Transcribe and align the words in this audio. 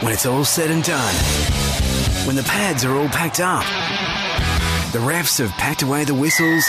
When 0.00 0.14
it's 0.14 0.24
all 0.24 0.46
said 0.46 0.70
and 0.70 0.82
done, 0.82 1.14
when 2.26 2.34
the 2.34 2.42
pads 2.44 2.86
are 2.86 2.96
all 2.96 3.08
packed 3.08 3.38
up, 3.38 3.64
the 4.92 4.98
refs 4.98 5.38
have 5.38 5.50
packed 5.58 5.82
away 5.82 6.04
the 6.04 6.14
whistles, 6.14 6.64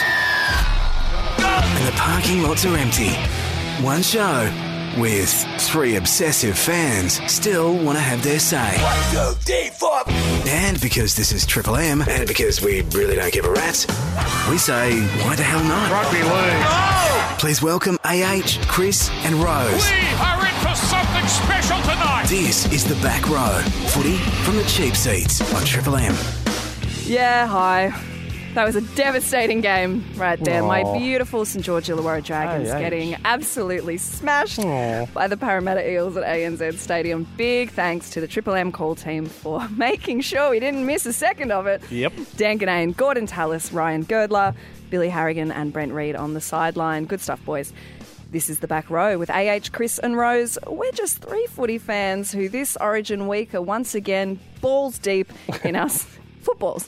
and 1.39 1.88
the 1.88 1.94
parking 1.94 2.44
lots 2.44 2.65
are 2.65 2.75
empty. 2.75 3.13
One 3.81 4.02
show 4.02 4.52
with 4.97 5.31
three 5.62 5.96
obsessive 5.96 6.57
fans 6.57 7.21
still 7.31 7.73
want 7.73 7.97
to 7.97 8.02
have 8.02 8.21
their 8.21 8.39
say. 8.39 8.76
And 10.50 10.82
because 10.82 11.16
this 11.16 11.32
is 11.32 11.46
Triple 11.46 11.78
M, 11.78 12.02
and 12.02 12.28
because 12.28 12.62
we 12.62 12.82
really 12.82 13.16
don't 13.16 13.32
give 13.32 13.46
a 13.46 13.52
rat's, 13.52 13.88
we 14.50 14.58
say, 14.58 15.00
why 15.24 15.38
the 15.38 15.44
hell 15.44 15.63
not? 15.63 15.90
Rugby 15.90 16.22
league. 16.22 17.40
Please 17.40 17.62
welcome 17.62 17.98
AH, 18.04 18.58
Chris, 18.68 19.09
and 19.23 19.36
Rose. 19.36 19.90
We 19.90 20.02
are 20.20 20.45
in 20.45 20.54
for 20.55 20.76
something 20.76 21.27
special 21.27 21.62
tonight. 21.62 21.70
This 22.32 22.72
is 22.72 22.86
the 22.86 22.95
back 23.04 23.27
row. 23.27 23.59
Footy 23.90 24.16
from 24.45 24.55
the 24.55 24.63
cheap 24.63 24.95
seats 24.95 25.41
on 25.53 25.66
Triple 25.66 25.98
M. 25.98 26.16
Yeah, 27.03 27.45
hi. 27.45 27.91
That 28.53 28.63
was 28.63 28.77
a 28.77 28.81
devastating 28.95 29.59
game 29.59 30.02
right 30.16 30.39
there. 30.41 30.63
My 30.63 30.84
beautiful 30.98 31.44
St 31.44 31.63
George 31.66 31.88
Illawarra 31.88 32.23
Dragons 32.23 32.70
Hey, 32.70 32.75
hey. 32.75 32.81
getting 32.84 33.16
absolutely 33.25 33.98
smashed 33.98 34.59
Aw. 34.59 35.08
by 35.13 35.27
the 35.27 35.36
Parramatta 35.36 35.86
Eels 35.91 36.16
at 36.16 36.23
ANZ 36.23 36.77
Stadium. 36.77 37.27
Big 37.36 37.70
thanks 37.72 38.09
to 38.12 38.22
the 38.22 38.27
Triple 38.27 38.53
M 38.53 38.72
call 38.72 38.95
team 38.95 39.25
for 39.25 39.67
making 39.77 40.22
sure 40.22 40.52
we 40.52 40.61
didn't 40.61 40.86
miss 40.86 41.05
a 41.05 41.11
second 41.13 41.52
of 41.52 41.67
it. 41.67 41.81
Yep. 41.91 42.13
Dan 42.38 42.59
Ginnane, 42.59 42.95
Gordon 42.95 43.25
Tallis, 43.25 43.73
Ryan 43.73 44.03
Girdler, 44.03 44.53
Billy 44.89 45.09
Harrigan, 45.09 45.52
and 45.52 45.73
Brent 45.73 45.91
Read 45.91 46.16
on 46.16 46.34
the 46.34 46.41
sideline. 46.41 47.03
Good 47.05 47.20
stuff, 47.20 47.44
boys. 47.44 47.73
This 48.31 48.49
is 48.49 48.59
the 48.59 48.67
back 48.67 48.90
row 48.90 49.17
with 49.17 49.30
AH, 49.30 49.70
Chris, 49.73 49.99
and 49.99 50.16
Rose. 50.17 50.58
We're 50.66 50.91
just 50.94 51.17
three 51.22 51.45
footy 51.48 51.77
fans 51.77 52.31
who 52.31 52.48
this 52.48 52.77
Origin 52.80 53.27
week 53.27 53.53
are 53.53 53.62
once 53.62 53.94
again 53.94 54.39
balls 54.62 54.98
deep 54.99 55.31
in 55.66 55.76
our 55.76 55.85
s- 55.88 56.08
footballs, 56.41 56.88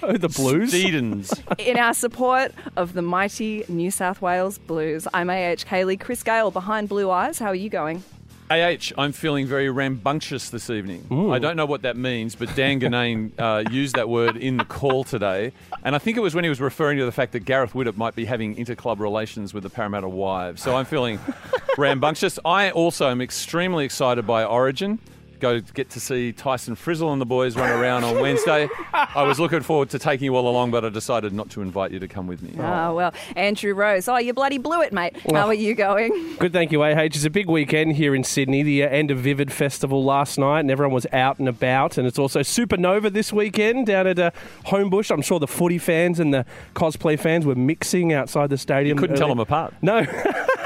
Go 0.00 0.16
the 0.16 0.28
Blues. 0.28 0.72
Steedens. 0.72 1.32
in 1.60 1.76
our 1.78 1.94
support 1.94 2.52
of 2.76 2.92
the 2.94 3.02
mighty 3.02 3.64
New 3.68 3.92
South 3.92 4.20
Wales 4.20 4.58
Blues. 4.58 5.06
I'm 5.14 5.30
AH 5.30 5.62
Kaylee, 5.64 6.00
Chris 6.00 6.24
Gale 6.24 6.50
behind 6.50 6.88
Blue 6.88 7.08
Eyes. 7.08 7.38
How 7.38 7.46
are 7.50 7.54
you 7.54 7.70
going? 7.70 8.02
AH, 8.50 8.92
I'm 8.98 9.12
feeling 9.12 9.46
very 9.46 9.70
rambunctious 9.70 10.50
this 10.50 10.68
evening. 10.68 11.06
I 11.32 11.38
don't 11.38 11.56
know 11.56 11.64
what 11.64 11.82
that 11.82 11.96
means, 11.96 12.34
but 12.34 12.54
Dan 12.54 12.78
Ginnane 12.78 13.32
uh, 13.38 13.70
used 13.70 13.96
that 13.96 14.08
word 14.08 14.36
in 14.36 14.58
the 14.58 14.64
call 14.64 15.02
today. 15.02 15.52
And 15.82 15.94
I 15.94 15.98
think 15.98 16.18
it 16.18 16.20
was 16.20 16.34
when 16.34 16.44
he 16.44 16.50
was 16.50 16.60
referring 16.60 16.98
to 16.98 17.06
the 17.06 17.12
fact 17.12 17.32
that 17.32 17.40
Gareth 17.40 17.72
Widdop 17.72 17.96
might 17.96 18.14
be 18.14 18.26
having 18.26 18.54
interclub 18.56 18.98
relations 19.00 19.54
with 19.54 19.62
the 19.62 19.70
Parramatta 19.70 20.08
Wives. 20.08 20.62
So 20.62 20.76
I'm 20.76 20.84
feeling 20.84 21.18
rambunctious. 21.78 22.38
I 22.44 22.70
also 22.70 23.08
am 23.08 23.22
extremely 23.22 23.84
excited 23.86 24.26
by 24.26 24.44
Origin. 24.44 24.98
Go 25.40 25.60
get 25.60 25.90
to 25.90 26.00
see 26.00 26.32
Tyson 26.32 26.76
Frizell 26.76 27.12
and 27.12 27.20
the 27.20 27.26
boys 27.26 27.56
run 27.56 27.70
around 27.70 28.04
on 28.04 28.20
Wednesday. 28.20 28.68
I 28.92 29.22
was 29.22 29.38
looking 29.38 29.60
forward 29.60 29.90
to 29.90 29.98
taking 29.98 30.26
you 30.26 30.36
all 30.36 30.48
along, 30.48 30.70
but 30.70 30.84
I 30.84 30.88
decided 30.88 31.32
not 31.32 31.50
to 31.50 31.62
invite 31.62 31.90
you 31.90 31.98
to 31.98 32.08
come 32.08 32.26
with 32.26 32.42
me. 32.42 32.54
Oh, 32.58 32.94
well, 32.94 33.14
Andrew 33.36 33.74
Rose. 33.74 34.08
Oh, 34.08 34.16
you 34.16 34.32
bloody 34.32 34.58
blew 34.58 34.82
it, 34.82 34.92
mate. 34.92 35.16
How 35.30 35.46
are 35.46 35.54
you 35.54 35.74
going? 35.74 36.36
Good, 36.38 36.52
thank 36.52 36.72
you, 36.72 36.82
AH. 36.82 37.00
It's 37.00 37.24
a 37.24 37.30
big 37.30 37.48
weekend 37.48 37.96
here 37.96 38.14
in 38.14 38.24
Sydney, 38.24 38.62
the 38.62 38.84
uh, 38.84 38.88
end 38.88 39.10
of 39.10 39.18
Vivid 39.18 39.52
Festival 39.52 40.04
last 40.04 40.38
night, 40.38 40.60
and 40.60 40.70
everyone 40.70 40.94
was 40.94 41.06
out 41.12 41.38
and 41.38 41.48
about. 41.48 41.98
And 41.98 42.06
it's 42.06 42.18
also 42.18 42.40
Supernova 42.40 43.12
this 43.12 43.32
weekend 43.32 43.86
down 43.86 44.06
at 44.06 44.18
uh, 44.18 44.30
Homebush. 44.66 45.10
I'm 45.10 45.22
sure 45.22 45.38
the 45.38 45.46
footy 45.46 45.78
fans 45.78 46.20
and 46.20 46.32
the 46.32 46.46
cosplay 46.74 47.18
fans 47.18 47.44
were 47.44 47.54
mixing 47.54 48.12
outside 48.12 48.50
the 48.50 48.58
stadium. 48.58 48.98
Couldn't 48.98 49.16
tell 49.16 49.28
them 49.28 49.40
apart. 49.40 49.74
No. 49.82 50.06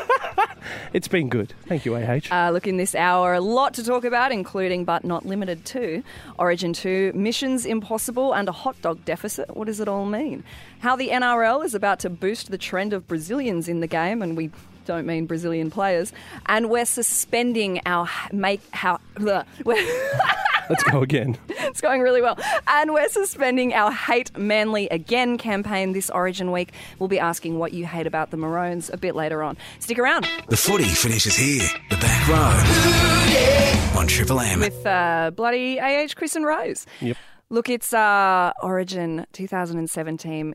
it's 0.93 1.09
been 1.09 1.29
good. 1.29 1.53
Thank 1.67 1.85
you, 1.85 1.97
AH. 1.97 2.21
Uh, 2.31 2.51
look, 2.51 2.67
in 2.67 2.77
this 2.77 2.95
hour, 2.95 3.35
a 3.35 3.41
lot 3.41 3.75
to 3.75 3.85
talk 3.85 4.05
about, 4.05 4.33
including 4.33 4.85
but 4.85 5.05
not 5.05 5.27
limited 5.27 5.65
to 5.67 6.03
Origin 6.39 6.73
2, 6.73 7.13
Missions 7.15 7.67
Impossible, 7.67 8.33
and 8.33 8.49
a 8.49 8.53
hot 8.53 8.81
dog 8.83 9.05
deficit. 9.05 9.57
What 9.57 9.67
does 9.67 9.81
it 9.81 9.89
all 9.89 10.07
mean? 10.07 10.45
How 10.81 10.97
the 10.97 11.09
NRL 11.09 11.65
is 11.65 11.75
about 11.75 11.99
to 12.01 12.11
boost 12.11 12.51
the 12.51 12.59
trend 12.59 12.93
of 12.93 13.07
Brazilians 13.07 13.69
in 13.69 13.81
the 13.81 13.87
game, 13.87 14.23
and 14.23 14.37
we 14.37 14.51
don't 14.89 15.07
mean 15.07 15.27
Brazilian 15.27 15.71
players. 15.71 16.15
And 16.47 16.71
we're 16.71 16.87
suspending 16.87 17.83
our 17.85 18.09
make 18.33 18.63
how 18.73 18.99
bleh. 19.17 19.45
we're 19.65 19.77
Let's 20.71 20.83
go 20.83 21.03
again. 21.03 21.37
it's 21.49 21.81
going 21.81 22.01
really 22.01 22.21
well. 22.23 22.39
And 22.67 22.93
we're 22.93 23.09
suspending 23.09 23.75
our 23.75 23.93
Hate 23.93 24.37
Manly 24.37 24.89
Again 24.89 25.39
campaign 25.39 25.93
this 25.93 26.11
Origin 26.11 26.53
week. 26.53 26.73
We'll 26.99 27.09
be 27.09 27.19
asking 27.19 27.59
what 27.59 27.73
you 27.73 27.87
hate 27.87 28.07
about 28.07 28.31
the 28.31 28.37
Maroons 28.39 28.91
a 28.91 28.97
bit 28.97 29.15
later 29.15 29.43
on. 29.43 29.57
Stick 29.79 29.99
around. 29.99 30.27
The 30.49 30.57
footy 30.57 30.85
finishes 30.85 31.37
here. 31.37 31.69
The 31.91 31.97
back 31.97 32.29
row 32.29 33.99
on 34.01 34.07
Triple 34.07 34.41
M. 34.41 34.61
with 34.61 34.85
uh, 34.87 35.33
bloody 35.35 35.79
AH 35.81 36.09
Chris 36.17 36.35
and 36.37 36.45
Rose. 36.47 36.87
Yep. 37.01 37.17
Look, 37.51 37.69
it's 37.71 37.93
uh, 37.95 38.53
Origin 38.63 39.27
2017. 39.33 40.55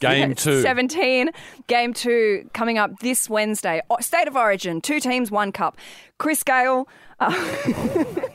Game 0.00 0.28
Yeah, 0.30 0.34
two. 0.34 0.62
17, 0.62 1.30
game 1.66 1.92
two 1.92 2.48
coming 2.54 2.78
up 2.78 2.98
this 3.00 3.28
Wednesday. 3.28 3.80
O- 3.90 3.96
State 4.00 4.28
of 4.28 4.36
Origin, 4.36 4.80
two 4.80 5.00
teams, 5.00 5.30
one 5.30 5.52
cup. 5.52 5.76
Chris 6.18 6.42
Gale, 6.42 6.88
uh, 7.20 7.30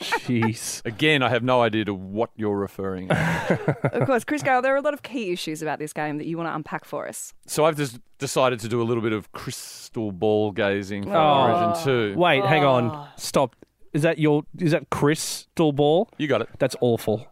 Jeez. 0.00 0.84
Again, 0.84 1.22
I 1.22 1.28
have 1.28 1.42
no 1.42 1.62
idea 1.62 1.84
to 1.86 1.94
what 1.94 2.30
you're 2.36 2.58
referring. 2.58 3.10
of 3.10 4.06
course, 4.06 4.24
Chris 4.24 4.42
Gale, 4.42 4.60
there 4.62 4.74
are 4.74 4.78
a 4.78 4.80
lot 4.82 4.94
of 4.94 5.02
key 5.02 5.30
issues 5.32 5.62
about 5.62 5.78
this 5.78 5.92
game 5.92 6.18
that 6.18 6.26
you 6.26 6.36
want 6.36 6.48
to 6.48 6.54
unpack 6.54 6.84
for 6.84 7.06
us. 7.08 7.32
So 7.46 7.64
I've 7.64 7.76
just 7.76 7.98
decided 8.18 8.60
to 8.60 8.68
do 8.68 8.82
a 8.82 8.84
little 8.84 9.02
bit 9.02 9.12
of 9.12 9.30
crystal 9.32 10.12
ball 10.12 10.50
gazing 10.52 11.04
for 11.04 11.14
Oh. 11.16 11.74
Origin 11.74 11.84
2. 12.14 12.18
Wait, 12.18 12.44
hang 12.44 12.64
on. 12.64 12.90
Ah. 12.92 13.12
Stop. 13.16 13.56
Is 13.92 14.02
that 14.02 14.18
your? 14.18 14.42
Is 14.58 14.72
that 14.72 14.90
Chris 14.90 15.46
Ball? 15.54 16.08
You 16.18 16.26
got 16.26 16.40
it. 16.42 16.48
That's 16.58 16.74
awful. 16.80 17.26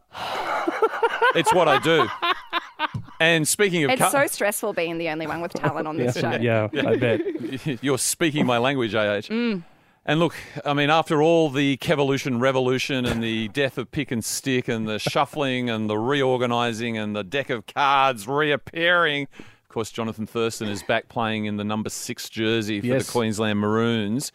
It's 1.34 1.52
what 1.52 1.66
I 1.66 1.80
do. 1.80 2.06
And 3.22 3.46
speaking 3.46 3.84
of, 3.84 3.90
It's 3.90 4.02
cu- 4.02 4.10
so 4.10 4.26
stressful 4.26 4.72
being 4.72 4.98
the 4.98 5.08
only 5.08 5.26
one 5.28 5.40
with 5.40 5.52
talent 5.52 5.86
on 5.86 5.96
this 5.96 6.16
show. 6.20 6.32
Yeah, 6.32 6.68
I 6.74 6.96
bet. 6.96 7.20
you're 7.82 7.98
speaking 7.98 8.46
my 8.46 8.58
language, 8.58 8.94
AH. 8.94 9.28
Mm. 9.30 9.62
And 10.04 10.18
look, 10.18 10.34
I 10.64 10.74
mean, 10.74 10.90
after 10.90 11.22
all 11.22 11.48
the 11.48 11.76
Kevolution 11.76 12.40
revolution 12.40 13.06
and 13.06 13.22
the 13.22 13.46
death 13.60 13.78
of 13.78 13.92
pick 13.92 14.10
and 14.10 14.24
stick 14.24 14.66
and 14.66 14.88
the 14.88 14.98
shuffling 14.98 15.70
and 15.70 15.88
the 15.88 15.96
reorganising 15.96 16.98
and 16.98 17.14
the 17.14 17.22
deck 17.22 17.50
of 17.50 17.64
cards 17.66 18.26
reappearing, 18.26 19.28
of 19.38 19.68
course, 19.68 19.92
Jonathan 19.92 20.26
Thurston 20.26 20.68
is 20.68 20.82
back 20.82 21.08
playing 21.08 21.44
in 21.44 21.56
the 21.58 21.64
number 21.64 21.88
six 21.90 22.28
jersey 22.28 22.80
for 22.80 22.86
Yes. 22.88 23.06
the 23.06 23.12
Queensland 23.12 23.60
Maroons. 23.60 24.32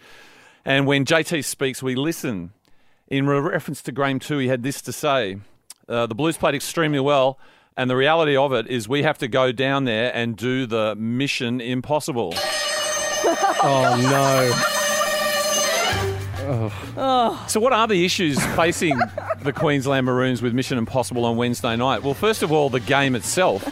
And 0.63 0.87
when 0.87 1.03
JT 1.03 1.43
speaks, 1.43 1.83
we 1.83 1.95
listen. 1.95 2.51
In 3.09 3.27
re- 3.27 3.39
reference 3.39 3.81
to 3.83 3.91
Graham 3.91 4.19
2, 4.19 4.37
he 4.37 4.47
had 4.47 4.63
this 4.63 4.81
to 4.83 4.93
say 4.93 5.37
uh, 5.89 6.05
The 6.07 6.15
Blues 6.15 6.37
played 6.37 6.55
extremely 6.55 6.99
well, 7.01 7.37
and 7.77 7.89
the 7.89 7.95
reality 7.95 8.35
of 8.35 8.51
it 8.53 8.67
is 8.67 8.89
we 8.89 9.03
have 9.03 9.17
to 9.19 9.27
go 9.27 9.51
down 9.51 9.85
there 9.85 10.11
and 10.13 10.35
do 10.35 10.65
the 10.65 10.95
mission 10.95 11.61
impossible. 11.61 12.33
Oh 13.59 13.99
no. 13.99 14.73
Oh. 16.99 17.45
So, 17.47 17.59
what 17.59 17.73
are 17.73 17.87
the 17.87 18.05
issues 18.05 18.43
facing 18.55 18.97
the 19.41 19.51
Queensland 19.51 20.05
Maroons 20.05 20.41
with 20.41 20.53
Mission 20.53 20.77
Impossible 20.77 21.25
on 21.25 21.35
Wednesday 21.37 21.75
night? 21.75 22.03
Well, 22.03 22.13
first 22.13 22.43
of 22.43 22.51
all, 22.51 22.69
the 22.69 22.79
game 22.79 23.15
itself. 23.15 23.63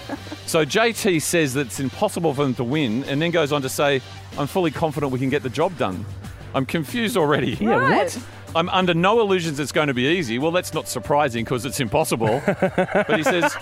So, 0.48 0.66
JT 0.66 1.22
says 1.22 1.54
that 1.54 1.68
it's 1.68 1.80
impossible 1.80 2.34
for 2.34 2.44
them 2.44 2.54
to 2.56 2.64
win, 2.64 3.04
and 3.06 3.22
then 3.22 3.32
goes 3.32 3.52
on 3.52 3.62
to 3.62 3.70
say, 3.70 4.02
I'm 4.38 4.48
fully 4.48 4.72
confident 4.72 5.12
we 5.14 5.20
can 5.20 5.30
get 5.30 5.44
the 5.44 5.50
job 5.50 5.78
done. 5.78 6.06
I'm 6.54 6.66
confused 6.66 7.16
already. 7.18 7.52
Yeah, 7.52 7.90
what? 7.90 8.20
I'm 8.56 8.70
under 8.70 8.94
no 8.94 9.20
illusions 9.20 9.60
it's 9.60 9.74
going 9.74 9.90
to 9.90 9.94
be 9.94 10.08
easy. 10.08 10.40
Well, 10.40 10.52
that's 10.52 10.74
not 10.74 10.88
surprising 10.88 11.44
because 11.44 11.66
it's 11.66 11.82
impossible. 11.82 12.42
but 12.48 13.18
he 13.18 13.24
says, 13.24 13.54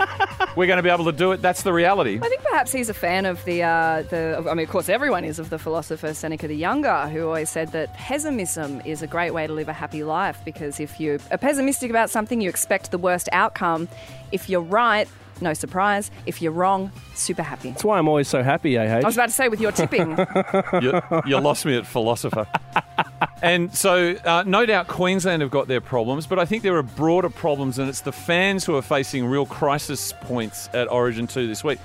we're 0.56 0.68
going 0.68 0.78
to 0.78 0.84
be 0.84 0.90
able 0.90 1.06
to 1.06 1.12
do 1.12 1.32
it. 1.32 1.42
That's 1.42 1.64
the 1.64 1.74
reality. 1.74 2.20
I 2.22 2.30
think 2.30 2.44
perhaps 2.44 2.72
he's 2.72 2.90
a 2.90 2.94
fan 2.94 3.26
of 3.26 3.44
the, 3.46 3.64
uh, 3.64 4.04
the. 4.04 4.46
I 4.48 4.54
mean, 4.54 4.66
of 4.66 4.70
course, 4.70 4.90
everyone 4.90 5.26
is 5.26 5.40
of 5.40 5.50
the 5.50 5.58
philosopher 5.58 6.14
Seneca 6.14 6.48
the 6.48 6.56
Younger, 6.56 7.08
who 7.10 7.26
always 7.26 7.50
said 7.50 7.72
that 7.72 7.92
pessimism 7.96 8.82
is 8.86 9.02
a 9.02 9.08
great 9.08 9.32
way 9.32 9.48
to 9.48 9.54
live 9.54 9.68
a 9.68 9.74
happy 9.74 10.04
life 10.04 10.40
because 10.46 10.80
if 10.80 11.00
you 11.00 11.20
are 11.32 11.40
pessimistic 11.40 11.90
about 11.90 12.12
something, 12.12 12.40
you 12.40 12.50
expect 12.50 12.92
the 12.92 13.00
worst 13.00 13.28
outcome. 13.32 13.88
If 14.32 14.48
you're 14.48 14.62
right, 14.62 15.08
no 15.42 15.56
surprise. 15.56 16.12
If 16.28 16.40
you're 16.40 16.52
wrong, 16.52 16.92
super 17.16 17.42
happy. 17.42 17.72
That's 17.72 17.84
why 17.84 17.98
I'm 17.98 18.08
always 18.08 18.28
so 18.28 18.44
happy, 18.44 18.78
AH. 18.78 18.82
I 18.82 19.00
was 19.02 19.16
about 19.16 19.30
to 19.30 19.36
say 19.36 19.50
with 19.50 19.60
your 19.60 19.72
tipping. 19.72 20.12
you, 20.82 21.02
you 21.26 21.40
lost 21.40 21.66
me 21.66 21.76
at 21.78 21.88
philosopher. 21.88 22.48
And 23.44 23.76
so, 23.76 24.16
uh, 24.24 24.46
no 24.48 24.66
doubt 24.66 24.88
Queensland 24.88 25.42
have 25.42 25.52
got 25.52 25.68
their 25.68 25.82
problems, 25.82 26.26
but 26.26 26.40
I 26.40 26.46
think 26.46 26.64
there 26.64 26.78
are 26.78 26.82
broader 26.82 27.30
problems, 27.30 27.78
and 27.78 27.90
it's 27.90 28.00
the 28.00 28.14
fans 28.14 28.64
who 28.64 28.78
are 28.78 28.82
facing 28.82 29.26
real 29.26 29.46
crisis 29.46 30.14
points 30.22 30.70
at 30.74 30.90
Origin 30.90 31.28
2 31.28 31.46
this 31.46 31.62
week. 31.62 31.80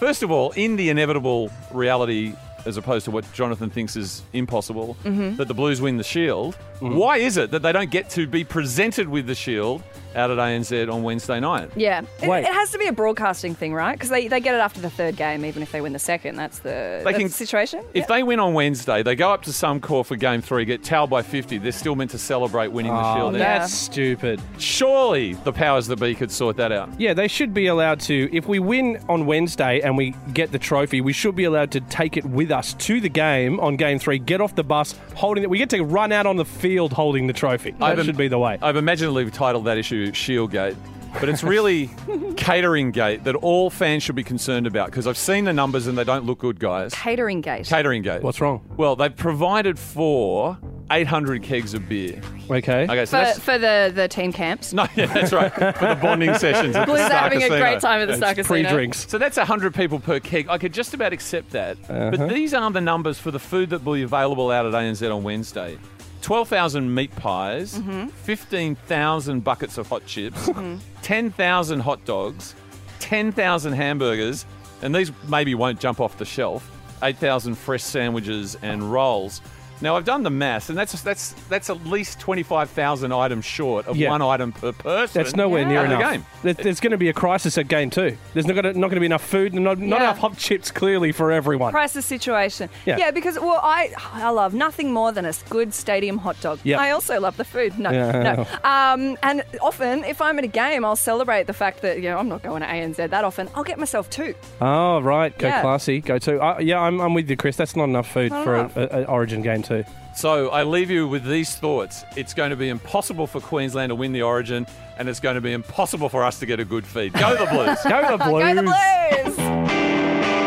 First 0.00 0.22
of 0.22 0.30
all, 0.30 0.52
in 0.52 0.76
the 0.76 0.88
inevitable 0.88 1.50
reality, 1.70 2.32
as 2.64 2.78
opposed 2.78 3.04
to 3.04 3.10
what 3.10 3.30
Jonathan 3.34 3.68
thinks 3.68 3.94
is 3.94 4.22
impossible, 4.32 4.96
that 5.36 5.48
the 5.48 5.54
Blues 5.54 5.82
win 5.82 5.98
the 5.98 6.02
Shield, 6.02 6.56
Mm. 6.82 6.94
Why 6.96 7.18
is 7.18 7.36
it 7.36 7.50
that 7.52 7.62
they 7.62 7.72
don't 7.72 7.90
get 7.90 8.10
to 8.10 8.26
be 8.26 8.44
presented 8.44 9.08
with 9.08 9.26
the 9.26 9.34
shield 9.34 9.82
out 10.14 10.30
at 10.30 10.36
ANZ 10.36 10.92
on 10.92 11.02
Wednesday 11.02 11.40
night? 11.40 11.70
Yeah. 11.76 12.02
It, 12.22 12.28
Wait. 12.28 12.40
it 12.44 12.52
has 12.52 12.70
to 12.72 12.78
be 12.78 12.86
a 12.86 12.92
broadcasting 12.92 13.54
thing, 13.54 13.72
right? 13.72 13.92
Because 13.94 14.10
they, 14.10 14.28
they 14.28 14.40
get 14.40 14.54
it 14.54 14.58
after 14.58 14.80
the 14.80 14.90
third 14.90 15.16
game, 15.16 15.44
even 15.44 15.62
if 15.62 15.72
they 15.72 15.80
win 15.80 15.92
the 15.94 15.98
second. 15.98 16.36
That's 16.36 16.58
the, 16.58 17.00
that's 17.04 17.16
can- 17.16 17.28
the 17.28 17.32
situation. 17.32 17.84
If 17.94 18.08
they 18.08 18.22
win 18.22 18.40
on 18.40 18.52
Wednesday, 18.52 19.02
they 19.02 19.14
go 19.14 19.32
up 19.32 19.42
to 19.44 19.50
Suncorp 19.50 20.06
for 20.06 20.16
game 20.16 20.42
three, 20.42 20.64
get 20.64 20.82
towed 20.84 21.08
by 21.08 21.22
50. 21.22 21.58
They're 21.58 21.72
still 21.72 21.94
meant 21.96 22.10
to 22.10 22.18
celebrate 22.18 22.68
winning 22.72 22.92
the 22.92 22.98
Oh, 23.00 23.14
shield. 23.16 23.34
yeah. 23.34 23.58
that's 23.60 23.72
stupid. 23.72 24.40
Surely 24.58 25.34
the 25.34 25.52
powers 25.52 25.86
that 25.86 26.00
be 26.00 26.14
could 26.14 26.30
sort 26.32 26.56
that 26.56 26.72
out. 26.72 26.88
Yeah, 27.00 27.14
they 27.14 27.28
should 27.28 27.54
be 27.54 27.66
allowed 27.68 28.00
to. 28.00 28.28
If 28.36 28.46
we 28.48 28.58
win 28.58 28.98
on 29.08 29.24
Wednesday 29.26 29.80
and 29.80 29.96
we 29.96 30.14
get 30.34 30.50
the 30.52 30.58
trophy, 30.58 31.00
we 31.00 31.12
should 31.12 31.36
be 31.36 31.44
allowed 31.44 31.70
to 31.72 31.80
take 31.82 32.16
it 32.16 32.24
with 32.24 32.50
us 32.50 32.74
to 32.74 33.00
the 33.00 33.08
game 33.08 33.60
on 33.60 33.76
game 33.76 33.98
three. 33.98 34.18
Get 34.18 34.40
off 34.40 34.54
the 34.54 34.64
bus 34.64 34.94
holding 35.14 35.44
it. 35.44 35.50
We 35.50 35.58
get 35.58 35.70
to 35.70 35.82
run 35.82 36.10
out 36.12 36.26
on 36.26 36.36
the 36.36 36.44
field 36.44 36.71
holding 36.78 37.26
the 37.26 37.32
trophy. 37.32 37.72
That 37.72 37.82
I've- 37.82 38.04
should 38.04 38.16
be 38.16 38.28
the 38.28 38.38
way. 38.38 38.58
I've 38.62 38.76
imaginatively 38.76 39.30
titled 39.30 39.64
that 39.66 39.78
issue 39.78 40.10
Shieldgate, 40.12 40.76
but 41.20 41.28
it's 41.28 41.42
really 41.44 41.90
catering 42.36 42.90
gate 42.90 43.24
that 43.24 43.34
all 43.36 43.70
fans 43.70 44.02
should 44.02 44.14
be 44.16 44.24
concerned 44.24 44.66
about 44.66 44.86
because 44.86 45.06
I've 45.06 45.16
seen 45.18 45.44
the 45.44 45.52
numbers 45.52 45.86
and 45.86 45.96
they 45.98 46.04
don't 46.04 46.24
look 46.24 46.38
good, 46.38 46.58
guys. 46.58 46.92
Catering 46.94 47.40
gate. 47.40 47.66
Catering 47.66 48.02
gate. 48.02 48.22
What's 48.22 48.40
wrong? 48.40 48.64
Well, 48.76 48.96
they've 48.96 49.14
provided 49.14 49.78
for 49.78 50.58
800 50.90 51.42
kegs 51.42 51.72
of 51.74 51.88
beer. 51.88 52.20
Okay. 52.50 52.84
Okay, 52.84 53.06
so 53.06 53.18
for, 53.18 53.24
that's. 53.24 53.38
for 53.38 53.58
the, 53.58 53.92
the 53.94 54.08
team 54.08 54.30
camps. 54.32 54.72
no, 54.74 54.86
yeah, 54.94 55.06
that's 55.06 55.32
right. 55.32 55.50
For 55.52 55.60
the 55.86 55.98
bonding 56.02 56.34
sessions. 56.34 56.76
At 56.76 56.80
the 56.86 56.86
Blues 56.92 57.00
are 57.00 57.06
Star 57.08 57.18
having 57.20 57.38
a 57.38 57.48
Casino. 57.48 57.60
great 57.60 57.80
time 57.80 58.00
at 58.02 58.08
the 58.08 58.16
Star 58.16 58.34
Casino. 58.34 58.68
Pre-drinks. 58.68 59.08
So 59.08 59.16
that's 59.16 59.38
100 59.38 59.74
people 59.74 60.00
per 60.00 60.20
keg. 60.20 60.48
I 60.50 60.58
could 60.58 60.74
just 60.74 60.92
about 60.92 61.12
accept 61.14 61.50
that. 61.50 61.78
Uh-huh. 61.88 62.10
But 62.10 62.28
these 62.28 62.52
aren't 62.52 62.74
the 62.74 62.80
numbers 62.82 63.18
for 63.18 63.30
the 63.30 63.38
food 63.38 63.70
that 63.70 63.84
will 63.84 63.94
be 63.94 64.02
available 64.02 64.50
out 64.50 64.66
at 64.66 64.72
ANZ 64.72 65.14
on 65.14 65.22
Wednesday. 65.22 65.78
12,000 66.22 66.94
meat 66.94 67.14
pies, 67.16 67.74
Mm-hmm. 67.78 68.08
15,000 68.08 69.44
buckets 69.44 69.76
of 69.78 69.88
hot 69.88 70.06
chips, 70.06 70.48
10,000 71.02 71.80
hot 71.80 72.04
dogs, 72.04 72.54
10,000 73.00 73.72
hamburgers, 73.72 74.46
and 74.82 74.94
these 74.94 75.10
maybe 75.28 75.54
won't 75.54 75.78
jump 75.80 76.00
off 76.00 76.16
the 76.18 76.24
shelf, 76.24 76.70
8,000 77.02 77.56
fresh 77.56 77.82
sandwiches 77.82 78.56
and 78.62 78.90
rolls. 78.92 79.40
Now 79.82 79.96
I've 79.96 80.04
done 80.04 80.22
the 80.22 80.30
maths, 80.30 80.68
and 80.70 80.78
that's 80.78 81.02
that's 81.02 81.32
that's 81.50 81.68
at 81.68 81.84
least 81.84 82.20
twenty 82.20 82.42
five 82.42 82.70
thousand 82.70 83.12
items 83.12 83.44
short 83.44 83.86
of 83.86 83.96
Yeah. 83.96 84.10
one 84.10 84.22
item 84.22 84.52
per 84.52 84.72
person. 84.72 85.22
That's 85.22 85.36
nowhere 85.36 85.62
Yeah. 85.62 85.68
near 85.68 85.78
Out 85.80 85.84
of 85.84 85.90
the 85.90 85.96
enough. 85.96 86.12
game. 86.12 86.26
There- 86.42 86.54
There's 86.54 86.80
going 86.80 86.92
to 86.92 86.96
be 86.98 87.08
a 87.08 87.12
crisis 87.12 87.58
at 87.58 87.66
game 87.68 87.90
two. 87.90 88.16
There's 88.32 88.46
not 88.46 88.54
going 88.54 88.72
to, 88.72 88.78
not 88.78 88.86
going 88.88 88.96
to 88.96 89.00
be 89.00 89.06
enough 89.06 89.24
food 89.26 89.52
and 89.54 89.64
not, 89.64 89.78
not 89.78 90.00
enough 90.00 90.18
hot 90.18 90.36
chips 90.38 90.70
clearly 90.70 91.10
for 91.12 91.32
everyone. 91.32 91.72
Crisis 91.72 92.06
situation. 92.06 92.70
Yeah. 92.86 92.96
yeah, 92.98 93.10
because 93.10 93.38
well, 93.38 93.60
I 93.62 93.90
I 94.12 94.30
love 94.30 94.54
nothing 94.54 94.92
more 94.92 95.10
than 95.12 95.24
a 95.26 95.32
good 95.50 95.74
stadium 95.74 96.18
hot 96.18 96.40
dog. 96.40 96.60
Yep. 96.62 96.78
I 96.78 96.90
also 96.92 97.18
love 97.20 97.36
the 97.36 97.44
food. 97.44 97.76
No, 97.78 97.90
Yeah. 97.90 98.22
no. 98.36 98.46
Um, 98.70 99.16
and 99.22 99.42
often, 99.60 100.04
if 100.04 100.20
I'm 100.22 100.38
at 100.38 100.44
a 100.44 100.48
game, 100.48 100.84
I'll 100.84 100.94
celebrate 100.96 101.46
the 101.48 101.52
fact 101.52 101.82
that 101.82 101.96
you 101.96 102.08
know 102.08 102.18
I'm 102.18 102.28
not 102.28 102.42
going 102.42 102.60
to 102.62 102.68
ANZ 102.68 103.10
that 103.10 103.24
often. 103.24 103.48
I'll 103.54 103.64
get 103.64 103.78
myself 103.78 104.08
two. 104.10 104.34
Oh, 104.60 105.00
right. 105.00 105.36
Go 105.38 105.48
Yeah. 105.48 105.60
classy. 105.62 106.00
Go 106.00 106.18
to. 106.18 106.40
Uh, 106.40 106.58
yeah, 106.60 106.78
I'm, 106.80 107.00
I'm 107.00 107.14
with 107.14 107.28
you, 107.28 107.36
Chris. 107.36 107.56
That's 107.56 107.74
not 107.74 107.84
enough 107.84 108.08
food 108.10 108.30
Not 108.30 108.44
for 108.44 108.54
enough. 108.56 108.76
an 108.76 109.04
Origin 109.06 109.42
game 109.42 109.62
too. 109.62 109.71
So 110.14 110.50
I 110.50 110.62
leave 110.62 110.90
you 110.90 111.08
with 111.08 111.24
these 111.24 111.56
thoughts. 111.56 112.04
It's 112.16 112.34
going 112.34 112.50
to 112.50 112.56
be 112.56 112.68
impossible 112.68 113.26
for 113.26 113.40
Queensland 113.40 113.90
to 113.90 113.94
win 113.94 114.12
the 114.12 114.22
Origin, 114.22 114.66
and 114.98 115.08
it's 115.08 115.20
going 115.20 115.36
to 115.36 115.40
be 115.40 115.52
impossible 115.52 116.08
for 116.08 116.22
us 116.22 116.38
to 116.40 116.46
get 116.46 116.60
a 116.60 116.64
good 116.64 116.86
feed. 116.86 117.14
Go 117.14 117.30
the 117.36 117.46
Blues. 117.50 117.78
Go 117.88 118.16
the 118.16 118.24
Blues. 118.24 118.42
Go 118.42 118.54
the 118.54 118.62
Blues! 118.62 120.41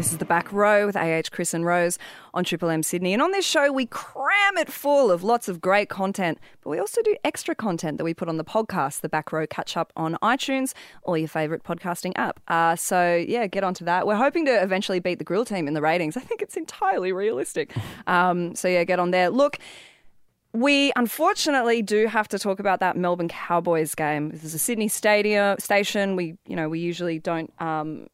This 0.00 0.12
is 0.12 0.16
the 0.16 0.24
back 0.24 0.50
row 0.50 0.86
with 0.86 0.96
AH, 0.96 1.24
Chris, 1.30 1.52
and 1.52 1.66
Rose 1.66 1.98
on 2.32 2.42
Triple 2.42 2.70
M 2.70 2.82
Sydney. 2.82 3.12
And 3.12 3.20
on 3.20 3.32
this 3.32 3.44
show, 3.44 3.70
we 3.70 3.84
cram 3.84 4.56
it 4.56 4.72
full 4.72 5.10
of 5.10 5.22
lots 5.22 5.46
of 5.46 5.60
great 5.60 5.90
content, 5.90 6.38
but 6.62 6.70
we 6.70 6.78
also 6.78 7.02
do 7.02 7.14
extra 7.22 7.54
content 7.54 7.98
that 7.98 8.04
we 8.04 8.14
put 8.14 8.26
on 8.26 8.38
the 8.38 8.44
podcast, 8.44 9.02
the 9.02 9.10
back 9.10 9.30
row 9.30 9.46
catch 9.46 9.76
up 9.76 9.92
on 9.96 10.16
iTunes 10.22 10.72
or 11.02 11.18
your 11.18 11.28
favourite 11.28 11.64
podcasting 11.64 12.12
app. 12.16 12.40
Uh, 12.48 12.76
so, 12.76 13.14
yeah, 13.28 13.46
get 13.46 13.62
onto 13.62 13.84
that. 13.84 14.06
We're 14.06 14.16
hoping 14.16 14.46
to 14.46 14.62
eventually 14.62 15.00
beat 15.00 15.18
the 15.18 15.24
grill 15.24 15.44
team 15.44 15.68
in 15.68 15.74
the 15.74 15.82
ratings. 15.82 16.16
I 16.16 16.20
think 16.20 16.40
it's 16.40 16.56
entirely 16.56 17.12
realistic. 17.12 17.76
Um, 18.06 18.54
so, 18.54 18.68
yeah, 18.68 18.84
get 18.84 19.00
on 19.00 19.10
there. 19.10 19.28
Look, 19.28 19.58
we 20.52 20.92
unfortunately 20.96 21.82
do 21.82 22.06
have 22.06 22.26
to 22.28 22.38
talk 22.38 22.58
about 22.58 22.80
that 22.80 22.96
Melbourne 22.96 23.28
Cowboys 23.28 23.94
game. 23.94 24.30
This 24.30 24.44
is 24.44 24.54
a 24.54 24.58
Sydney 24.58 24.88
stadium 24.88 25.58
station. 25.58 26.16
We, 26.16 26.38
you 26.46 26.56
know, 26.56 26.68
we 26.68 26.80
usually 26.80 27.18
don't 27.18 27.52
um, 27.60 28.08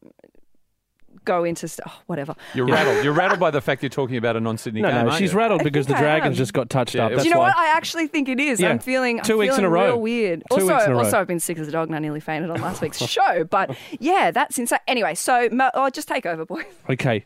go 1.27 1.43
into 1.43 1.67
st- 1.67 1.87
oh, 1.87 1.99
whatever. 2.07 2.33
You're 2.55 2.65
rattled. 2.65 3.03
You're 3.03 3.13
rattled 3.13 3.39
by 3.39 3.51
the 3.51 3.61
fact 3.61 3.83
you're 3.83 3.89
talking 3.89 4.17
about 4.17 4.35
a 4.35 4.39
non-Sydney 4.39 4.81
No, 4.81 4.87
game. 4.87 4.95
no, 4.95 5.01
aren't 5.11 5.19
she's 5.19 5.33
you? 5.33 5.37
rattled 5.37 5.61
I 5.61 5.65
because 5.65 5.85
the 5.85 5.93
Dragons 5.95 6.37
just 6.37 6.53
got 6.53 6.69
touched 6.69 6.95
Yeah, 6.95 7.05
up. 7.05 7.11
That's 7.11 7.23
Do 7.23 7.29
you 7.29 7.35
know 7.35 7.41
why. 7.41 7.49
what? 7.49 7.57
I 7.57 7.67
actually 7.75 8.07
think 8.07 8.29
it 8.29 8.39
is. 8.39 8.59
Yeah. 8.59 8.69
I'm 8.69 8.79
feeling 8.79 9.19
Two 9.23 9.33
I'm 9.33 9.39
weeks 9.39 9.57
in 9.57 9.65
a 9.65 9.69
row. 9.69 9.85
Real 9.85 10.01
weird. 10.01 10.43
Two 10.49 10.61
also, 10.61 10.67
weeks 10.73 10.85
in 10.85 10.91
a 10.91 10.95
row. 10.95 11.03
also, 11.03 11.19
I've 11.19 11.27
been 11.27 11.39
sick 11.39 11.59
as 11.59 11.67
a 11.67 11.71
dog 11.71 11.87
and 11.89 11.95
I 11.95 11.99
nearly 11.99 12.19
fainted 12.21 12.49
on 12.49 12.61
last 12.61 12.81
week's 12.87 12.97
show. 12.99 13.43
But 13.43 13.75
yeah, 13.99 14.31
that's 14.31 14.57
insane. 14.57 14.79
Anyway, 14.87 15.13
so 15.15 15.49
Mel- 15.51 15.71
oh, 15.73 15.89
just 15.89 16.07
take 16.07 16.25
over, 16.25 16.45
boys. 16.45 16.63
Okay, 16.89 17.25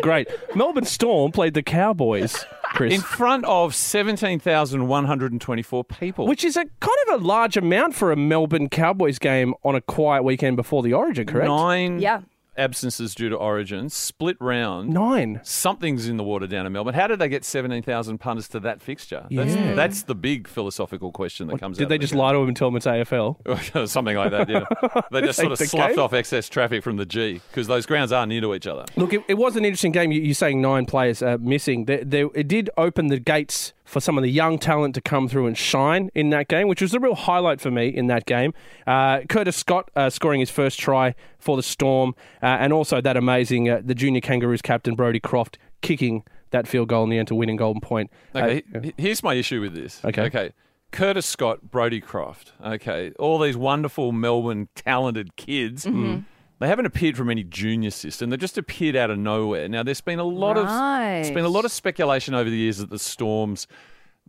great. 0.00 0.26
Melbourne 0.56 0.84
Storm 0.86 1.32
played 1.32 1.52
the 1.54 1.62
Cowboys, 1.62 2.44
Chris. 2.74 2.94
in 2.94 3.00
front 3.02 3.44
of 3.44 3.74
17,124 3.74 5.84
people. 5.84 6.26
which 6.26 6.44
is 6.44 6.56
a 6.56 6.64
kind 6.80 6.96
of 7.08 7.20
a 7.20 7.24
large 7.24 7.56
amount 7.56 7.94
for 7.94 8.12
a 8.12 8.16
Melbourne 8.16 8.68
Cowboys 8.68 9.18
game 9.18 9.54
on 9.64 9.74
a 9.74 9.80
quiet 9.80 10.22
weekend 10.24 10.56
before 10.56 10.82
the 10.82 10.92
Origin, 10.94 11.26
correct? 11.26 11.48
nine 11.48 11.98
Yeah. 12.00 12.20
Absences 12.56 13.14
due 13.14 13.28
to 13.28 13.36
Origin, 13.36 13.88
split 13.88 14.36
round. 14.40 14.90
Nine. 14.90 15.40
Something's 15.42 16.08
in 16.08 16.16
the 16.16 16.24
water 16.24 16.46
down 16.46 16.66
in 16.66 16.72
Melbourne. 16.72 16.94
How 16.94 17.06
did 17.06 17.18
they 17.18 17.28
get 17.28 17.44
17,000 17.44 18.18
punters 18.18 18.48
to 18.48 18.60
that 18.60 18.80
fixture? 18.82 19.26
That's, 19.30 19.54
Yeah. 19.54 19.74
that's 19.74 20.02
the 20.04 20.14
big 20.14 20.48
philosophical 20.48 21.12
question 21.12 21.48
that 21.48 21.58
comes 21.60 21.78
out 21.78 21.80
Did 21.80 21.88
they 21.88 21.98
just 21.98 22.14
lie 22.14 22.32
to 22.32 22.38
him 22.38 22.48
and 22.48 22.56
tell 22.56 22.68
him 22.68 22.76
it's 22.76 22.86
AFL? 22.86 23.88
Something 23.88 24.16
like 24.16 24.30
that, 24.30 24.48
yeah. 24.48 24.64
They 25.10 25.20
just 25.22 25.38
sort 25.38 25.52
of 25.52 25.58
sloughed 25.58 25.98
off 25.98 26.12
excess 26.12 26.48
traffic 26.48 26.82
from 26.82 26.96
the 26.96 27.06
G 27.06 27.40
because 27.50 27.66
those 27.66 27.86
grounds 27.86 28.12
are 28.12 28.26
near 28.26 28.40
to 28.40 28.54
each 28.54 28.66
other. 28.66 28.84
Look, 28.96 29.12
it, 29.12 29.22
it 29.28 29.34
was 29.34 29.56
an 29.56 29.64
interesting 29.64 29.92
game. 29.92 30.12
You, 30.12 30.20
you're 30.20 30.34
saying 30.34 30.60
nine 30.60 30.86
players 30.86 31.22
uh, 31.22 31.38
missing. 31.40 31.86
There, 31.86 32.04
there, 32.04 32.28
it 32.34 32.48
did 32.48 32.70
open 32.76 33.08
the 33.08 33.18
gates 33.18 33.72
for 33.92 34.00
some 34.00 34.16
of 34.16 34.22
the 34.22 34.30
young 34.30 34.58
talent 34.58 34.94
to 34.94 35.02
come 35.02 35.28
through 35.28 35.46
and 35.46 35.56
shine 35.58 36.10
in 36.14 36.30
that 36.30 36.48
game, 36.48 36.66
which 36.66 36.80
was 36.80 36.94
a 36.94 36.98
real 36.98 37.14
highlight 37.14 37.60
for 37.60 37.70
me 37.70 37.88
in 37.88 38.06
that 38.06 38.24
game. 38.24 38.54
Uh, 38.86 39.20
Curtis 39.28 39.54
Scott 39.54 39.90
uh, 39.94 40.08
scoring 40.08 40.40
his 40.40 40.48
first 40.50 40.80
try 40.80 41.14
for 41.38 41.56
the 41.56 41.62
Storm, 41.62 42.14
uh, 42.42 42.46
and 42.46 42.72
also 42.72 43.02
that 43.02 43.18
amazing 43.18 43.68
uh, 43.68 43.82
the 43.84 43.94
junior 43.94 44.22
Kangaroos 44.22 44.62
captain 44.62 44.94
Brodie 44.94 45.20
Croft 45.20 45.58
kicking 45.82 46.24
that 46.52 46.66
field 46.66 46.88
goal 46.88 47.04
in 47.04 47.10
the 47.10 47.18
end 47.18 47.28
to 47.28 47.34
win 47.34 47.50
in 47.50 47.56
Golden 47.56 47.82
Point. 47.82 48.10
Okay, 48.34 48.62
Uh, 48.74 48.80
here's 48.96 49.22
my 49.22 49.34
issue 49.34 49.60
with 49.60 49.74
this. 49.74 50.02
Okay. 50.04 50.22
Okay. 50.22 50.52
Curtis 50.90 51.26
Scott, 51.26 51.70
Brodie 51.70 52.00
Croft. 52.00 52.52
Okay. 52.64 53.12
All 53.18 53.38
these 53.38 53.56
wonderful 53.56 54.12
Melbourne 54.12 54.68
talented 54.74 55.36
kids. 55.36 55.84
Mm-hmm. 55.84 56.20
They 56.62 56.68
haven't 56.68 56.86
appeared 56.86 57.16
from 57.16 57.28
any 57.28 57.42
junior 57.42 57.90
system. 57.90 58.30
They've 58.30 58.38
just 58.38 58.56
appeared 58.56 58.94
out 58.94 59.10
of 59.10 59.18
nowhere. 59.18 59.68
Now, 59.68 59.82
there's 59.82 60.00
been 60.00 60.20
a 60.20 60.24
lot 60.24 60.56
of 60.56 60.68
there's 60.68 61.32
been 61.32 61.44
a 61.44 61.48
lot 61.48 61.64
of 61.64 61.72
speculation 61.72 62.34
over 62.34 62.48
the 62.48 62.56
years 62.56 62.78
that 62.78 62.88
the 62.88 63.00
Storms 63.00 63.66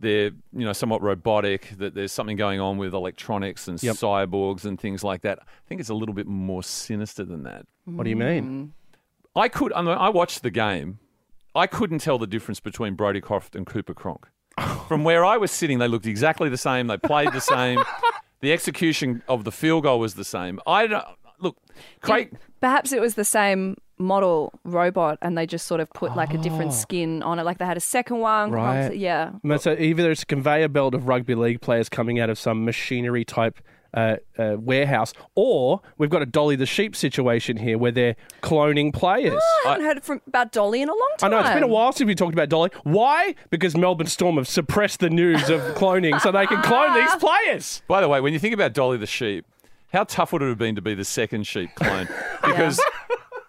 they're 0.00 0.32
you 0.52 0.64
know 0.64 0.72
somewhat 0.72 1.00
robotic. 1.00 1.68
That 1.78 1.94
there's 1.94 2.10
something 2.10 2.36
going 2.36 2.58
on 2.58 2.76
with 2.76 2.92
electronics 2.92 3.68
and 3.68 3.80
Yep. 3.80 3.94
cyborgs 3.94 4.64
and 4.64 4.80
things 4.80 5.04
like 5.04 5.22
that. 5.22 5.38
I 5.42 5.44
think 5.68 5.80
it's 5.80 5.90
a 5.90 5.94
little 5.94 6.12
bit 6.12 6.26
more 6.26 6.64
sinister 6.64 7.24
than 7.24 7.44
that. 7.44 7.66
what 7.84 8.02
do 8.02 8.10
you 8.10 8.16
mean? 8.16 8.44
Mm. 8.44 9.00
I 9.40 9.48
could. 9.48 9.72
I, 9.72 9.82
mean, 9.82 9.96
I 9.96 10.08
watched 10.08 10.42
the 10.42 10.50
game. 10.50 10.98
I 11.54 11.68
couldn't 11.68 12.00
tell 12.00 12.18
the 12.18 12.26
difference 12.26 12.58
between 12.58 12.94
Brodie 12.94 13.20
Croft 13.20 13.54
and 13.54 13.64
Cooper 13.64 13.94
Cronk. 13.94 14.26
From 14.88 15.04
where 15.04 15.24
I 15.24 15.36
was 15.36 15.52
sitting, 15.52 15.78
they 15.78 15.86
looked 15.86 16.06
exactly 16.06 16.48
the 16.48 16.58
same. 16.58 16.88
They 16.88 16.96
played 16.96 17.32
the 17.32 17.40
same. 17.40 17.78
the 18.40 18.52
execution 18.52 19.22
of 19.28 19.44
the 19.44 19.52
field 19.52 19.84
goal 19.84 20.00
was 20.00 20.14
the 20.14 20.24
same. 20.24 20.58
I 20.66 20.88
don't 20.88 21.04
look. 21.44 21.56
Craig, 22.00 22.36
Perhaps 22.60 22.92
it 22.92 23.00
was 23.00 23.14
the 23.14 23.24
same 23.24 23.76
model 23.98 24.52
robot 24.64 25.18
and 25.22 25.38
they 25.38 25.46
just 25.46 25.66
sort 25.66 25.80
of 25.80 25.88
put 25.90 26.16
like 26.16 26.34
a 26.34 26.38
different 26.38 26.72
skin 26.72 27.22
on 27.22 27.38
it. 27.38 27.44
Like 27.44 27.58
they 27.58 27.64
had 27.64 27.76
a 27.76 27.80
second 27.80 28.18
one. 28.18 28.50
Oh. 28.50 28.54
Right. 28.54 28.96
Yeah. 28.96 29.32
So 29.58 29.76
either 29.78 30.10
it's 30.10 30.22
a 30.22 30.26
conveyor 30.26 30.68
belt 30.68 30.94
of 30.94 31.06
rugby 31.06 31.34
league 31.34 31.60
players 31.60 31.88
coming 31.88 32.18
out 32.18 32.30
of 32.30 32.38
some 32.38 32.64
machinery 32.64 33.24
type 33.24 33.60
uh, 33.94 34.16
uh, 34.38 34.56
warehouse, 34.58 35.12
or 35.36 35.80
we've 35.98 36.10
got 36.10 36.20
a 36.20 36.26
Dolly 36.26 36.56
the 36.56 36.66
sheep 36.66 36.96
situation 36.96 37.56
here 37.56 37.78
where 37.78 37.92
they're 37.92 38.16
cloning 38.42 38.92
players. 38.92 39.40
I 39.64 39.68
haven't 39.68 39.84
heard 39.84 40.02
from, 40.02 40.20
about 40.26 40.50
Dolly 40.50 40.82
in 40.82 40.88
a 40.88 40.92
long 40.92 41.12
time. 41.18 41.28
I 41.28 41.30
time. 41.30 41.30
know 41.30 41.48
it's 41.48 41.54
been 41.54 41.62
a 41.62 41.68
while 41.68 41.92
since 41.92 42.06
we 42.08 42.14
talked 42.14 42.34
about 42.34 42.48
Dolly. 42.48 42.70
Why? 42.82 43.36
Because 43.50 43.76
Melbourne 43.76 44.08
Storm 44.08 44.36
have 44.36 44.48
suppressed 44.48 45.00
the 45.00 45.10
news 45.10 45.48
of 45.48 45.60
cloning 45.76 46.20
so 46.20 46.32
they 46.32 46.46
can 46.46 46.60
clone 46.62 46.94
these 46.94 47.14
players. 47.16 47.82
by 47.86 48.00
the 48.00 48.08
way, 48.08 48.20
when 48.20 48.32
you 48.32 48.40
think 48.40 48.52
about 48.54 48.72
Dolly 48.72 48.98
the 48.98 49.06
sheep, 49.06 49.46
how 49.94 50.04
tough 50.04 50.32
would 50.32 50.42
it 50.42 50.48
have 50.48 50.58
been 50.58 50.74
to 50.74 50.82
be 50.82 50.94
the 50.94 51.04
second 51.04 51.46
sheep 51.46 51.70
clone? 51.76 52.08
Because. 52.44 52.78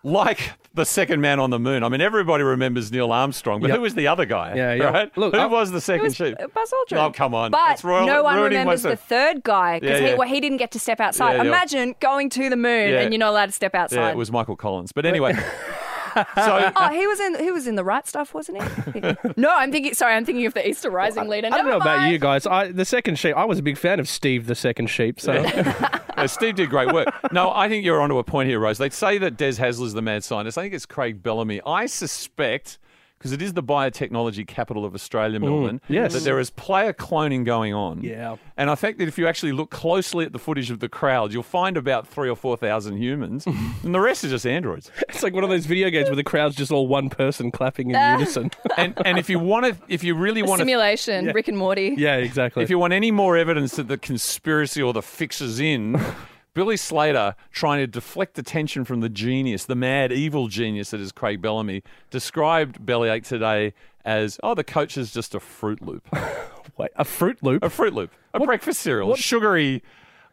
Like 0.04 0.52
the 0.76 0.86
second 0.86 1.20
man 1.22 1.40
on 1.40 1.50
the 1.50 1.58
moon. 1.58 1.84
I 1.84 1.90
mean, 1.90 2.00
everybody 2.00 2.44
remembers 2.44 2.92
Neil 2.92 3.12
Armstrong, 3.12 3.60
but 3.60 3.70
Yep. 3.70 3.76
who 3.78 3.82
was 3.82 3.96
the 3.96 4.06
other 4.08 4.26
guy? 4.26 4.54
Yeah, 4.56 4.74
yeah. 4.76 4.84
Right? 4.92 5.18
Look, 5.18 5.34
who 5.34 5.40
I- 5.42 5.46
was 5.48 5.72
the 5.72 5.82
second 5.82 6.04
was 6.04 6.16
sheep? 6.16 6.38
Buzz 6.54 6.72
Aldrin. 6.72 6.98
Oh, 7.04 7.10
come 7.12 7.34
on. 7.34 7.50
But 7.50 7.84
royal- 7.84 8.06
no 8.06 8.22
one 8.22 8.40
remembers 8.40 8.84
my 8.84 8.92
the 8.92 8.98
third 8.98 9.42
guy 9.42 9.80
because 9.80 10.00
Yeah, 10.02 10.10
he, 10.10 10.14
well, 10.14 10.28
he 10.28 10.40
didn't 10.40 10.58
get 10.58 10.70
to 10.74 10.80
step 10.80 11.00
outside. 11.00 11.32
Yeah, 11.38 11.42
yeah. 11.42 11.48
Imagine 11.50 11.96
going 12.00 12.30
to 12.30 12.52
the 12.52 12.56
moon 12.56 12.92
Yeah. 12.92 13.00
and 13.02 13.12
you're 13.12 13.20
not 13.20 13.32
allowed 13.32 13.48
to 13.48 13.52
step 13.54 13.74
outside. 13.74 13.96
Yeah, 14.00 14.12
it 14.12 14.16
was 14.18 14.32
Michael 14.32 14.56
Collins. 14.56 14.92
But 14.92 15.08
anyway, 15.08 15.34
So 16.16 16.72
Oh, 16.76 16.90
he 16.90 17.06
was 17.08 17.20
in 17.20 17.40
he 17.40 17.52
was 17.52 17.68
in 17.68 17.76
the 17.76 17.84
right 17.84 18.08
stuff, 18.08 18.34
wasn't 18.34 18.64
he? 18.94 19.02
no, 19.38 19.50
I'm 19.54 19.72
thinking. 19.72 19.94
Sorry, 19.94 20.14
I'm 20.16 20.26
thinking 20.26 20.46
of 20.46 20.54
the 20.54 20.68
Easter 20.68 20.90
Rising 20.90 21.28
leader. 21.28 21.48
I 21.48 21.58
don't 21.58 21.66
know 21.66 21.78
Never 21.78 21.82
about 21.84 22.10
you 22.12 22.18
guys. 22.18 22.46
I, 22.48 22.72
the 22.72 22.86
second 22.86 23.20
sheep. 23.20 23.36
I 23.36 23.46
was 23.46 23.60
a 23.60 23.64
big 23.64 23.78
fan 23.78 24.00
of 24.00 24.08
Steve, 24.08 24.48
the 24.48 24.56
second 24.56 24.88
sheep. 24.88 25.20
So 25.20 25.34
Uh, 25.34 26.28
Steve 26.28 26.56
did 26.56 26.70
great 26.70 26.94
work. 26.94 27.08
No, 27.32 27.52
I 27.52 27.68
think 27.70 27.84
you're 27.86 28.02
onto 28.02 28.18
a 28.18 28.24
point 28.24 28.50
here, 28.50 28.60
Rose. 28.60 28.78
They 28.78 28.90
say 28.90 29.18
that 29.18 29.38
Des 29.38 29.54
Hasler's 29.54 29.94
the 29.94 30.02
mad 30.02 30.24
scientist. 30.24 30.58
I 30.58 30.62
think 30.64 30.74
it's 30.74 30.86
Craig 30.86 31.22
Bellamy. 31.22 31.62
I 31.66 31.86
suspect, 31.88 32.80
because 33.18 33.32
it 33.32 33.42
is 33.42 33.54
the 33.54 33.64
biotechnology 33.64 34.46
capital 34.46 34.86
of 34.86 34.94
Australia, 34.94 35.40
mm, 35.40 35.44
Melbourne, 35.44 35.82
yes. 35.88 36.14
that 36.14 36.24
there 36.24 36.40
is 36.40 36.50
player 36.50 36.94
cloning 36.94 37.46
going 37.46 37.74
on. 37.74 38.02
Yeah. 38.02 38.36
And 38.58 38.70
I 38.70 38.76
think 38.76 38.98
that 38.98 39.08
if 39.08 39.18
you 39.18 39.28
actually 39.28 39.52
look 39.52 39.72
closely 39.72 40.26
at 40.26 40.34
the 40.34 40.40
footage 40.40 40.70
of 40.70 40.80
the 40.80 40.90
crowd, 40.90 41.34
you'll 41.34 41.44
find 41.44 41.78
about 41.78 42.08
three 42.08 42.30
or 42.30 42.36
4,000 42.36 42.98
humans, 42.98 43.46
and 43.84 43.96
the 43.96 44.00
rest 44.00 44.24
are 44.24 44.30
just 44.30 44.46
androids. 44.46 44.92
it's 45.10 45.24
like 45.24 45.34
one 45.34 45.44
of 45.44 45.50
those 45.50 45.66
video 45.66 45.90
games 45.90 46.08
where 46.08 46.16
the 46.16 46.24
crowd's 46.24 46.56
just 46.56 46.72
all 46.72 46.88
one 46.88 47.10
person 47.10 47.52
clapping 47.52 47.90
in 47.90 47.96
ah. 47.96 48.14
unison. 48.14 48.52
And, 48.78 48.94
and 49.06 49.18
if 49.18 49.30
you 49.30 49.40
want 49.40 49.66
to, 49.66 49.78
if 49.88 50.04
you 50.04 50.16
really 50.16 50.42
want 50.42 50.60
to 50.60 50.64
simulation, 50.64 51.28
Rick 51.28 51.48
and 51.48 51.58
Morty. 51.58 51.96
yeah, 51.98 52.18
exactly. 52.18 52.62
If 52.62 52.70
you 52.70 52.78
want 52.78 52.92
any 52.92 53.10
more 53.10 53.38
evidence 53.38 53.78
that 53.78 53.88
the 53.88 53.98
conspiracy 53.98 54.82
or 54.82 54.92
the 54.92 55.02
fix 55.02 55.40
is 55.40 55.62
in, 55.62 55.98
Billy 56.56 56.78
Slater, 56.78 57.36
trying 57.52 57.80
to 57.82 57.88
deflect 57.88 58.40
attention 58.40 58.86
from 58.86 59.02
the 59.02 59.10
genius, 59.10 59.66
the 59.66 59.76
mad, 59.76 60.14
evil 60.14 60.48
genius 60.48 60.92
that 60.92 61.02
is 61.02 61.12
Craig 61.12 61.42
Bellamy, 61.42 61.84
described 62.10 62.84
Bellyache 62.84 63.26
today 63.26 63.74
as, 64.06 64.40
oh, 64.42 64.56
the 64.56 64.64
coach 64.64 64.98
is 64.98 65.12
just 65.12 65.36
a 65.36 65.42
Fruit 65.42 65.82
Loop. 65.82 66.08
Wait, 66.78 66.92
a 66.96 67.04
Fruit 67.04 67.44
Loop, 67.44 67.62
A 67.62 67.70
Fruit 67.70 67.94
Loop. 67.94 68.10
A 68.34 68.40
breakfast 68.40 68.80
cereal. 68.80 69.16
Sugary, 69.16 69.84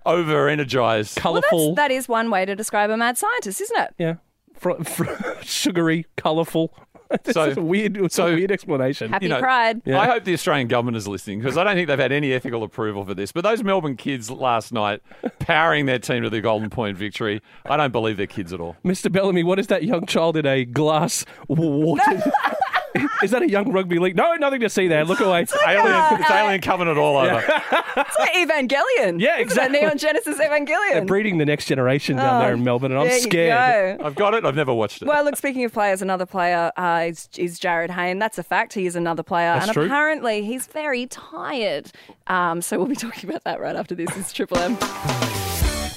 over 0.06 0.48
energized. 0.48 1.16
Well, 1.16 1.22
colourful. 1.22 1.74
that's, 1.74 1.88
that 1.88 1.94
is 1.94 2.08
one 2.08 2.30
way 2.30 2.44
to 2.44 2.54
describe 2.54 2.90
a 2.90 2.96
mad 2.96 3.18
scientist, 3.18 3.60
isn't 3.60 3.80
it? 3.80 3.94
yeah, 3.98 4.14
fr- 4.54 4.82
fr- 4.84 5.10
sugary, 5.42 6.06
colourful. 6.16 6.72
It's 7.24 7.32
So- 7.34 7.46
just 7.46 7.58
a 7.58 7.62
weird, 7.62 8.12
so- 8.12 8.28
a 8.28 8.34
weird 8.34 8.50
explanation. 8.50 9.10
Happy 9.12 9.26
You 9.26 9.30
know, 9.30 9.40
Pride. 9.40 9.82
Yeah. 9.84 10.00
I 10.00 10.06
hope 10.06 10.24
the 10.24 10.32
Australian 10.34 10.68
government 10.68 10.96
is 10.96 11.06
listening 11.06 11.40
because 11.40 11.56
I 11.56 11.64
don't 11.64 11.74
think 11.74 11.88
they've 11.88 11.98
had 11.98 12.12
any 12.12 12.32
ethical 12.32 12.62
approval 12.62 13.04
for 13.04 13.14
this. 13.14 13.32
But 13.32 13.42
those 13.44 13.62
Melbourne 13.62 13.96
kids 13.96 14.30
last 14.30 14.72
night 14.72 15.00
powering 15.38 15.86
their 15.86 15.98
team 15.98 16.22
to 16.22 16.30
the 16.30 16.40
Golden 16.40 16.70
Point 16.70 16.96
victory, 16.96 17.40
I 17.66 17.76
don't 17.76 17.92
believe 17.92 18.16
they're 18.16 18.26
kids 18.26 18.52
at 18.52 18.60
all. 18.60 18.76
Mr. 18.84 19.10
Bellamy, 19.10 19.42
what 19.44 19.58
is 19.58 19.66
that 19.68 19.84
young 19.84 20.06
child 20.06 20.36
in 20.36 20.46
a 20.46 20.64
glass 20.64 21.24
water? 21.48 22.02
is 23.22 23.30
that 23.30 23.42
a 23.42 23.48
young 23.48 23.72
rugby 23.72 23.98
league? 23.98 24.16
No, 24.16 24.34
nothing 24.34 24.60
to 24.60 24.68
see 24.68 24.88
there. 24.88 25.04
Look 25.04 25.20
away. 25.20 25.46
Alien, 25.66 25.92
uh, 25.92 26.16
it's 26.20 26.30
Alien 26.30 26.60
Covenant 26.60 26.98
all 26.98 27.16
over. 27.16 27.38
It's 27.38 28.18
like 28.18 28.32
Evangelion. 28.34 29.20
Yeah, 29.20 29.34
Isn't 29.36 29.40
exactly. 29.42 29.80
Neon 29.80 29.98
Genesis 29.98 30.38
Evangelion. 30.38 30.92
They're 30.92 31.04
breeding 31.04 31.38
the 31.38 31.44
next 31.46 31.66
generation 31.66 32.16
down 32.16 32.42
there 32.42 32.52
in 32.54 32.64
Melbourne, 32.64 32.92
and 32.92 33.00
I'm 33.00 33.06
Oh, 33.06 33.08
there 33.08 33.16
you 33.18 33.22
scared. 33.22 33.98
go. 33.98 34.04
I've 34.06 34.14
got 34.14 34.34
it. 34.34 34.44
I've 34.44 34.56
never 34.56 34.72
watched 34.74 35.02
it. 35.02 35.08
Well, 35.08 35.24
look, 35.24 35.36
speaking 35.36 35.64
of 35.64 35.72
players, 35.72 36.02
another 36.02 36.26
player 36.26 36.70
uh, 36.76 37.04
is, 37.08 37.28
is 37.36 37.58
Jarryd 37.60 37.90
Hayne. 37.90 38.18
That's 38.18 38.38
a 38.38 38.42
fact. 38.42 38.72
He 38.74 38.86
is 38.86 38.96
another 38.96 39.22
player. 39.22 39.54
That's 39.54 39.66
and 39.66 39.74
true. 39.74 39.84
apparently 39.86 40.44
he's 40.44 40.66
very 40.66 41.06
tired. 41.06 41.90
Um, 42.26 42.62
so 42.62 42.78
we'll 42.78 42.86
be 42.88 42.96
talking 42.96 43.28
about 43.28 43.44
that 43.44 43.60
right 43.60 43.76
after 43.76 43.94
this. 43.94 44.08
It's 44.16 44.32
Triple 44.32 44.58
M. 44.58 44.76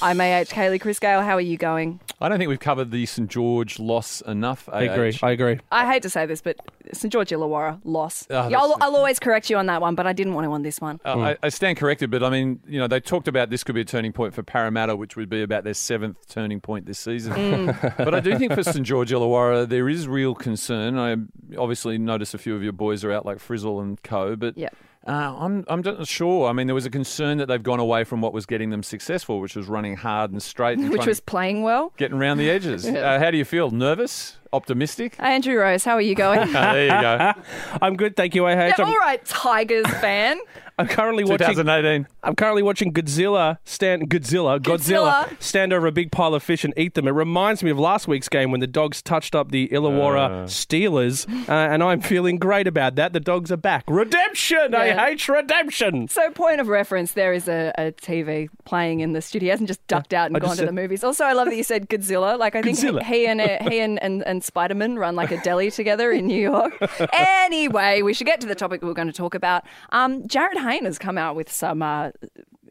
I'm 0.02 0.20
AH 0.20 0.44
Kaylee 0.52 0.80
Chris 0.80 0.98
Gale. 0.98 1.22
How 1.22 1.34
are 1.36 1.40
you 1.40 1.56
going? 1.56 2.00
I 2.20 2.28
don't 2.28 2.38
think 2.38 2.48
we've 2.48 2.58
covered 2.58 2.90
the 2.90 3.04
St 3.04 3.30
George 3.30 3.78
loss 3.78 4.22
enough. 4.22 4.68
I 4.72 4.84
agree. 4.84 5.18
I 5.22 5.32
agree. 5.32 5.58
I 5.70 5.90
hate 5.90 6.02
to 6.02 6.10
say 6.10 6.24
this, 6.24 6.40
but 6.40 6.56
St 6.92 7.12
George 7.12 7.28
Illawarra 7.28 7.78
loss. 7.84 8.26
Oh, 8.30 8.48
yeah, 8.48 8.58
I'll, 8.58 8.74
I'll 8.80 8.96
always 8.96 9.18
correct 9.18 9.50
you 9.50 9.58
on 9.58 9.66
that 9.66 9.82
one, 9.82 9.94
but 9.94 10.06
I 10.06 10.14
didn't 10.14 10.32
want 10.32 10.46
to 10.46 10.52
on 10.52 10.62
this 10.62 10.80
one. 10.80 10.98
Uh, 11.04 11.18
I, 11.18 11.36
I 11.42 11.48
stand 11.50 11.76
corrected, 11.76 12.10
but 12.10 12.22
I 12.22 12.30
mean, 12.30 12.60
you 12.66 12.78
know, 12.78 12.86
they 12.86 13.00
talked 13.00 13.28
about 13.28 13.50
this 13.50 13.62
could 13.62 13.74
be 13.74 13.82
a 13.82 13.84
turning 13.84 14.12
point 14.12 14.32
for 14.32 14.42
Parramatta, 14.42 14.96
which 14.96 15.14
would 15.16 15.28
be 15.28 15.42
about 15.42 15.64
their 15.64 15.74
seventh 15.74 16.26
turning 16.28 16.60
point 16.60 16.86
this 16.86 16.98
season. 16.98 17.34
Mm. 17.34 17.96
but 17.98 18.14
I 18.14 18.20
do 18.20 18.38
think 18.38 18.54
for 18.54 18.62
St 18.62 18.86
George 18.86 19.10
Illawarra, 19.10 19.68
there 19.68 19.88
is 19.88 20.08
real 20.08 20.34
concern. 20.34 20.98
I 20.98 21.16
obviously 21.58 21.98
notice 21.98 22.32
a 22.32 22.38
few 22.38 22.56
of 22.56 22.62
your 22.62 22.72
boys 22.72 23.04
are 23.04 23.12
out, 23.12 23.26
like 23.26 23.38
Frizell 23.38 23.82
and 23.82 24.02
Co. 24.02 24.36
But 24.36 24.56
Yeah. 24.56 24.70
Uh, 25.06 25.36
I'm 25.38 25.64
I'm 25.68 25.82
not 25.82 26.06
sure. 26.06 26.48
I 26.48 26.52
mean, 26.52 26.66
there 26.66 26.74
was 26.74 26.86
a 26.86 26.90
concern 26.90 27.38
that 27.38 27.46
they've 27.46 27.62
gone 27.62 27.80
away 27.80 28.04
from 28.04 28.20
what 28.20 28.32
was 28.32 28.46
getting 28.46 28.70
them 28.70 28.82
successful, 28.82 29.40
which 29.40 29.54
was 29.54 29.68
running 29.68 29.96
hard 29.96 30.32
and 30.32 30.42
straight, 30.42 30.78
and 30.78 30.90
Which 30.96 31.06
was 31.06 31.20
playing 31.20 31.62
well. 31.62 31.92
getting 31.96 32.18
around 32.18 32.38
the 32.38 32.50
edges. 32.50 32.86
uh, 32.86 33.18
how 33.18 33.30
do 33.30 33.38
you 33.38 33.44
feel? 33.44 33.70
Nervous? 33.70 34.36
Optimistic? 34.52 35.16
Andrew 35.18 35.56
Rose, 35.58 35.84
how 35.84 35.94
are 35.94 36.00
you 36.00 36.14
going? 36.14 36.40
Uh, 36.40 36.46
there 36.72 36.84
you 36.84 36.90
go. 36.90 37.32
I'm 37.82 37.96
good, 37.96 38.16
thank 38.16 38.34
you. 38.34 38.44
I 38.46 38.52
yeah, 38.52 38.74
I'm, 38.78 38.88
all 38.88 38.96
right, 38.96 39.24
Tigers 39.24 39.86
fan. 39.86 40.38
I'm 40.78 40.88
currently 40.88 41.24
watching. 41.24 41.46
2018. 41.46 42.06
I'm 42.22 42.36
currently 42.36 42.62
watching 42.62 42.92
Godzilla 42.92 43.58
stand 43.64 44.10
Godzilla, 44.10 44.60
Godzilla 44.60 45.24
Godzilla. 45.24 45.42
stand 45.42 45.72
over 45.72 45.86
a 45.86 45.92
big 45.92 46.12
pile 46.12 46.34
of 46.34 46.42
fish 46.42 46.64
and 46.64 46.74
eat 46.76 46.94
them. 46.94 47.08
It 47.08 47.12
reminds 47.12 47.62
me 47.62 47.70
of 47.70 47.78
last 47.78 48.06
week's 48.06 48.28
game 48.28 48.50
when 48.50 48.60
the 48.60 48.66
dogs 48.66 49.00
touched 49.00 49.34
up 49.34 49.52
the 49.52 49.68
Illawarra 49.68 50.44
Steelers, 50.44 51.26
uh, 51.48 51.52
and 51.52 51.82
I'm 51.82 52.00
feeling 52.02 52.36
great 52.36 52.66
about 52.66 52.96
that. 52.96 53.14
The 53.14 53.20
dogs 53.20 53.50
are 53.50 53.56
back. 53.56 53.84
Redemption! 53.88 54.72
Yeah. 54.72 55.02
I 55.02 55.10
hate 55.10 55.28
redemption. 55.28 56.08
So, 56.08 56.30
point 56.30 56.60
of 56.60 56.68
reference, 56.68 57.12
there 57.12 57.32
is 57.32 57.48
a, 57.48 57.72
a 57.78 57.92
TV 57.92 58.48
playing 58.64 59.00
in 59.00 59.12
the 59.12 59.22
studio. 59.22 59.46
He 59.46 59.50
hasn't 59.50 59.68
just 59.68 59.86
ducked 59.86 60.12
out 60.12 60.26
and 60.26 60.36
I 60.36 60.40
gone 60.40 60.50
just 60.50 60.60
to 60.60 60.66
the 60.66 60.72
movies. 60.72 61.02
Also, 61.02 61.24
I 61.24 61.32
love 61.32 61.48
that 61.48 61.56
you 61.56 61.64
said 61.64 61.88
Godzilla. 61.88 62.38
Like, 62.38 62.54
I 62.54 62.60
think 62.60 62.78
Godzilla. 62.78 63.02
he 63.02 63.26
and 63.26 63.40
uh, 63.40 63.58
he 63.70 63.80
and, 63.80 64.02
and, 64.02 64.22
and 64.26 64.35
Spider 64.40 64.74
Man 64.74 64.98
run 64.98 65.16
like 65.16 65.30
a 65.30 65.40
deli 65.42 65.70
together 65.70 66.10
in 66.12 66.26
New 66.26 66.40
York. 66.40 66.74
anyway, 67.12 68.02
we 68.02 68.12
should 68.14 68.26
get 68.26 68.40
to 68.42 68.46
the 68.46 68.54
topic 68.54 68.82
we're 68.82 68.92
going 68.94 69.06
to 69.08 69.12
talk 69.12 69.34
about. 69.34 69.64
Um, 69.90 70.22
Jarryd 70.24 70.58
Hayne 70.58 70.84
has 70.84 70.98
come 70.98 71.18
out 71.18 71.36
with 71.36 71.50
some 71.50 71.82
uh, 71.82 72.10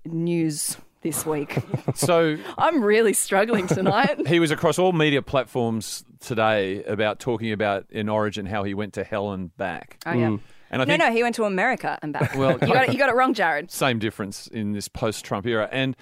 news 0.06 0.78
this 1.02 1.26
week. 1.26 1.58
So 1.96 2.36
I'm 2.58 2.84
really 2.84 3.14
struggling 3.14 3.68
tonight. 3.68 4.28
he 4.28 4.40
was 4.40 4.52
across 4.52 4.78
all 4.78 4.92
media 4.92 5.22
platforms 5.22 6.04
today 6.20 6.84
about 6.84 7.20
talking 7.20 7.52
about 7.54 7.86
in 7.90 8.10
Origin 8.10 8.46
how 8.46 8.64
he 8.64 8.74
went 8.74 8.94
to 8.96 9.04
hell 9.06 9.32
and 9.32 9.56
back. 9.56 9.98
Oh, 10.06 10.12
yeah. 10.12 10.38
And 10.72 10.82
I 10.82 10.86
No, 10.86 10.86
think 10.86 11.00
no, 11.00 11.12
he 11.14 11.24
went 11.24 11.36
to 11.36 11.46
America 11.46 11.98
and 12.02 12.12
back. 12.12 12.36
Well, 12.36 12.54
you 12.54 12.68
got 12.74 12.88
it, 12.90 12.92
you 12.94 13.00
got 13.00 13.10
it 13.10 13.16
wrong, 13.16 13.34
Jarryd. 13.34 13.72
same 13.72 14.00
difference 14.00 14.48
in 14.48 14.74
this 14.74 14.88
post-Trump 14.90 15.46
era, 15.46 15.70
and 15.72 15.96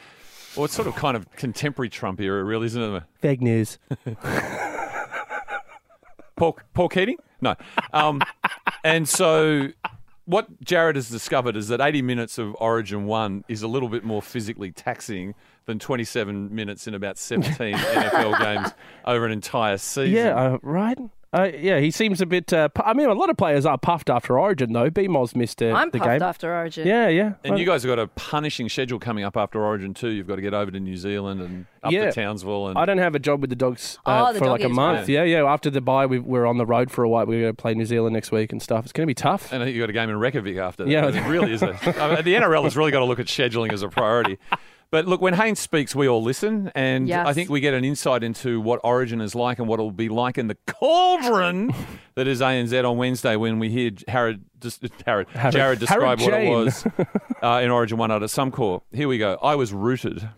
well, 0.56 0.66
it's 0.66 0.74
sort 0.74 0.88
of 0.88 0.96
kind 0.96 1.16
of 1.18 1.30
contemporary 1.36 1.90
Trump 1.90 2.20
era, 2.20 2.44
really, 2.44 2.66
isn't 2.68 2.82
it? 2.96 3.04
Fake 3.20 3.42
news. 3.42 3.78
Paul, 6.44 6.60
Paul 6.74 6.90
Keating? 6.90 7.16
No. 7.40 7.56
Um, 7.94 8.22
and 8.84 9.08
so 9.08 9.70
what 10.26 10.62
Jarryd 10.62 10.96
has 10.96 11.10
discovered 11.10 11.56
is 11.56 11.70
that 11.70 11.80
80 11.80 12.02
minutes 12.02 12.38
of 12.38 12.54
Origin 12.60 13.06
1 13.06 13.46
is 13.48 13.64
a 13.64 13.68
little 13.70 13.88
bit 13.88 14.04
more 14.04 14.22
physically 14.22 14.70
taxing 14.74 15.36
than 15.68 15.80
27 15.80 16.54
minutes 16.54 16.86
in 16.86 16.96
about 16.96 17.18
17 17.18 17.76
NFL 17.78 18.40
games 18.40 18.74
over 19.06 19.26
an 19.26 19.32
entire 19.32 19.78
season. 19.78 20.14
Yeah, 20.14 20.36
uh, 20.36 20.58
right. 20.62 20.98
Uh, 21.34 21.50
yeah, 21.58 21.80
he 21.80 21.90
seems 21.90 22.22
a 22.22 22.26
bit. 22.28 22.54
Uh, 22.54 22.68
pu- 22.70 22.84
I 22.84 22.94
mean, 22.94 23.10
a 23.10 23.14
lot 23.14 23.30
of 23.32 23.38
players 23.38 23.66
are 23.66 23.78
puffed 23.78 24.10
after 24.10 24.38
Origin, 24.38 24.72
though. 24.72 24.92
BMOS 24.92 25.36
missed 25.36 25.64
uh, 25.64 25.72
I'm 25.72 25.90
the 25.90 25.98
puffed 25.98 26.12
game. 26.12 26.22
after 26.22 26.54
Origin. 26.54 26.86
Yeah, 26.88 27.08
yeah. 27.08 27.34
And 27.44 27.58
you 27.58 27.66
guys 27.66 27.82
have 27.84 27.90
got 27.90 27.98
a 28.00 28.08
punishing 28.08 28.70
schedule 28.70 29.00
coming 29.00 29.24
up 29.24 29.36
after 29.36 29.64
Origin 29.64 29.94
too. 29.96 30.10
You've 30.10 30.28
got 30.28 30.36
to 30.36 30.42
get 30.44 30.54
over 30.54 30.70
to 30.70 30.80
New 30.80 30.96
Zealand 30.96 31.42
and 31.42 31.66
up 31.82 31.92
Yeah. 31.92 32.06
to 32.06 32.12
Townsville. 32.12 32.68
And 32.70 32.78
I 32.78 32.86
don't 32.86 33.00
have 33.00 33.16
a 33.16 33.20
job 33.20 33.42
with 33.42 33.50
the 33.50 33.56
dogs 33.56 33.98
uh, 34.06 34.28
Oh, 34.30 34.34
the 34.34 34.40
for 34.40 34.46
like 34.46 34.60
a 34.62 34.64
doggies, 34.66 34.76
month. 34.76 35.00
right. 35.00 35.10
Yeah, 35.10 35.24
yeah. 35.24 35.44
After 35.52 35.70
the 35.72 35.82
bye, 35.82 36.06
we, 36.06 36.20
we're 36.20 36.46
on 36.46 36.58
the 36.60 36.66
road 36.68 36.92
for 36.92 37.04
a 37.04 37.10
while. 37.10 37.26
We're 37.26 37.42
going 37.42 37.56
to 37.56 37.62
play 37.62 37.74
New 37.74 37.86
Zealand 37.86 38.14
next 38.14 38.32
week 38.32 38.52
and 38.52 38.62
stuff. 38.62 38.84
It's 38.86 38.94
going 38.94 39.04
to 39.06 39.10
be 39.10 39.16
tough. 39.16 39.52
And 39.52 39.64
I 39.64 39.66
think 39.66 39.76
you've 39.76 39.84
got 39.84 39.90
a 39.90 39.94
game 39.94 40.10
in 40.12 40.20
Reykjavik 40.20 40.58
after 40.58 40.84
that. 40.86 40.92
Yeah. 40.92 41.08
It 41.08 41.28
really 41.28 41.52
is. 41.54 41.64
A, 41.64 41.70
I 42.00 42.14
mean, 42.16 42.24
the 42.26 42.36
NRL 42.36 42.64
has 42.64 42.78
really 42.78 42.92
got 42.92 43.00
to 43.00 43.06
look 43.06 43.20
at 43.20 43.26
scheduling 43.26 43.74
as 43.74 43.82
a 43.82 43.90
priority. 43.90 44.38
But 44.94 45.08
look, 45.08 45.22
when 45.22 45.34
Haynes 45.34 45.60
speaks, 45.60 45.96
we 45.96 46.08
all 46.08 46.22
listen, 46.22 46.72
and 46.76 47.08
Yes. 47.08 47.26
I 47.26 47.34
think 47.34 47.50
we 47.50 47.62
get 47.62 47.74
an 47.74 47.84
insight 47.84 48.22
into 48.22 48.62
what 48.62 48.80
Origin 48.84 49.22
is 49.22 49.34
like 49.34 49.58
and 49.58 49.68
what 49.68 49.80
it'll 49.80 49.90
be 49.90 50.08
like 50.08 50.38
in 50.38 50.46
the 50.50 50.58
cauldron 50.68 51.74
that 52.14 52.28
is 52.28 52.42
ANZ 52.42 52.88
on 52.88 52.98
Wednesday 52.98 53.36
when 53.36 53.58
we 53.58 53.70
hear 53.70 53.90
Jarryd, 53.90 54.42
Jarryd, 54.60 55.26
Jarryd 55.32 55.80
describe 55.80 56.22
what 56.22 56.34
it 56.36 56.48
was 56.48 56.86
uh, 57.42 57.62
in 57.64 57.72
Origin 57.72 57.98
1 57.98 58.12
out 58.12 58.22
at 58.22 58.30
Suncorp. 58.30 58.82
Here 58.92 59.08
we 59.08 59.18
go. 59.18 59.40
I 59.42 59.56
was 59.56 59.74
rooted, 59.74 60.30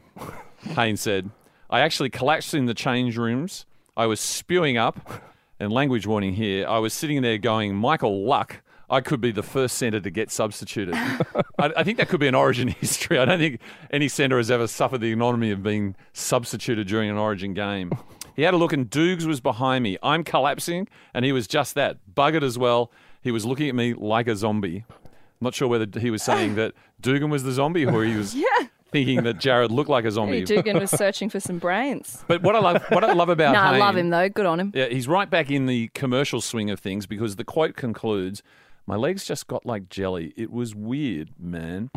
Haynes 0.61 1.01
said. 1.01 1.31
I 1.69 1.81
actually 1.81 2.09
collapsed 2.09 2.53
in 2.53 2.65
the 2.65 2.73
change 2.73 3.17
rooms. 3.17 3.65
I 3.97 4.05
was 4.05 4.21
spewing 4.21 4.77
up, 4.77 5.21
and 5.59 5.69
language 5.69 6.07
warning 6.07 6.31
here, 6.33 6.65
I 6.65 6.77
was 6.79 6.93
sitting 6.93 7.21
there 7.23 7.37
going, 7.37 7.75
Michael 7.75 8.23
Luck, 8.25 8.61
I 8.89 9.01
could 9.01 9.19
be 9.21 9.31
the 9.31 9.43
first 9.43 9.77
centre 9.77 9.99
to 9.99 10.09
get 10.11 10.29
substituted. 10.31 10.93
I, 11.59 11.71
I 11.77 11.83
think 11.83 11.97
that 11.97 12.07
could 12.09 12.19
be 12.19 12.27
an 12.27 12.35
origin 12.35 12.67
history. 12.79 13.17
I 13.17 13.25
don't 13.25 13.39
think 13.39 13.59
any 13.91 14.07
centre 14.07 14.37
has 14.37 14.51
ever 14.51 14.67
suffered 14.67 14.99
the 15.01 15.11
ignominy 15.11 15.51
of 15.51 15.63
being 15.63 15.95
substituted 16.13 16.87
during 16.87 17.09
an 17.09 17.17
origin 17.17 17.53
game. 17.53 17.91
He 18.35 18.41
had 18.43 18.53
a 18.53 18.57
look, 18.57 18.73
and 18.73 18.89
Dukes 18.89 19.25
was 19.25 19.39
behind 19.39 19.83
me. 19.83 19.97
I'm 20.03 20.23
collapsing, 20.23 20.87
and 21.13 21.23
he 21.25 21.31
was 21.31 21.47
just 21.47 21.73
that. 21.75 21.97
Buggered 22.13 22.43
as 22.43 22.57
well. 22.57 22.91
He 23.21 23.31
was 23.31 23.45
looking 23.45 23.69
at 23.69 23.75
me 23.75 23.93
like 23.93 24.27
a 24.27 24.35
zombie. 24.35 24.83
I'm 24.89 25.05
not 25.41 25.55
sure 25.55 25.67
whether 25.67 25.87
he 25.99 26.09
was 26.11 26.21
saying 26.21 26.55
that 26.55 26.73
Dugan 27.01 27.29
was 27.29 27.43
the 27.43 27.51
zombie 27.51 27.85
or 27.85 28.03
he 28.03 28.15
was 28.15 28.35
Yeah. 28.35 28.45
thinking 28.91 29.23
that 29.23 29.37
Jarryd 29.37 29.69
looked 29.69 29.89
like 29.89 30.05
a 30.05 30.11
zombie. 30.11 30.39
Hey, 30.39 30.43
Dugan 30.45 30.79
was 30.79 30.91
searching 30.91 31.29
for 31.29 31.39
some 31.39 31.57
brains. 31.57 32.23
But 32.27 32.41
what 32.43 32.55
I 32.55 32.59
love, 32.59 32.83
what 32.89 33.03
I 33.03 33.13
love 33.13 33.29
about 33.29 33.55
I 33.55 33.71
Hayne- 33.71 33.79
love 33.79 33.97
him 33.97 34.09
though. 34.11 34.29
Good 34.29 34.45
on 34.45 34.59
him. 34.59 34.71
yeah, 34.75 34.87
he's 34.87 35.07
right 35.07 35.29
back 35.29 35.49
in 35.49 35.65
the 35.65 35.89
commercial 35.93 36.39
swing 36.39 36.69
of 36.69 36.79
things 36.79 37.05
because 37.05 37.35
the 37.37 37.43
quote 37.43 37.75
concludes, 37.75 38.43
"My 38.85 38.95
legs 38.95 39.25
just 39.25 39.47
got 39.47 39.65
like 39.65 39.89
jelly. 39.89 40.33
It 40.37 40.51
was 40.51 40.75
weird, 40.75 41.29
man. 41.39 41.89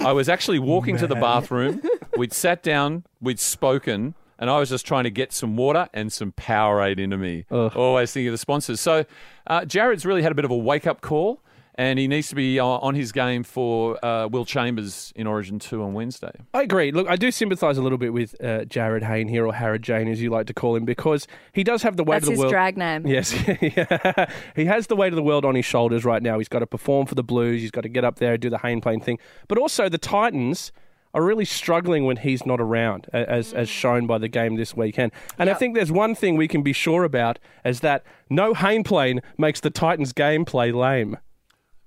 I 0.00 0.12
was 0.12 0.28
actually 0.28 0.58
walking 0.58 0.96
to 0.98 1.06
the 1.06 1.14
bathroom. 1.14 1.80
We'd 2.16 2.32
sat 2.32 2.62
down. 2.62 3.04
We'd 3.20 3.40
spoken. 3.40 4.14
and 4.38 4.50
I 4.50 4.58
was 4.58 4.68
just 4.68 4.84
trying 4.84 5.04
to 5.04 5.10
get 5.10 5.32
some 5.32 5.56
water 5.56 5.88
and 5.94 6.12
some 6.12 6.32
Powerade 6.32 6.98
into 6.98 7.16
me. 7.16 7.46
Always 7.74 8.12
thinking 8.12 8.28
of 8.28 8.32
the 8.32 8.38
sponsors. 8.38 8.80
So 8.80 9.06
uh, 9.46 9.60
Jarryd's 9.62 10.04
really 10.04 10.20
had 10.22 10.30
a 10.32 10.34
bit 10.34 10.44
of 10.44 10.50
a 10.50 10.56
wake 10.56 10.86
up 10.86 11.00
call, 11.00 11.40
and 11.78 11.98
he 11.98 12.08
needs 12.08 12.28
to 12.28 12.34
be 12.34 12.58
uh, 12.58 12.64
on 12.64 12.94
his 12.94 13.12
game 13.12 13.42
for 13.42 14.02
uh, 14.04 14.26
Will 14.28 14.44
Chambers 14.44 15.12
in 15.14 15.26
Origin 15.26 15.58
2 15.58 15.82
on 15.82 15.92
Wednesday. 15.92 16.32
I 16.54 16.62
agree. 16.62 16.90
Look, 16.90 17.06
I 17.08 17.16
do 17.16 17.30
sympathise 17.30 17.76
a 17.76 17.82
little 17.82 17.98
bit 17.98 18.12
with 18.12 18.34
uh, 18.42 18.64
Jarryd 18.64 19.02
Hayne 19.02 19.28
here, 19.28 19.46
or 19.46 19.52
Harrod 19.54 19.82
Jane, 19.82 20.08
as 20.08 20.22
you 20.22 20.30
like 20.30 20.46
to 20.46 20.54
call 20.54 20.74
him, 20.74 20.84
because 20.84 21.26
he 21.52 21.62
does 21.62 21.82
have 21.82 21.96
the 21.96 22.04
weight 22.04 22.22
That's 22.22 22.24
of 22.24 22.28
the 22.28 22.32
his 22.32 22.38
world. 22.40 22.52
drag 22.52 22.76
name. 22.78 23.06
Yes, 23.06 23.30
he 24.56 24.64
has 24.64 24.86
the 24.86 24.96
weight 24.96 25.12
of 25.12 25.16
the 25.16 25.22
world 25.22 25.44
on 25.44 25.54
his 25.54 25.64
shoulders 25.64 26.04
right 26.04 26.22
now. 26.22 26.38
He's 26.38 26.48
got 26.48 26.60
to 26.60 26.66
perform 26.66 27.06
for 27.06 27.14
the 27.14 27.22
Blues. 27.24 27.60
He's 27.60 27.70
got 27.70 27.82
to 27.82 27.88
get 27.88 28.04
up 28.04 28.18
there 28.18 28.32
and 28.34 28.40
do 28.42 28.50
the 28.50 28.58
Hayne 28.58 28.80
plane 28.80 29.00
thing. 29.00 29.18
But 29.48 29.58
also, 29.58 29.88
the 29.88 29.98
Titans 29.98 30.72
are 31.14 31.22
really 31.22 31.44
struggling 31.46 32.04
when 32.04 32.18
he's 32.18 32.44
not 32.44 32.60
around, 32.60 33.06
a- 33.12 33.30
as 33.30 33.52
as 33.54 33.68
shown 33.68 34.06
by 34.06 34.18
the 34.18 34.28
game 34.28 34.56
this 34.56 34.74
weekend. 34.76 35.12
And 35.38 35.48
I 35.48 35.54
think 35.54 35.74
there's 35.74 35.92
one 35.92 36.14
thing 36.14 36.36
we 36.36 36.48
can 36.48 36.62
be 36.62 36.72
sure 36.72 37.04
about 37.04 37.38
is 37.64 37.80
that 37.80 38.02
no 38.28 38.52
Hayne 38.54 38.84
plane 38.84 39.20
makes 39.38 39.60
the 39.60 39.70
Titans 39.70 40.12
gameplay 40.12 40.74
lame. 40.74 41.16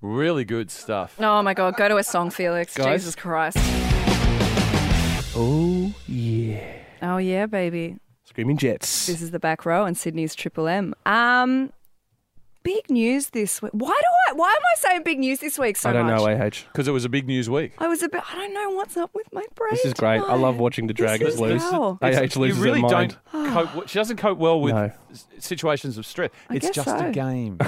Really 0.01 0.45
good 0.45 0.71
stuff. 0.71 1.15
Oh 1.19 1.41
my 1.41 1.53
God, 1.53 1.75
go 1.75 1.87
to 1.89 1.97
a 1.97 2.03
song, 2.03 2.29
Felix. 2.29 2.73
Guys? 2.75 3.01
Jesus 3.01 3.15
Christ. 3.15 3.57
Oh 5.35 5.93
yeah, 6.07 6.73
Oh 7.01 7.17
yeah, 7.17 7.45
baby. 7.45 7.97
screaming 8.25 8.57
Jets. 8.57 9.05
This 9.07 9.21
is 9.21 9.31
the 9.31 9.39
back 9.39 9.65
row 9.65 9.85
and 9.85 9.97
Sydney's 9.97 10.35
Triple 10.35 10.67
M. 10.67 10.93
Um, 11.05 11.71
big 12.63 12.89
news 12.89 13.29
this 13.29 13.61
week. 13.61 13.71
Why 13.73 13.89
do 13.89 14.07
I? 14.29 14.33
Why 14.33 14.47
am 14.49 14.61
I 14.73 14.75
saying 14.79 15.03
big 15.03 15.19
news 15.19 15.39
this 15.39 15.57
week 15.59 15.75
so 15.77 15.89
I 15.89 15.93
don't 15.93 16.07
much? 16.07 16.19
know, 16.21 16.27
Ah 16.27 16.49
Because 16.49 16.87
it 16.87 16.91
was 16.91 17.05
a 17.05 17.09
big 17.09 17.27
news 17.27 17.49
week. 17.49 17.73
I 17.77 17.87
was 17.87 18.01
a 18.03 18.09
bit. 18.09 18.21
I 18.31 18.35
don't 18.35 18.53
know 18.53 18.69
what's 18.71 18.95
up 18.97 19.11
with 19.13 19.31
my 19.33 19.43
brain. 19.55 19.69
This 19.71 19.85
is 19.85 19.93
great. 19.93 20.17
I 20.17 20.21
tonight. 20.21 20.35
love 20.35 20.57
watching 20.57 20.87
the 20.87 20.93
Dragons 20.93 21.35
is 21.35 21.39
lose. 21.39 21.61
hell. 21.61 21.97
AH 22.01 22.07
you 22.07 22.41
loses 22.41 22.59
really 22.59 22.81
her 22.81 22.87
mind. 22.87 23.17
don't 23.33 23.53
cope. 23.53 23.87
She 23.87 23.99
doesn't 23.99 24.17
cope 24.17 24.37
well 24.39 24.59
with 24.61 24.75
No. 24.75 24.91
s- 25.11 25.27
situations 25.39 25.97
of 25.97 26.05
stress. 26.05 26.31
I 26.49 26.55
it's 26.55 26.67
guess 26.67 26.75
just 26.75 26.87
so. 26.99 27.07
a 27.07 27.11
game. 27.11 27.57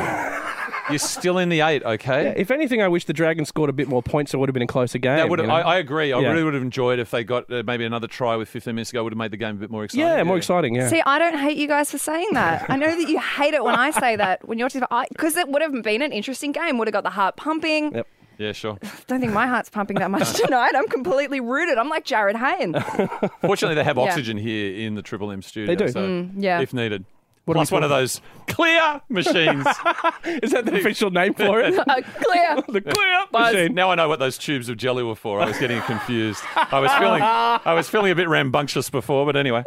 You're 0.91 1.00
still 1.00 1.38
in 1.38 1.50
the 1.50 1.62
eight, 1.62 1.83
okay? 1.83 2.24
Yeah, 2.25 2.33
if 2.38 2.51
anything, 2.51 2.81
I 2.81 2.88
wish 2.88 3.05
the 3.05 3.13
Dragons 3.13 3.48
scored 3.50 3.69
a 3.69 3.74
bit 3.74 3.88
more 3.88 4.03
points. 4.03 4.33
It 4.33 4.38
would 4.38 4.50
have 4.50 4.53
been 4.53 4.63
a 4.63 4.67
closer 4.67 4.98
game. 5.00 5.17
That 5.17 5.29
would 5.29 5.39
you 5.39 5.48
know? 5.48 5.53
I, 5.53 5.62
I 5.62 5.77
agree. 5.77 6.13
I 6.13 6.19
Yeah. 6.19 6.29
really 6.29 6.43
would 6.43 6.53
have 6.53 6.63
enjoyed 6.63 7.00
if 7.00 7.12
they 7.12 7.24
got 7.24 7.51
uh, 7.51 7.63
maybe 7.65 7.86
another 7.86 8.07
try 8.07 8.36
with 8.36 8.50
15 8.50 8.75
minutes 8.75 8.91
ago. 8.91 9.03
Would 9.03 9.13
have 9.13 9.17
made 9.17 9.31
the 9.31 9.38
game 9.38 9.55
a 9.55 9.60
bit 9.60 9.69
more 9.71 9.83
exciting. 9.83 10.05
yeah, 10.07 10.24
more 10.24 10.38
exciting. 10.38 10.75
Yeah. 10.75 10.88
See, 10.88 11.01
I 11.05 11.19
don't 11.19 11.38
hate 11.38 11.57
you 11.57 11.67
guys 11.67 11.91
for 11.91 11.98
saying 11.98 12.29
that. 12.33 12.69
I 12.69 12.75
know 12.75 12.95
that 12.95 13.10
you 13.10 13.19
hate 13.19 13.53
it 13.53 13.63
when 13.63 13.75
I 13.75 13.91
say 13.91 14.15
that. 14.15 14.48
When 14.48 14.57
you're 14.60 14.69
because 15.10 15.36
it 15.38 15.48
would 15.50 15.62
have 15.62 15.81
been 15.83 16.01
an 16.01 16.12
interesting 16.12 16.51
game. 16.51 16.77
Would 16.77 16.88
have 16.88 16.93
got 16.93 17.03
the 17.03 17.10
heart 17.10 17.36
pumping. 17.38 17.93
Yep. 17.93 18.07
Yeah, 18.38 18.51
sure. 18.53 18.77
Don't 19.07 19.19
think 19.19 19.33
my 19.33 19.45
heart's 19.45 19.69
pumping 19.69 20.00
that 20.00 20.10
much 20.10 20.33
tonight. 20.41 20.71
I'm 20.75 20.88
completely 20.88 21.39
rooted. 21.39 21.77
I'm 21.77 21.89
like 21.89 22.05
Jarryd 22.05 22.36
Hayne. 22.38 22.74
Fortunately, 23.41 23.75
they 23.75 23.83
have 23.83 23.98
Yeah. 23.98 24.03
oxygen 24.03 24.38
here 24.38 24.74
in 24.86 24.95
the 24.95 25.01
Triple 25.01 25.31
M 25.31 25.41
studio. 25.41 25.67
They 25.75 25.86
do. 25.86 25.91
So 25.91 26.27
yeah. 26.38 26.60
If 26.62 26.74
needed. 26.74 27.05
What 27.51 27.55
do 27.55 27.60
Plus 27.60 27.72
we 27.72 27.75
one 27.75 27.84
of 27.84 27.89
those 27.89 28.22
clear 28.48 29.01
machines. 29.10 29.65
Is 30.41 30.51
that 30.51 30.65
the 30.65 30.77
official 30.77 31.12
name 31.12 31.34
for 31.34 31.60
it? 31.60 31.77
Uh, 31.91 32.01
clear. 32.01 32.55
the 32.70 32.79
clear 32.79 33.24
Buzz. 33.31 33.53
machine. 33.53 33.74
Now 33.74 33.91
I 33.91 33.96
know 33.96 34.08
what 34.08 34.20
those 34.20 34.38
tubes 34.38 34.70
of 34.70 34.77
jelly 34.77 35.03
were 35.03 35.15
for. 35.15 35.41
I 35.41 35.46
was 35.48 35.58
getting 35.58 35.81
confused. 35.81 36.41
I 36.55 36.79
was 36.79 36.91
feeling 36.93 37.22
I 37.22 37.74
was 37.74 37.89
feeling 37.89 38.12
a 38.12 38.15
bit 38.15 38.29
rambunctious 38.29 38.89
before, 38.89 39.25
but 39.25 39.36
anyway. 39.36 39.63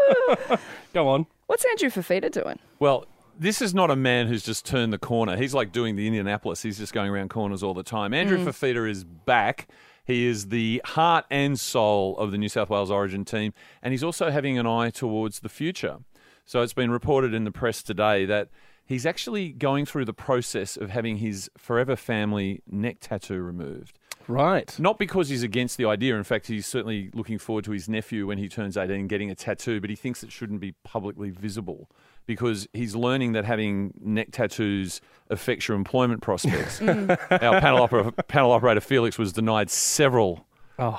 Go 0.95 1.09
on. 1.09 1.27
What's 1.47 1.65
Andrew 1.67 1.91
Fifita 1.91 2.31
doing? 2.31 2.59
Well, 2.79 3.07
this 3.39 3.61
is 3.61 3.75
not 3.75 3.91
a 3.91 3.97
man 3.97 4.29
who's 4.29 4.43
just 4.43 4.65
turned 4.65 4.93
the 4.93 4.99
corner. 4.99 5.37
He's 5.37 5.53
like 5.53 5.73
doing 5.73 5.97
the 5.97 6.07
Indianapolis. 6.07 6.63
He's 6.63 6.79
just 6.79 6.95
going 6.95 7.11
around 7.11 7.29
corners 7.29 7.63
all 7.63 7.75
the 7.75 7.83
time. 7.83 8.15
Andrew 8.15 8.39
Fifita 8.39 8.89
is 8.89 9.05
back. 9.05 9.69
He 10.07 10.27
is 10.27 10.49
the 10.49 10.81
heart 10.85 11.27
and 11.31 11.59
soul 11.59 12.17
of 12.17 12.31
the 12.31 12.39
New 12.39 12.49
South 12.49 12.71
Wales 12.71 12.91
Origin 12.91 13.25
team, 13.25 13.53
and 13.83 13.93
he's 13.93 14.05
also 14.05 14.31
having 14.31 14.59
an 14.59 14.67
eye 14.67 14.91
towards 14.91 15.41
the 15.41 15.49
future. 15.49 15.99
So 16.45 16.63
it's 16.63 16.75
been 16.75 16.91
reported 16.91 17.33
in 17.35 17.45
the 17.45 17.51
press 17.51 17.83
today 17.83 18.25
that 18.27 18.49
he's 18.85 19.07
actually 19.07 19.51
going 19.51 19.87
through 19.87 20.05
the 20.05 20.13
process 20.13 20.77
of 20.77 20.91
having 20.91 21.19
his 21.19 21.51
forever 21.57 21.97
family 21.97 22.63
neck 22.67 22.99
tattoo 23.01 23.41
removed. 23.41 23.99
Right. 24.27 24.75
Not 24.79 24.99
because 24.99 25.29
he's 25.29 25.43
against 25.43 25.77
the 25.77 25.85
idea. 25.85 26.17
In 26.17 26.25
fact, 26.25 26.47
he's 26.47 26.67
certainly 26.67 27.11
looking 27.13 27.39
forward 27.39 27.65
to 27.65 27.73
his 27.73 27.89
nephew 27.89 28.27
when 28.27 28.39
he 28.39 28.49
turns 28.49 28.77
18 28.77 29.07
getting 29.07 29.31
a 29.31 29.35
tattoo, 29.35 29.81
but 29.81 29.91
he 29.91 29.97
thinks 29.97 30.23
it 30.23 30.33
shouldn't 30.33 30.61
be 30.61 30.73
publicly 30.83 31.31
visible 31.31 31.91
because 32.27 32.67
he's 32.73 32.95
learning 32.95 33.33
that 33.33 33.45
having 33.45 33.93
neck 34.01 34.29
tattoos 34.33 35.01
affects 35.29 35.69
your 35.69 35.77
employment 35.77 36.23
prospects. 36.23 36.81
Mm. 36.85 37.11
Our 37.43 37.61
panel, 37.61 37.83
opera, 37.83 38.13
panel 38.13 38.53
operator 38.53 38.81
Felix 38.81 39.19
was 39.19 39.33
denied 39.33 39.71
several 39.71 40.47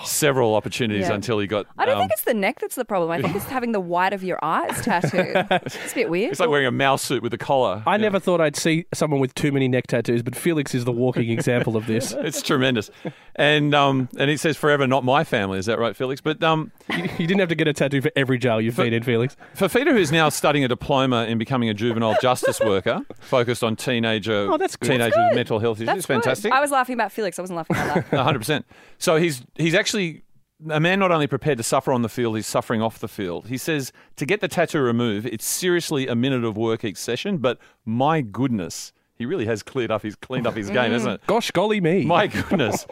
several 0.05 0.55
opportunities 0.55 1.07
Yeah. 1.07 1.13
until 1.15 1.39
he 1.39 1.47
got. 1.47 1.65
I 1.77 1.85
don't 1.85 1.95
um, 1.95 2.01
think 2.01 2.11
it's 2.13 2.23
the 2.23 2.33
neck 2.33 2.59
that's 2.59 2.75
the 2.75 2.85
problem. 2.85 3.11
I 3.11 3.21
think 3.21 3.35
it's 3.35 3.45
having 3.45 3.71
the 3.71 3.79
white 3.79 4.13
of 4.13 4.23
your 4.23 4.39
eyes 4.43 4.81
tattooed. 4.81 5.35
It's 5.65 5.91
a 5.91 5.95
bit 5.95 6.09
weird. 6.09 6.31
it's 6.31 6.39
like 6.39 6.49
wearing 6.49 6.67
a 6.67 6.71
mouse 6.71 7.01
suit 7.01 7.21
with 7.23 7.33
a 7.33 7.37
collar. 7.37 7.83
I 7.85 7.91
Yeah. 7.95 8.01
never 8.03 8.19
thought 8.19 8.39
I'd 8.41 8.55
see 8.55 8.85
someone 8.93 9.19
with 9.19 9.33
too 9.35 9.51
many 9.51 9.67
neck 9.67 9.87
tattoos, 9.87 10.21
but 10.23 10.35
Felix 10.35 10.73
is 10.75 10.85
the 10.85 10.91
walking 10.91 11.29
example 11.29 11.75
of 11.77 11.87
this. 11.87 12.13
It's 12.25 12.41
tremendous, 12.41 12.89
and 13.35 13.73
um, 13.75 14.09
and 14.17 14.29
he 14.29 14.37
says 14.37 14.57
forever, 14.57 14.87
not 14.87 15.03
my 15.03 15.23
family. 15.23 15.59
Is 15.59 15.65
that 15.67 15.77
right, 15.79 15.95
Felix? 15.95 16.21
But 16.21 16.41
um, 16.43 16.71
You, 16.89 17.03
you 17.03 17.27
didn't 17.27 17.39
have 17.39 17.49
to 17.49 17.55
get 17.55 17.67
a 17.67 17.73
tattoo 17.73 18.01
for 18.01 18.11
every 18.15 18.37
jail 18.37 18.59
you've 18.61 18.75
been 18.77 18.93
in, 18.93 19.03
Felix. 19.03 19.35
For 19.53 19.67
Fifita, 19.67 19.91
who's 19.91 20.11
now 20.11 20.29
studying 20.29 20.63
a 20.65 20.67
diploma 20.67 21.25
in 21.25 21.37
becoming 21.37 21.69
a 21.69 21.73
juvenile 21.73 22.15
justice 22.21 22.59
worker, 22.59 23.01
focused 23.19 23.63
on 23.63 23.75
teenager 23.75 24.47
Oh, 24.51 24.57
that's 24.57 24.75
good. 24.75 24.87
teenagers 24.91 25.13
That's 25.15 25.29
good. 25.31 25.35
mental 25.35 25.59
health 25.59 25.77
issues. 25.77 25.87
That's 25.87 25.97
It's 25.99 26.05
fantastic. 26.07 26.51
Good. 26.51 26.57
I 26.57 26.61
was 26.61 26.71
laughing 26.71 26.93
about 26.93 27.11
Felix. 27.11 27.37
I 27.37 27.41
wasn't 27.43 27.57
laughing 27.57 27.75
about 27.75 27.95
that. 27.95 28.11
one 28.11 28.25
hundred 28.25 28.39
percent. 28.39 28.65
So 28.97 29.17
he's 29.17 29.43
he's 29.65 29.73
actually 29.73 30.21
a 30.69 30.79
man 30.79 30.99
not 30.99 31.11
only 31.11 31.27
prepared 31.27 31.57
to 31.57 31.63
suffer 31.63 31.91
on 31.91 32.01
the 32.01 32.09
field, 32.09 32.35
he's 32.35 32.47
suffering 32.47 32.81
off 32.81 32.99
the 32.99 33.07
field. 33.07 33.47
He 33.47 33.57
says 33.57 33.91
to 34.15 34.25
get 34.25 34.41
the 34.41 34.47
tattoo 34.47 34.79
removed, 34.79 35.25
it's 35.25 35.45
seriously 35.45 36.07
a 36.07 36.15
minute 36.15 36.43
of 36.43 36.55
work 36.55 36.83
each 36.83 36.97
session. 36.97 37.37
But 37.37 37.57
my 37.83 38.21
goodness, 38.21 38.93
he 39.15 39.25
really 39.25 39.45
has 39.45 39.63
cleared 39.63 39.91
up 39.91 40.03
his 40.03 40.15
cleaned 40.15 40.45
up 40.45 40.55
his 40.55 40.69
game, 40.69 40.91
mm. 40.91 40.93
hasn't 40.93 41.13
it? 41.15 41.27
Gosh 41.27 41.51
golly 41.51 41.81
me. 41.81 42.05
My 42.05 42.27
goodness, 42.27 42.85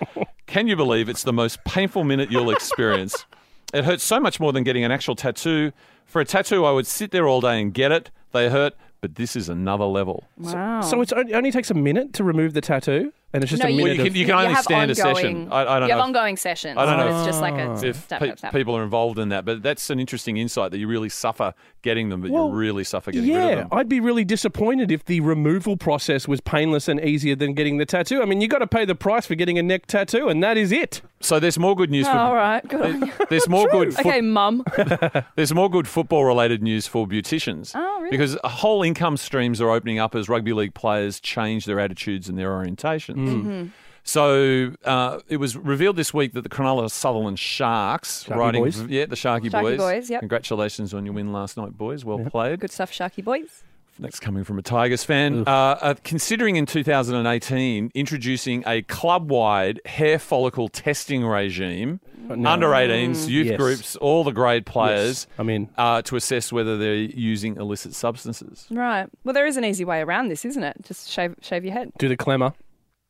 can 0.47 0.67
you 0.67 0.75
believe 0.75 1.09
it's 1.09 1.23
the 1.23 1.33
most 1.33 1.63
painful 1.63 2.03
minute 2.03 2.31
you'll 2.31 2.51
experience? 2.51 3.25
It 3.73 3.85
hurts 3.85 4.03
so 4.03 4.19
much 4.19 4.39
more 4.39 4.51
than 4.51 4.63
getting 4.63 4.83
an 4.83 4.91
actual 4.91 5.15
tattoo. 5.15 5.71
For 6.05 6.21
a 6.21 6.25
tattoo, 6.25 6.65
I 6.65 6.71
would 6.71 6.87
sit 6.87 7.11
there 7.11 7.27
all 7.27 7.41
day 7.41 7.61
and 7.61 7.73
get 7.73 7.91
it. 7.91 8.11
They 8.31 8.49
hurt, 8.49 8.73
but 8.99 9.15
this 9.15 9.35
is 9.35 9.47
another 9.47 9.85
level. 9.85 10.25
Wow. 10.37 10.81
So 10.81 11.01
it 11.01 11.13
only, 11.13 11.33
only 11.33 11.51
takes 11.51 11.71
a 11.71 11.75
minute 11.75 12.13
to 12.13 12.23
remove 12.23 12.53
the 12.53 12.61
tattoo, 12.61 13.13
and 13.33 13.43
it's 13.43 13.49
just 13.49 13.61
No, 13.63 13.67
a 13.67 13.71
you- 13.71 13.77
minute 13.77 13.89
Well, 13.89 13.95
you 13.95 14.01
of... 14.01 14.07
can, 14.07 14.15
you 14.15 14.25
can 14.25 14.35
only 14.35 14.53
have 14.53 14.63
stand 14.63 14.91
a 14.91 14.93
ongoing, 15.01 15.15
session. 15.15 15.47
I, 15.51 15.61
I 15.61 15.63
don't 15.63 15.73
you 15.73 15.79
know. 15.79 15.87
have 15.87 15.97
if- 15.99 16.03
ongoing 16.03 16.37
sessions. 16.37 16.77
I 16.77 16.85
don't 16.85 16.97
know 16.97 17.17
It's 17.17 17.25
just 17.25 17.41
like 17.41 17.55
a 17.55 17.73
if 17.87 18.07
snap, 18.07 18.19
pe- 18.19 18.25
snap, 18.27 18.39
snap. 18.39 18.53
people 18.53 18.75
are 18.77 18.83
involved 18.83 19.19
in 19.19 19.29
that. 19.29 19.43
But 19.45 19.63
that's 19.63 19.89
an 19.89 19.99
interesting 19.99 20.37
insight 20.37 20.71
that 20.71 20.77
you 20.77 20.87
really 20.87 21.09
suffer 21.09 21.53
getting 21.81 22.09
them, 22.09 22.21
but 22.21 22.31
Well, 22.31 22.47
you 22.49 22.53
really 22.53 22.83
suffer 22.83 23.11
getting 23.11 23.29
rid 23.29 23.35
Yeah, 23.35 23.47
of 23.49 23.57
them. 23.57 23.67
I'd 23.71 23.89
be 23.89 23.99
really 23.99 24.23
disappointed 24.23 24.91
if 24.91 25.03
the 25.05 25.19
removal 25.19 25.75
process 25.75 26.27
was 26.27 26.39
painless 26.41 26.87
and 26.87 27.03
easier 27.03 27.35
than 27.35 27.53
getting 27.53 27.77
the 27.77 27.85
tattoo. 27.85 28.21
I 28.21 28.25
mean, 28.25 28.39
you 28.39 28.47
got 28.47 28.59
to 28.59 28.67
pay 28.67 28.85
the 28.85 28.95
price 28.95 29.25
for 29.25 29.35
getting 29.35 29.57
a 29.59 29.63
neck 29.63 29.87
tattoo, 29.87 30.29
and 30.29 30.41
that 30.43 30.55
is 30.57 30.71
it. 30.71 31.01
So 31.19 31.39
there's 31.39 31.57
more 31.59 31.75
good 31.75 31.89
news 31.89 32.05
Oh, 32.07 32.11
for 32.11 32.17
all 32.17 32.35
right. 32.35 32.65
Good 32.67 32.81
on 32.81 33.07
you. 33.07 33.13
there's 33.29 33.49
more 33.49 33.67
good 33.69 33.93
foot- 33.93 34.05
Okay, 34.05 34.21
mum. 34.21 34.63
there's 35.35 35.53
more 35.53 35.69
good 35.69 35.87
football 35.87 36.25
related 36.25 36.61
news 36.61 36.87
for 36.87 37.07
beauticians. 37.07 37.71
Oh, 37.75 37.99
really? 38.01 38.11
Because 38.11 38.37
whole 38.43 38.83
income 38.83 39.17
streams 39.17 39.59
are 39.61 39.69
opening 39.69 39.99
up 39.99 40.15
as 40.15 40.29
rugby 40.29 40.53
league 40.53 40.73
players 40.73 41.19
change 41.19 41.65
their 41.65 41.79
attitudes 41.79 42.29
and 42.29 42.37
their 42.37 42.49
orientations. 42.51 43.22
Mm-hmm. 43.27 43.67
So 44.05 44.73
uh, 44.83 45.19
it 45.29 45.37
was 45.37 45.55
revealed 45.55 45.95
this 45.95 46.13
week 46.13 46.33
that 46.33 46.41
the 46.41 46.49
Cronulla 46.49 46.91
Sutherland 46.91 47.39
Sharks, 47.39 48.25
Sharky 48.25 48.35
riding, 48.35 48.63
boys. 48.63 48.81
yeah, 48.83 49.05
the 49.05 49.15
Sharky, 49.15 49.49
Sharky 49.49 49.61
boys. 49.61 49.77
boys, 49.77 50.09
yep. 50.09 50.19
Congratulations 50.19 50.93
on 50.93 51.05
your 51.05 51.13
win 51.13 51.31
last 51.31 51.55
night, 51.55 51.77
boys. 51.77 52.03
Well 52.03 52.19
played. 52.29 52.59
Good 52.59 52.71
stuff, 52.71 52.91
Sharky 52.91 53.23
boys. 53.23 53.63
That's 53.99 54.19
coming 54.19 54.43
from 54.43 54.57
a 54.57 54.61
Tigers 54.63 55.03
fan. 55.03 55.43
Uh, 55.47 55.51
uh, 55.51 55.93
considering 56.03 56.55
in 56.55 56.65
2018 56.65 57.91
introducing 57.93 58.63
a 58.65 58.81
club-wide 58.81 59.79
hair 59.85 60.17
follicle 60.17 60.67
testing 60.67 61.23
regime, 61.23 61.99
under 62.29 62.67
18s, 62.69 63.29
youth 63.29 63.47
Yes. 63.47 63.57
groups, 63.57 63.95
all 63.97 64.23
the 64.23 64.31
grade 64.31 64.65
players, 64.65 65.27
I 65.37 65.43
mean, 65.43 65.69
uh, 65.77 66.01
to 66.03 66.15
assess 66.15 66.51
whether 66.51 66.75
they're 66.77 66.95
using 66.95 67.55
illicit 67.57 67.93
substances. 67.93 68.65
Right. 68.71 69.07
Well, 69.23 69.33
there 69.33 69.45
is 69.45 69.57
an 69.57 69.63
easy 69.65 69.85
way 69.85 70.01
around 70.01 70.29
this, 70.29 70.43
isn't 70.43 70.63
it? 70.63 70.77
Just 70.83 71.09
shave 71.09 71.35
shave 71.41 71.63
your 71.63 71.73
head. 71.73 71.91
Do 71.99 72.07
the 72.09 72.17
clemmer. 72.17 72.53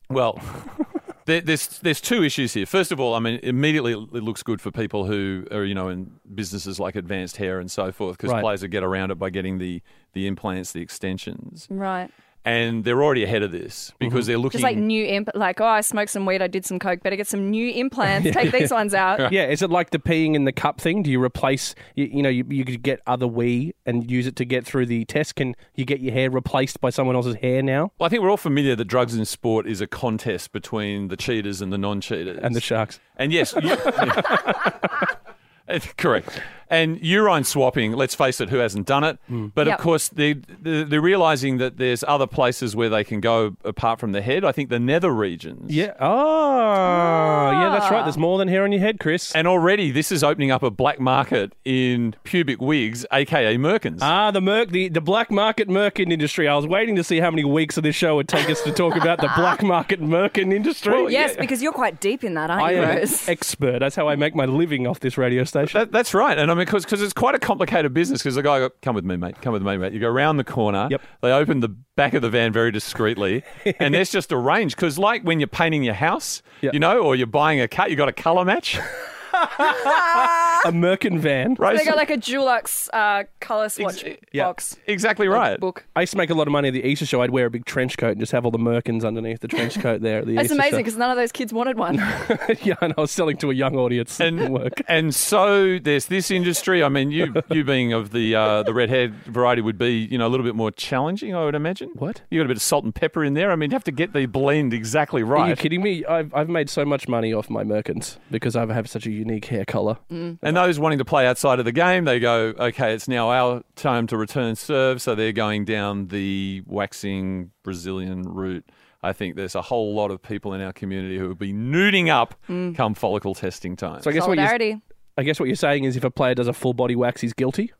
Well, 0.09 0.39
there, 1.25 1.41
there's 1.41 1.79
there's 1.79 2.01
two 2.01 2.23
issues 2.23 2.53
here. 2.53 2.65
First 2.65 2.91
of 2.91 2.99
all, 2.99 3.13
I 3.15 3.19
mean, 3.19 3.39
immediately 3.43 3.93
it 3.93 4.23
looks 4.23 4.43
good 4.43 4.61
for 4.61 4.71
people 4.71 5.05
who 5.05 5.45
are 5.51 5.63
you 5.63 5.73
know 5.75 5.89
in 5.89 6.11
businesses 6.33 6.79
like 6.79 6.95
Advanced 6.95 7.37
Hair 7.37 7.59
and 7.59 7.69
so 7.71 7.91
forth, 7.91 8.17
because 8.17 8.31
Right. 8.31 8.41
players 8.41 8.61
will 8.61 8.69
get 8.69 8.83
around 8.83 9.11
it 9.11 9.15
by 9.15 9.29
getting 9.29 9.57
the 9.57 9.81
the 10.13 10.27
implants, 10.27 10.71
the 10.73 10.81
extensions, 10.81 11.67
Right. 11.69 12.11
And 12.45 12.83
they're 12.83 13.01
already 13.01 13.23
ahead 13.23 13.43
of 13.43 13.51
this 13.51 13.91
mm-hmm. 13.91 14.09
because 14.09 14.27
they're 14.27 14.37
looking. 14.37 14.59
Just 14.59 14.63
like 14.63 14.77
new 14.77 15.05
imp, 15.05 15.29
like 15.35 15.61
oh, 15.61 15.65
I 15.65 15.81
smoked 15.81 16.11
some 16.11 16.25
weed, 16.25 16.41
I 16.41 16.47
did 16.47 16.65
some 16.65 16.79
coke. 16.79 17.01
Better 17.01 17.15
get 17.15 17.27
some 17.27 17.49
new 17.49 17.71
implants. 17.71 18.31
Take 18.33 18.51
these 18.51 18.71
ones 18.71 18.93
out. 18.93 19.13
Yeah, 19.33 19.45
is 19.45 19.61
it 19.61 19.71
like 19.71 19.89
the 19.89 19.99
peeing 19.99 20.35
in 20.35 20.45
the 20.45 20.51
cup 20.51 20.79
thing? 20.79 21.01
Do 21.01 21.09
you 21.09 21.23
replace, 21.23 21.73
you, 21.95 22.05
you 22.05 22.21
know, 22.21 22.29
you, 22.29 22.45
you 22.49 22.65
could 22.65 22.83
get 22.83 23.01
other 23.07 23.25
wee 23.25 23.73
and 23.85 24.11
use 24.11 24.27
it 24.27 24.35
to 24.35 24.45
get 24.45 24.65
through 24.65 24.85
the 24.85 25.05
test? 25.05 25.35
Can 25.35 25.55
you 25.75 25.85
get 25.85 26.01
your 26.01 26.13
hair 26.13 26.29
replaced 26.29 26.81
by 26.81 26.91
someone 26.91 27.15
else's 27.15 27.35
hair 27.35 27.63
now? 27.63 27.91
Well, 27.97 28.05
I 28.05 28.09
think 28.09 28.21
we're 28.21 28.29
all 28.29 28.37
familiar 28.37 28.75
that 28.75 28.85
drugs 28.85 29.15
in 29.15 29.25
sport 29.25 29.65
is 29.65 29.81
a 29.81 29.87
contest 29.87 30.51
between 30.51 31.07
the 31.07 31.17
cheaters 31.17 31.61
and 31.61 31.73
the 31.73 31.77
non-cheaters. 31.77 32.39
And 32.43 32.53
the 32.53 32.61
sharks. 32.61 32.99
And 33.15 33.31
yes, 33.31 33.55
you, 33.59 33.75
correct. 35.97 36.41
And 36.69 36.99
urine 37.03 37.43
swapping, 37.43 37.93
let's 37.93 38.15
face 38.15 38.39
it, 38.41 38.49
who 38.49 38.57
hasn't 38.57 38.87
done 38.87 39.03
it? 39.03 39.19
Hmm. 39.27 39.47
But 39.53 39.67
Yep. 39.67 39.77
of 39.79 39.83
course, 39.83 40.09
they, 40.09 40.33
they- 40.33 40.83
they're 40.83 41.01
realizing 41.01 41.57
that 41.57 41.77
there's 41.77 42.03
other 42.07 42.27
places 42.27 42.75
where 42.75 42.89
they 42.89 43.03
can 43.03 43.19
go 43.19 43.55
apart 43.63 43.99
from 43.99 44.11
the 44.11 44.21
head. 44.21 44.43
I 44.43 44.51
think 44.51 44.69
the 44.69 44.79
nether 44.79 45.11
regions. 45.11 45.73
Yeah. 45.73 45.93
Oh, 45.99 47.51
yeah, 47.51 47.69
that's 47.71 47.91
right. 47.91 48.03
There's 48.03 48.17
ah. 48.17 48.19
more 48.19 48.37
than 48.37 48.47
hair 48.47 48.63
on 48.63 48.71
your 48.71 48.81
head, 48.81 48.99
Chris. 48.99 49.31
And 49.33 49.47
already 49.47 49.91
this 49.91 50.11
is 50.11 50.23
opening 50.23 50.51
up 50.51 50.63
a 50.63 50.71
black 50.71 50.99
market 50.99 51.53
in 51.65 52.15
pubic 52.23 52.61
wigs, 52.61 53.05
aka 53.11 53.55
Merkins. 53.57 53.99
Ah, 54.01 54.31
the 54.31 54.41
merc, 54.41 54.69
the, 54.71 54.89
the 54.89 55.01
black 55.01 55.31
market 55.31 55.67
merkin 55.69 56.11
industry. 56.11 56.47
I 56.47 56.55
was 56.55 56.67
waiting 56.67 56.95
to 56.95 57.03
see 57.03 57.19
how 57.19 57.29
many 57.31 57.43
weeks 57.43 57.77
of 57.77 57.83
this 57.83 57.95
show 57.95 58.15
would 58.15 58.27
take 58.27 58.49
us 58.49 58.61
to 58.63 58.71
talk 58.71 58.95
about 58.95 59.19
the 59.19 59.29
black 59.35 59.61
market 59.75 60.01
merkin 60.01 60.53
industry. 60.53 61.07
Yes, 61.09 61.35
because 61.35 61.61
you're 61.61 61.73
quite 61.73 61.99
deep 61.99 62.23
in 62.23 62.33
that, 62.35 62.49
aren't 62.49 62.63
I 62.63 62.71
you, 62.71 62.81
am 62.81 62.97
Rose? 62.97 63.27
expert. 63.27 63.79
That's 63.79 63.95
how 63.95 64.07
I 64.07 64.15
make 64.15 64.35
my 64.35 64.45
living 64.45 64.87
off 64.87 64.99
this 64.99 65.17
radio 65.17 65.43
station. 65.43 65.79
That, 65.79 65.91
that's 65.91 66.13
right, 66.13 66.37
and 66.37 66.49
I 66.53 66.55
mean, 66.55 66.65
because 66.65 67.01
it's 67.01 67.13
quite 67.13 67.35
a 67.35 67.39
complicated 67.39 67.93
business. 67.93 68.21
Because 68.21 68.35
the 68.35 68.43
guy, 68.43 68.69
come 68.81 68.93
with 68.95 69.03
me, 69.05 69.17
mate. 69.17 69.41
Come 69.41 69.53
with 69.53 69.63
me, 69.63 69.75
mate. 69.77 69.91
You 69.91 69.99
go 69.99 70.07
around 70.09 70.37
the 70.37 70.43
corner. 70.43 70.87
Yep. 70.91 71.01
They 71.21 71.31
open 71.31 71.59
the 71.61 71.69
back 71.69 72.13
of 72.13 72.21
the 72.21 72.29
van 72.29 72.53
very 72.53 72.71
discreetly, 72.71 73.43
and 73.79 73.93
there's 73.93 74.11
just 74.11 74.31
a 74.31 74.37
range. 74.37 74.75
Because 74.75 74.99
like 74.99 75.23
when 75.23 75.39
you're 75.39 75.47
painting 75.47 75.83
your 75.83 75.93
house, 75.95 76.41
Yep. 76.61 76.73
you 76.73 76.79
know, 76.79 76.99
or 76.99 77.15
you're 77.15 77.27
buying 77.27 77.59
a 77.59 77.67
cut, 77.67 77.89
you 77.89 77.95
got 77.95 78.09
a 78.09 78.13
color 78.13 78.45
match. 78.45 78.79
a 80.65 80.71
merkin 80.71 81.19
van. 81.19 81.55
Right? 81.55 81.77
They 81.77 81.85
got 81.85 81.97
like 81.97 82.09
a 82.11 82.17
Dulux 82.17 82.89
uh, 82.93 83.23
color 83.39 83.69
swatch 83.69 84.03
yeah. 84.31 84.45
box 84.45 84.77
exactly 84.87 85.27
right. 85.27 85.59
book. 85.59 85.85
I 85.95 86.01
used 86.01 86.11
to 86.11 86.17
make 86.17 86.29
a 86.29 86.33
lot 86.33 86.47
of 86.47 86.51
money 86.51 86.67
at 86.69 86.73
the 86.73 86.83
Easter 86.83 87.05
show. 87.05 87.21
I'd 87.21 87.31
wear 87.31 87.47
a 87.47 87.49
big 87.49 87.65
trench 87.65 87.97
coat 87.97 88.11
and 88.11 88.19
just 88.19 88.31
have 88.31 88.45
all 88.45 88.51
the 88.51 88.57
merkins 88.57 89.03
underneath 89.05 89.39
the 89.39 89.47
trench 89.47 89.79
coat 89.79 90.01
there 90.01 90.19
at 90.19 90.27
the 90.27 90.35
That's 90.35 90.45
Easter 90.45 90.55
amazing 90.55 90.79
because 90.79 90.97
none 90.97 91.11
of 91.11 91.17
those 91.17 91.31
kids 91.31 91.51
wanted 91.51 91.77
one. 91.77 91.95
yeah, 92.61 92.75
and 92.81 92.93
I 92.97 93.01
was 93.01 93.11
selling 93.11 93.37
to 93.37 93.51
a 93.51 93.53
young 93.53 93.75
audience. 93.75 94.19
And 94.19 94.37
Didn't 94.37 94.53
work. 94.53 94.81
and 94.87 95.13
so 95.15 95.79
there's 95.79 96.07
this 96.07 96.29
industry. 96.29 96.83
I 96.83 96.89
mean, 96.89 97.11
you 97.11 97.33
you 97.49 97.63
being 97.63 97.93
of 97.93 98.11
the 98.11 98.35
uh, 98.35 98.63
the 98.63 98.73
redhead 98.73 99.13
variety 99.25 99.61
would 99.61 99.77
be 99.77 100.07
you 100.09 100.17
know 100.17 100.27
a 100.27 100.29
little 100.29 100.45
bit 100.45 100.55
more 100.55 100.71
challenging, 100.71 101.35
I 101.35 101.43
would 101.45 101.55
imagine. 101.55 101.89
What? 101.95 102.21
You 102.29 102.39
got 102.39 102.45
a 102.45 102.49
bit 102.49 102.57
of 102.57 102.63
salt 102.63 102.83
and 102.83 102.93
pepper 102.93 103.23
in 103.23 103.33
there. 103.33 103.51
I 103.51 103.55
mean, 103.55 103.71
you 103.71 103.75
have 103.75 103.83
to 103.85 103.91
get 103.91 104.13
the 104.13 104.25
blend 104.25 104.73
exactly 104.73 105.23
right. 105.23 105.41
Are 105.41 105.49
you 105.49 105.55
kidding 105.55 105.81
me? 105.81 106.05
I've, 106.05 106.33
I've 106.33 106.49
made 106.49 106.69
so 106.69 106.85
much 106.85 107.07
money 107.07 107.33
off 107.33 107.49
my 107.49 107.63
merkins 107.63 108.17
because 108.31 108.55
I 108.55 108.71
have 108.71 108.89
such 108.89 109.05
a 109.05 109.11
unique 109.25 109.45
hair 109.45 109.65
colour. 109.65 109.97
Mm. 110.11 110.39
And 110.41 110.57
those 110.57 110.79
wanting 110.79 110.99
to 110.99 111.05
play 111.05 111.25
outside 111.27 111.59
of 111.59 111.65
the 111.65 111.71
game, 111.71 112.05
they 112.05 112.19
go, 112.19 112.53
okay, 112.57 112.93
it's 112.93 113.07
now 113.07 113.31
our 113.31 113.63
time 113.75 114.07
to 114.07 114.17
return 114.17 114.55
serve. 114.55 115.01
So 115.01 115.15
they're 115.15 115.31
going 115.31 115.65
down 115.65 116.07
the 116.07 116.63
waxing 116.65 117.51
Brazilian 117.63 118.23
route. 118.23 118.69
I 119.01 119.11
think 119.11 119.35
there's 119.35 119.55
a 119.55 119.61
whole 119.61 119.93
lot 119.93 120.11
of 120.11 120.21
people 120.21 120.53
in 120.53 120.61
our 120.61 120.71
community 120.71 121.17
who 121.17 121.27
will 121.27 121.35
be 121.35 121.51
nuding 121.51 122.09
up 122.09 122.35
come 122.75 122.93
follicle 122.93 123.35
testing 123.35 123.75
time. 123.75 124.01
So 124.01 124.09
I 124.09 124.13
guess 124.13 124.27
what 124.27 124.37
you're, 124.37 124.81
I 125.17 125.23
guess 125.23 125.39
what 125.39 125.47
you're 125.47 125.55
saying 125.55 125.83
is 125.83 125.97
if 125.97 126.03
a 126.03 126.11
player 126.11 126.35
does 126.35 126.47
a 126.47 126.53
full 126.53 126.73
body 126.73 126.95
wax, 126.95 127.19
he's 127.21 127.33
guilty. 127.33 127.73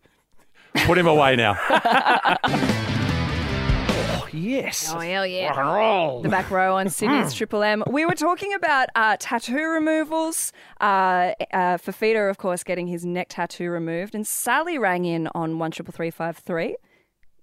Put 0.85 0.97
him 0.97 1.07
away 1.07 1.35
now. 1.35 1.57
Yes. 4.33 4.91
Oh, 4.93 4.99
hell 4.99 5.25
yeah. 5.25 6.19
The 6.21 6.29
back 6.29 6.49
row 6.49 6.75
on 6.77 6.89
Sydney's 6.89 7.33
Triple 7.33 7.63
M. 7.63 7.83
We 7.87 8.05
were 8.05 8.15
talking 8.15 8.53
about 8.53 8.89
uh, 8.95 9.17
tattoo 9.19 9.55
removals. 9.69 10.51
Uh, 10.81 11.33
uh, 11.53 11.77
Fifita, 11.77 12.29
of 12.29 12.37
course, 12.37 12.63
getting 12.63 12.87
his 12.87 13.05
neck 13.05 13.27
tattoo 13.29 13.69
removed. 13.69 14.15
And 14.15 14.25
Sally 14.25 14.77
rang 14.77 15.05
in 15.05 15.27
on 15.35 15.59
133353. 15.59 16.75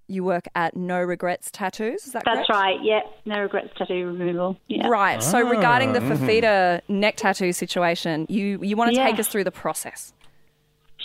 You 0.07 0.25
work 0.25 0.45
at 0.55 0.75
No 0.75 0.99
Regrets 0.99 1.49
Tattoos, 1.51 2.05
is 2.05 2.11
that 2.11 2.23
That's 2.25 2.45
correct? 2.45 2.49
right. 2.49 2.77
Yep. 2.83 3.03
No 3.25 3.39
regrets 3.39 3.69
tattoo 3.77 4.07
removal. 4.07 4.57
Yeah. 4.67 4.87
Right. 4.89 5.23
So 5.23 5.39
regarding 5.47 5.93
the 5.93 5.99
Ah. 6.01 6.09
Fifita 6.09 6.81
neck 6.89 7.15
tattoo 7.15 7.53
situation, 7.53 8.25
you, 8.27 8.59
you 8.61 8.75
want 8.75 8.91
to 8.91 8.97
Yeah. 8.97 9.05
take 9.05 9.19
us 9.19 9.29
through 9.29 9.45
the 9.45 9.51
process. 9.51 10.11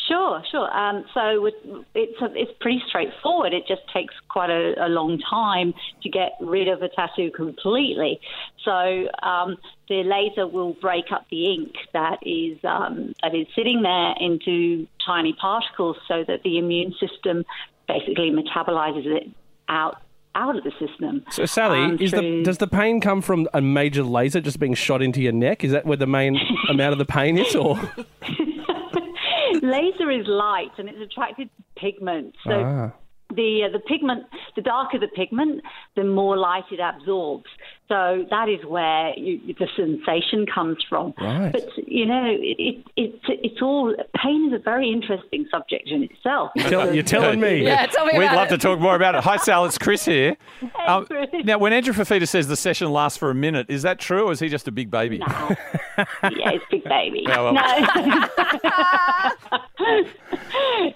Sure, 0.06 0.42
sure. 0.50 0.76
Um, 0.76 1.04
so 1.14 1.46
it's 1.94 2.20
a, 2.22 2.32
it's 2.34 2.52
pretty 2.60 2.82
straightforward. 2.86 3.52
It 3.52 3.64
just 3.66 3.82
takes 3.92 4.14
quite 4.28 4.50
a, 4.50 4.86
a 4.86 4.88
long 4.88 5.18
time 5.18 5.74
to 6.02 6.08
get 6.08 6.32
rid 6.40 6.68
of 6.68 6.82
a 6.82 6.88
tattoo 6.88 7.30
completely. 7.34 8.20
So 8.64 9.08
um, 9.22 9.56
the 9.88 10.04
laser 10.04 10.46
will 10.46 10.74
break 10.74 11.10
up 11.10 11.26
the 11.30 11.52
ink 11.52 11.74
that 11.92 12.18
is 12.22 12.58
um, 12.64 13.14
that 13.22 13.34
is 13.34 13.46
sitting 13.56 13.82
there 13.82 14.14
into 14.20 14.86
tiny 15.04 15.32
particles, 15.32 15.96
so 16.06 16.24
that 16.26 16.42
the 16.42 16.58
immune 16.58 16.94
system 17.00 17.44
basically 17.88 18.30
metabolizes 18.30 19.06
it 19.06 19.28
out 19.68 20.02
out 20.36 20.54
of 20.54 20.64
the 20.64 20.72
system. 20.78 21.24
So 21.30 21.46
Sally, 21.46 21.80
Um, 21.80 21.98
is 21.98 22.10
the 22.12 22.42
does 22.44 22.58
the 22.58 22.66
pain 22.68 23.00
come 23.00 23.22
from 23.22 23.48
a 23.54 23.60
major 23.60 24.02
laser 24.02 24.40
just 24.40 24.60
being 24.60 24.74
shot 24.74 25.02
into 25.02 25.20
your 25.20 25.32
neck? 25.32 25.64
Is 25.64 25.72
that 25.72 25.86
where 25.86 25.96
the 25.96 26.06
main 26.06 26.38
amount 26.68 26.92
of 26.92 26.98
the 26.98 27.06
pain 27.06 27.38
is, 27.38 27.56
or 27.56 27.80
laser 29.62 30.10
is 30.10 30.26
light 30.26 30.72
and 30.78 30.88
it's 30.88 31.00
attracted 31.00 31.48
to 31.56 31.80
pigment. 31.80 32.34
So 32.44 32.50
Ah. 32.52 32.92
the 33.34 33.64
uh, 33.64 33.72
the 33.72 33.80
pigment, 33.80 34.24
the 34.54 34.62
darker 34.62 34.98
the 34.98 35.08
pigment, 35.08 35.62
the 35.96 36.04
more 36.04 36.36
light 36.36 36.64
it 36.70 36.80
absorbs. 36.80 37.50
So 37.88 38.26
that 38.30 38.48
is 38.48 38.64
where 38.66 39.12
you, 39.16 39.54
the 39.54 39.68
sensation 39.76 40.44
comes 40.52 40.78
from. 40.88 41.14
Right. 41.20 41.52
But 41.52 41.68
you 41.86 42.04
know, 42.04 42.24
it, 42.26 42.56
it, 42.58 42.84
it's 42.96 43.24
it's 43.28 43.62
all 43.62 43.94
pain 44.22 44.48
is 44.52 44.60
a 44.60 44.62
very 44.62 44.90
interesting 44.90 45.46
subject 45.50 45.88
in 45.88 46.02
itself. 46.02 46.50
Tell- 46.58 46.92
you're 46.92 47.04
telling 47.04 47.38
me? 47.38 47.62
Yeah, 47.64 47.86
tell 47.86 48.06
me 48.06 48.18
We'd 48.18 48.24
about 48.24 48.36
love 48.36 48.46
it. 48.48 48.50
to 48.50 48.58
talk 48.58 48.80
more 48.80 48.96
about 48.96 49.14
it. 49.14 49.22
Hi, 49.22 49.36
Sal. 49.36 49.64
It's 49.66 49.78
Chris 49.78 50.04
here. 50.04 50.36
Um, 50.86 51.06
Chris. 51.06 51.28
now, 51.44 51.58
when 51.58 51.72
Andrew 51.72 51.94
Fifita 51.94 52.26
says 52.26 52.48
the 52.48 52.56
session 52.56 52.90
lasts 52.90 53.18
for 53.18 53.30
a 53.30 53.34
minute, 53.34 53.66
is 53.68 53.82
that 53.82 54.00
true 54.00 54.26
or 54.26 54.32
is 54.32 54.40
he 54.40 54.48
just 54.48 54.66
a 54.66 54.72
big 54.72 54.90
baby? 54.90 55.18
yeah, 55.28 55.54
it's 56.22 56.64
big 56.70 56.82
baby. 56.84 57.24
Yeah, 57.28 57.40
well- 57.40 57.54
No, 57.54 57.62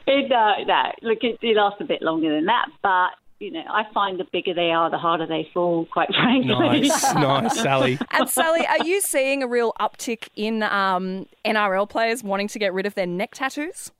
it, 0.06 0.32
uh, 0.32 0.64
no. 0.66 0.92
Look, 1.02 1.18
it, 1.22 1.38
it 1.42 1.56
lasts 1.56 1.80
a 1.80 1.84
bit 1.84 2.02
longer 2.02 2.34
than 2.34 2.46
that, 2.46 2.66
but 2.82 3.10
you 3.40 3.50
know, 3.50 3.62
I 3.68 3.84
find 3.92 4.20
the 4.20 4.26
bigger 4.30 4.52
they 4.54 4.70
are, 4.70 4.90
the 4.90 4.98
harder 4.98 5.26
they 5.26 5.48
fall. 5.52 5.86
Quite 5.90 6.10
frankly. 6.14 6.44
nice, 6.46 7.02
nice, 7.14 7.60
Sally. 7.60 7.98
And 8.10 8.28
Sally, 8.28 8.66
are 8.66 8.84
you 8.84 9.00
seeing 9.00 9.42
a 9.42 9.48
real 9.48 9.72
uptick 9.80 10.28
in 10.36 10.62
um, 10.62 11.26
NRL 11.44 11.88
players 11.88 12.22
wanting 12.22 12.48
to 12.48 12.58
get 12.58 12.72
rid 12.74 12.86
of 12.86 12.94
their 12.94 13.06
neck 13.06 13.30
tattoos? 13.34 13.90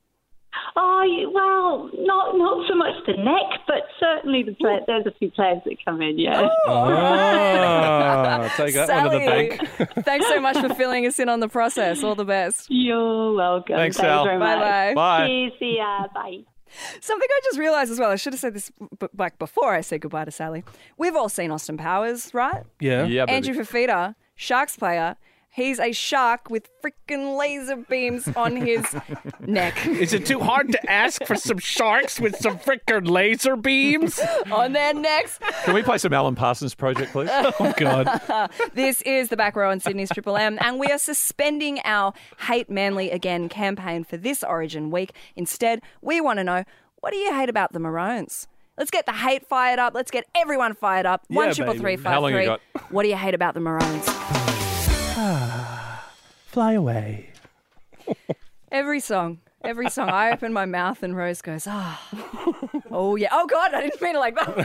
Oh 0.76 1.30
well, 1.32 1.90
not 2.04 2.36
not 2.36 2.68
so 2.68 2.74
much 2.74 2.94
the 3.06 3.12
neck, 3.12 3.60
but 3.68 3.82
certainly 4.00 4.42
the 4.42 4.52
play- 4.54 4.80
there's 4.86 5.06
a 5.06 5.12
few 5.12 5.30
players 5.30 5.58
that 5.64 5.76
come 5.84 6.02
in. 6.02 6.18
Yeah. 6.18 6.48
Oh, 6.66 8.48
take 8.56 8.74
that 8.74 8.88
one 8.88 9.04
to 9.04 9.10
the 9.10 9.24
Sally, 9.24 9.58
bank. 9.58 9.94
thanks 10.04 10.26
so 10.28 10.40
much 10.40 10.58
for 10.58 10.74
filling 10.74 11.06
us 11.06 11.18
in 11.20 11.28
on 11.28 11.38
the 11.40 11.48
process. 11.48 12.02
All 12.02 12.14
the 12.16 12.24
best. 12.24 12.66
You're 12.68 13.32
welcome. 13.34 13.76
Thanks, 13.76 13.96
Thanks 13.96 14.08
Sal. 14.08 14.24
very 14.24 14.38
much. 14.38 14.58
Bye-bye. 14.58 14.94
Bye. 14.94 15.26
Cheers, 15.28 15.52
See 15.60 15.76
ya. 15.78 16.06
Bye. 16.12 16.38
Something 17.00 17.28
I 17.30 17.40
just 17.44 17.58
realised 17.58 17.90
as 17.90 17.98
well. 17.98 18.10
I 18.10 18.16
should 18.16 18.32
have 18.32 18.40
said 18.40 18.54
this 18.54 18.70
b- 18.98 19.06
like 19.16 19.38
before 19.38 19.74
I 19.74 19.80
said 19.80 20.00
goodbye 20.00 20.24
to 20.24 20.30
Sally. 20.30 20.64
We've 20.98 21.16
all 21.16 21.28
seen 21.28 21.50
Austin 21.50 21.76
Powers, 21.76 22.32
right? 22.34 22.62
Yeah. 22.78 23.04
Yeah, 23.06 23.26
baby. 23.26 23.48
Andrew 23.48 23.54
Fifita, 23.64 24.14
Sharks 24.36 24.76
player. 24.76 25.16
He's 25.52 25.80
a 25.80 25.90
shark 25.90 26.48
with 26.48 26.68
freaking 26.80 27.36
laser 27.36 27.74
beams 27.76 28.28
on 28.36 28.54
his 28.54 28.84
neck. 29.40 29.84
Is 29.84 30.12
it 30.12 30.24
too 30.24 30.38
hard 30.38 30.70
to 30.70 30.90
ask 30.90 31.24
for 31.24 31.34
some 31.34 31.58
sharks 31.58 32.20
with 32.20 32.36
some 32.36 32.56
freaking 32.58 33.10
laser 33.10 33.56
beams? 33.56 34.20
on 34.52 34.72
their 34.74 34.94
necks. 34.94 35.40
Can 35.64 35.74
we 35.74 35.82
play 35.82 35.98
some 35.98 36.12
Alan 36.12 36.36
Parsons 36.36 36.74
Project, 36.74 37.10
please? 37.12 37.28
Oh 37.60 37.74
God. 37.76 38.08
This 38.74 39.02
is 39.02 39.28
the 39.28 39.36
back 39.36 39.56
row 39.56 39.70
on 39.70 39.80
Sydney's 39.80 40.10
Triple 40.10 40.36
M, 40.36 40.56
and 40.60 40.78
we 40.78 40.86
are 40.86 40.98
suspending 40.98 41.80
our 41.84 42.12
Hate 42.46 42.70
Manly 42.70 43.10
Again 43.10 43.48
campaign 43.48 44.04
for 44.04 44.16
this 44.16 44.44
Origin 44.44 44.90
week. 44.90 45.12
Instead, 45.34 45.80
we 46.00 46.20
want 46.20 46.38
to 46.38 46.44
know 46.44 46.62
what 47.00 47.10
do 47.12 47.16
you 47.18 47.34
hate 47.34 47.48
about 47.48 47.72
the 47.72 47.80
Maroons? 47.80 48.46
Let's 48.78 48.90
get 48.92 49.04
the 49.04 49.12
hate 49.12 49.46
fired 49.46 49.78
up. 49.80 49.94
Let's 49.94 50.10
get 50.12 50.26
everyone 50.34 50.74
fired 50.74 51.06
up. 51.06 51.24
One 51.28 51.48
Yeah, 51.48 51.52
triple 51.54 51.74
baby. 51.74 51.82
three 51.82 51.96
How 51.96 52.02
five 52.02 52.22
long 52.22 52.30
you 52.30 52.36
three. 52.38 52.46
got? 52.46 52.60
What 52.90 53.02
do 53.02 53.08
you 53.08 53.16
hate 53.16 53.34
about 53.34 53.54
the 53.54 53.60
Maroons? 53.60 54.06
Fly 56.46 56.72
away. 56.72 57.30
Every 58.72 59.00
song. 59.00 59.40
Every 59.62 59.90
song. 59.90 60.08
I 60.08 60.32
open 60.32 60.54
my 60.54 60.64
mouth 60.64 61.02
and 61.02 61.14
Rose 61.14 61.42
goes, 61.42 61.66
ah. 61.68 62.00
Oh, 62.90 63.16
yeah. 63.16 63.28
Oh, 63.30 63.46
God, 63.46 63.74
I 63.74 63.82
didn't 63.82 64.00
mean 64.00 64.16
it 64.16 64.18
like 64.18 64.34
that. 64.36 64.56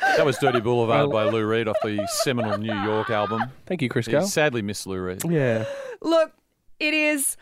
that 0.16 0.24
was 0.24 0.38
Dirty 0.38 0.60
Boulevard 0.60 1.10
by 1.10 1.24
Lou 1.24 1.44
Reed 1.44 1.68
off 1.68 1.76
the 1.82 2.06
seminal 2.22 2.56
New 2.56 2.72
York 2.72 3.10
album. 3.10 3.42
Thank 3.66 3.82
you, 3.82 3.90
Chris 3.90 4.08
Crisco. 4.08 4.24
sadly 4.24 4.62
missed 4.62 4.86
Lou 4.86 5.00
Reed. 5.00 5.22
Yeah. 5.28 5.66
Look, 6.00 6.32
it 6.80 6.94
is, 6.94 7.36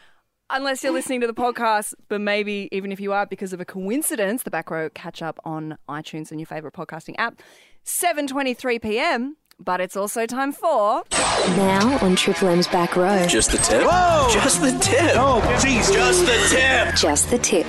unless 0.51 0.83
you're 0.83 0.93
listening 0.93 1.21
to 1.21 1.29
the 1.29 1.35
podcast, 1.35 1.95
but 2.09 2.21
maybe 2.21 2.69
even 2.73 2.91
if 2.91 2.99
you 2.99 3.13
are, 3.13 3.27
because 3.27 3.53
of 3.53 3.61
a 3.61 3.65
coincidence, 3.65 4.43
the 4.43 4.51
back 4.51 4.71
row 4.71 4.91
catch 4.91 5.23
up 5.23 5.39
on 5.45 5.79
iTunes 5.89 6.33
and 6.33 6.41
your 6.41 6.47
favourite 6.47 6.75
podcasting 6.75 7.15
app. 7.19 7.41
7.23 7.85 8.81
p.m., 8.83 9.37
but 9.65 9.81
it's 9.81 9.97
also 9.97 10.27
time 10.27 10.53
for... 10.53 11.03
Now 11.57 11.99
on 12.03 12.15
Triple 12.17 12.49
M's 12.49 12.69
back 12.69 12.97
row. 12.97 13.27
Just 13.27 13.51
the 13.51 13.59
tip. 13.59 13.83
Whoa! 13.85 14.29
Just 14.33 14.61
the 14.61 14.71
tip. 14.81 15.13
Oh, 15.17 15.41
jeez. 15.61 15.93
Just 15.93 16.21
the 16.27 16.55
tip. 16.55 16.95
Just 16.95 17.31
the 17.31 17.39
tip. 17.39 17.67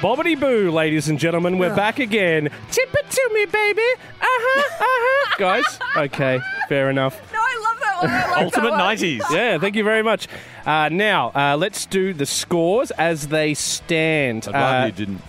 Bobbity 0.00 0.38
boo, 0.38 0.70
ladies 0.70 1.08
and 1.08 1.18
gentlemen, 1.18 1.56
we're 1.58 1.74
back 1.74 1.98
again. 1.98 2.50
Tip 2.70 2.94
it 2.94 3.10
to 3.10 3.30
me, 3.32 3.46
baby. 3.46 3.80
Uh 4.20 4.24
huh, 4.26 4.74
uh 4.80 4.84
huh. 4.86 5.36
Guys, 5.38 5.78
okay, 5.96 6.40
fair 6.68 6.90
enough. 6.90 7.18
No, 7.32 7.38
I 7.40 7.62
love 7.70 7.80
that 7.80 7.84
that 8.02 8.02
one. 8.02 8.10
I 8.10 8.30
like 8.36 8.44
Ultimate 8.44 8.70
that 8.70 8.84
one. 8.84 8.96
90s. 8.96 9.20
Yeah, 9.30 9.58
thank 9.58 9.76
you 9.76 9.84
very 9.84 10.02
much. 10.02 10.28
Uh, 10.66 10.88
now, 10.90 11.30
uh, 11.34 11.56
let's 11.56 11.86
do 11.86 12.12
the 12.12 12.26
scores 12.26 12.90
as 12.92 13.28
they 13.28 13.54
stand. 13.54 14.46
I'd 14.48 14.54
rather 14.54 14.78
Uh, 14.78 14.86
you 14.86 14.92
didn't. 14.92 15.22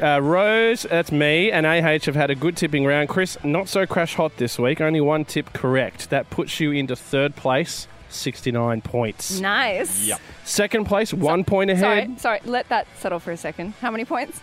Uh, 0.00 0.20
Rose, 0.22 0.82
that's 0.82 1.10
me, 1.10 1.50
and 1.50 1.66
AH 1.66 2.04
have 2.04 2.14
had 2.14 2.30
a 2.30 2.34
good 2.36 2.56
tipping 2.56 2.84
round. 2.84 3.08
Chris, 3.08 3.36
not 3.42 3.68
so 3.68 3.84
crash 3.86 4.14
hot 4.14 4.36
this 4.36 4.58
week. 4.58 4.80
Only 4.80 5.00
one 5.00 5.24
tip 5.24 5.52
correct. 5.52 6.10
That 6.10 6.30
puts 6.30 6.60
you 6.60 6.70
into 6.70 6.94
third 6.94 7.34
place, 7.34 7.88
69 8.08 8.80
points. 8.82 9.40
Nice. 9.40 10.06
Yep. 10.06 10.20
Second 10.44 10.84
place, 10.84 11.12
one 11.12 11.42
point 11.44 11.70
ahead, 11.70 12.20
Sorry, 12.20 12.40
sorry. 12.40 12.40
Let 12.44 12.68
that 12.68 12.86
settle 12.96 13.18
for 13.18 13.32
a 13.32 13.36
second. 13.36 13.74
How 13.80 13.90
many 13.90 14.04
points? 14.04 14.40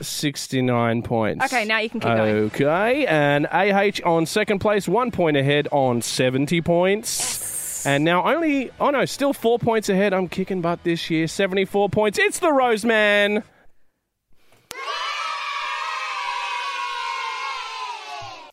69 0.00 1.02
points. 1.02 1.44
Okay, 1.44 1.64
now 1.64 1.78
you 1.78 1.90
can 1.90 2.00
keep 2.00 2.10
going. 2.10 2.36
Okay, 2.46 3.06
and 3.06 3.46
AH 3.46 4.00
on 4.04 4.26
second 4.26 4.60
place, 4.60 4.88
one 4.88 5.10
point 5.10 5.36
ahead 5.36 5.68
on 5.70 6.02
70 6.02 6.60
points. 6.62 7.86
And 7.86 8.04
now 8.04 8.26
only, 8.32 8.70
oh 8.80 8.88
no, 8.90 9.04
still 9.04 9.34
four 9.34 9.58
points 9.58 9.90
ahead. 9.90 10.14
I'm 10.14 10.28
kicking 10.28 10.62
butt 10.62 10.82
this 10.84 11.10
year, 11.10 11.26
74 11.28 11.90
points. 11.90 12.18
It's 12.18 12.38
the 12.38 12.50
Rose 12.50 12.84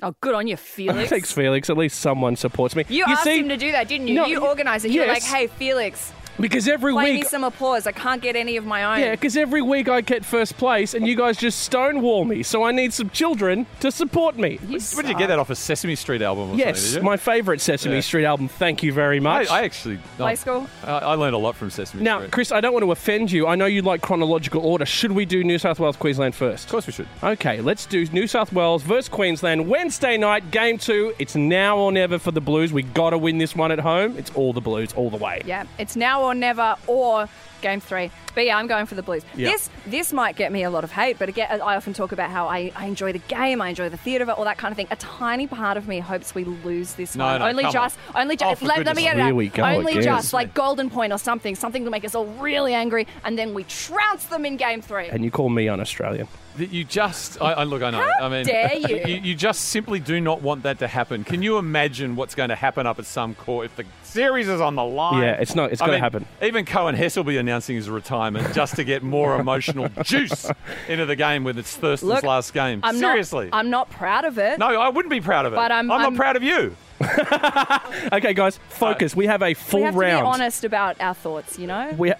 Oh, 0.03 0.15
good 0.19 0.33
on 0.33 0.47
you, 0.47 0.57
Felix. 0.57 1.09
Thanks, 1.11 1.31
Felix. 1.31 1.69
At 1.69 1.77
least 1.77 1.99
someone 1.99 2.35
supports 2.35 2.75
me. 2.75 2.85
You, 2.89 3.05
asked 3.07 3.23
see, 3.23 3.39
him 3.39 3.49
to 3.49 3.57
do 3.57 3.71
that, 3.71 3.87
didn't 3.87 4.07
you? 4.07 4.15
No, 4.15 4.25
you 4.25 4.43
organised 4.43 4.85
it. 4.85 4.91
You 4.91 5.01
were 5.01 5.07
like, 5.07 5.21
hey, 5.23 5.47
Felix, 5.47 6.11
because 6.41 6.67
every 6.67 6.93
play 6.93 7.13
me 7.13 7.23
some 7.23 7.43
applause. 7.43 7.87
I 7.87 7.91
can't 7.91 8.21
get 8.21 8.35
any 8.35 8.57
of 8.57 8.65
my 8.65 8.83
own. 8.83 8.99
Yeah, 8.99 9.11
because 9.11 9.37
every 9.37 9.61
week 9.61 9.87
I 9.87 10.01
get 10.01 10.25
first 10.25 10.57
place 10.57 10.93
and 10.93 11.07
you 11.07 11.15
guys 11.15 11.37
just 11.37 11.59
stonewall 11.59 12.25
me. 12.25 12.43
So 12.43 12.63
I 12.63 12.71
need 12.71 12.93
some 12.93 13.09
children 13.09 13.65
to 13.79 13.91
support 13.91 14.37
me. 14.37 14.59
You 14.67 14.79
Where 14.79 15.03
did 15.03 15.09
you 15.09 15.17
get 15.17 15.27
that 15.27 15.39
off 15.39 15.49
a 15.49 15.55
Sesame 15.55 15.95
Street 15.95 16.21
album 16.21 16.43
or 16.43 16.47
something? 16.49 16.59
Yes, 16.67 16.83
did 16.83 16.97
you? 16.97 17.03
my 17.03 17.17
favourite 17.17 17.61
Sesame 17.61 17.95
Yeah. 17.95 18.01
Street 18.01 18.25
album. 18.25 18.47
Thank 18.47 18.83
you 18.83 18.91
very 18.93 19.17
I, 19.17 19.19
much. 19.19 19.49
I 19.49 19.63
actually. 19.63 19.97
Oh, 19.97 20.17
play 20.17 20.31
I, 20.31 20.35
school? 20.35 20.67
I, 20.83 20.91
I 20.91 21.13
learned 21.15 21.35
a 21.35 21.39
lot 21.39 21.55
from 21.55 21.69
Sesame 21.69 22.03
now, 22.03 22.19
Street. 22.19 22.31
Chris, 22.31 22.51
I 22.51 22.61
don't 22.61 22.73
want 22.73 22.83
to 22.83 22.91
offend 22.91 23.31
you. 23.31 23.47
I 23.47 23.55
know 23.55 23.65
you 23.65 23.81
like 23.81 24.01
chronological 24.01 24.65
order. 24.65 24.85
Should 24.85 25.11
we 25.11 25.25
do 25.25 25.43
New 25.43 25.57
South 25.57 25.79
Wales, 25.79 25.97
Queensland 25.97 26.35
first? 26.35 26.65
Of 26.65 26.71
course 26.71 26.87
we 26.87 26.93
should. 26.93 27.07
Okay, 27.23 27.61
let's 27.61 27.85
do 27.85 28.05
New 28.07 28.27
South 28.27 28.51
Wales 28.51 28.83
versus 28.83 29.09
Queensland 29.09 29.67
Wednesday 29.67 30.17
night, 30.17 30.51
game 30.51 30.77
two. 30.77 31.13
It's 31.19 31.35
now 31.35 31.77
or 31.77 31.91
never 31.91 32.17
for 32.19 32.31
the 32.31 32.41
Blues. 32.41 32.73
We 32.73 32.83
got 32.83 33.11
to 33.11 33.17
win 33.17 33.37
this 33.37 33.55
one 33.55 33.71
at 33.71 33.79
home. 33.79 34.17
It's 34.17 34.31
all 34.31 34.53
the 34.53 34.61
Blues, 34.61 34.93
all 34.93 35.09
the 35.09 35.17
way. 35.17 35.41
Yeah, 35.45 35.65
it's 35.77 35.95
now 35.95 36.23
or 36.23 36.30
never, 36.33 36.75
or 36.87 37.27
game 37.61 37.79
three. 37.79 38.11
But 38.35 38.45
yeah, 38.45 38.57
I'm 38.57 38.67
going 38.67 38.85
for 38.85 38.95
the 38.95 39.03
Blues. 39.03 39.23
Yeah. 39.35 39.51
This 39.51 39.69
this 39.87 40.13
might 40.13 40.35
get 40.35 40.51
me 40.51 40.63
a 40.63 40.69
lot 40.69 40.83
of 40.83 40.91
hate, 40.91 41.17
but 41.19 41.29
again, 41.29 41.61
I 41.61 41.75
often 41.75 41.93
talk 41.93 42.11
about 42.11 42.29
how 42.29 42.47
I, 42.47 42.71
I 42.75 42.85
enjoy 42.85 43.11
the 43.13 43.19
game, 43.19 43.61
I 43.61 43.69
enjoy 43.69 43.89
the 43.89 43.97
theatre 43.97 44.23
of 44.23 44.29
it, 44.29 44.37
all 44.37 44.45
that 44.45 44.57
kind 44.57 44.71
of 44.71 44.75
thing. 44.77 44.87
A 44.91 44.95
tiny 44.97 45.47
part 45.47 45.77
of 45.77 45.87
me 45.87 45.99
hopes 45.99 46.33
we 46.35 46.43
lose 46.45 46.93
this 46.93 47.15
No, 47.15 47.25
one. 47.25 47.39
no, 47.39 47.47
only 47.47 47.63
come 47.63 47.73
just, 47.73 47.97
only 48.15 48.35
Oh, 48.35 48.37
just. 48.37 48.61
for 48.61 48.67
let, 48.67 48.85
let 48.85 48.95
me 48.95 49.03
goodness 49.03 49.03
get 49.03 49.13
it 49.15 49.19
Here 49.19 49.25
out. 49.29 49.35
we 49.35 49.47
go 49.49 49.63
only 49.63 49.91
again. 49.93 50.03
just 50.03 50.33
like 50.33 50.53
golden 50.53 50.89
point 50.89 51.11
or 51.13 51.17
something, 51.17 51.55
something 51.55 51.83
to 51.85 51.89
make 51.89 52.05
us 52.05 52.15
all 52.15 52.25
really 52.25 52.73
angry, 52.73 53.07
and 53.25 53.37
then 53.37 53.53
we 53.53 53.63
trounce 53.65 54.25
them 54.25 54.45
in 54.45 54.57
game 54.57 54.81
three. 54.81 55.07
And 55.09 55.23
you 55.25 55.31
call 55.31 55.49
me 55.49 55.67
un-Australian. 55.67 56.27
That 56.57 56.69
you 56.71 56.83
just, 56.83 57.41
I, 57.41 57.53
I 57.53 57.63
look, 57.63 57.81
I 57.81 57.91
know. 57.91 57.99
How 58.19 58.25
I 58.25 58.29
mean, 58.29 58.45
dare 58.45 58.73
you. 58.77 58.97
you? 59.05 59.21
You 59.21 59.35
just 59.35 59.69
simply 59.69 59.99
do 60.01 60.19
not 60.19 60.41
want 60.41 60.63
that 60.63 60.79
to 60.79 60.87
happen. 60.87 61.23
Can 61.23 61.41
you 61.41 61.57
imagine 61.57 62.17
what's 62.17 62.35
going 62.35 62.49
to 62.49 62.55
happen 62.55 62.85
up 62.85 62.99
at 62.99 63.05
Suncorp 63.05 63.63
if 63.65 63.75
the 63.77 63.85
series 64.03 64.49
is 64.49 64.59
on 64.59 64.75
the 64.75 64.83
line? 64.83 65.21
Yeah, 65.23 65.31
it's 65.39 65.55
not. 65.55 65.71
It's 65.71 65.79
going 65.79 65.93
to 65.93 65.99
happen. 65.99 66.25
Even 66.41 66.65
Cohen 66.65 66.93
Hess 66.95 67.15
will 67.15 67.23
be 67.23 67.37
announcing 67.51 67.75
his 67.75 67.89
retirement 67.89 68.53
just 68.55 68.77
to 68.77 68.83
get 68.85 69.03
more 69.03 69.37
emotional 69.37 69.89
juice 70.03 70.49
into 70.87 71.05
the 71.05 71.17
game 71.17 71.43
with 71.43 71.57
its 71.59 71.75
Thurston's 71.75 72.09
Look, 72.09 72.23
last 72.23 72.53
game. 72.53 72.79
I'm 72.81 72.95
Seriously. 72.95 73.49
not. 73.49 73.57
I'm 73.57 73.69
not 73.69 73.89
proud 73.89 74.23
of 74.23 74.37
it. 74.37 74.57
no, 74.57 74.67
I 74.79 74.87
wouldn't 74.87 75.11
be 75.11 75.19
proud 75.19 75.45
of 75.45 75.51
it. 75.51 75.57
But 75.57 75.69
I'm- 75.71 75.87
not 75.87 75.99
I'm- 75.99 76.13
not 76.13 76.17
proud 76.17 76.35
of 76.37 76.43
you. 76.43 76.75
Okay, 78.13 78.33
guys, 78.33 78.59
focus. 78.69 79.15
we 79.15 79.25
have 79.25 79.41
a 79.41 79.53
full 79.53 79.79
we 79.81 79.85
have 79.85 79.95
round. 79.95 80.19
to 80.19 80.23
be 80.23 80.27
honest 80.27 80.63
about 80.63 80.99
our 81.01 81.13
thoughts, 81.13 81.57
you 81.59 81.67
know. 81.67 81.93
We, 81.97 82.13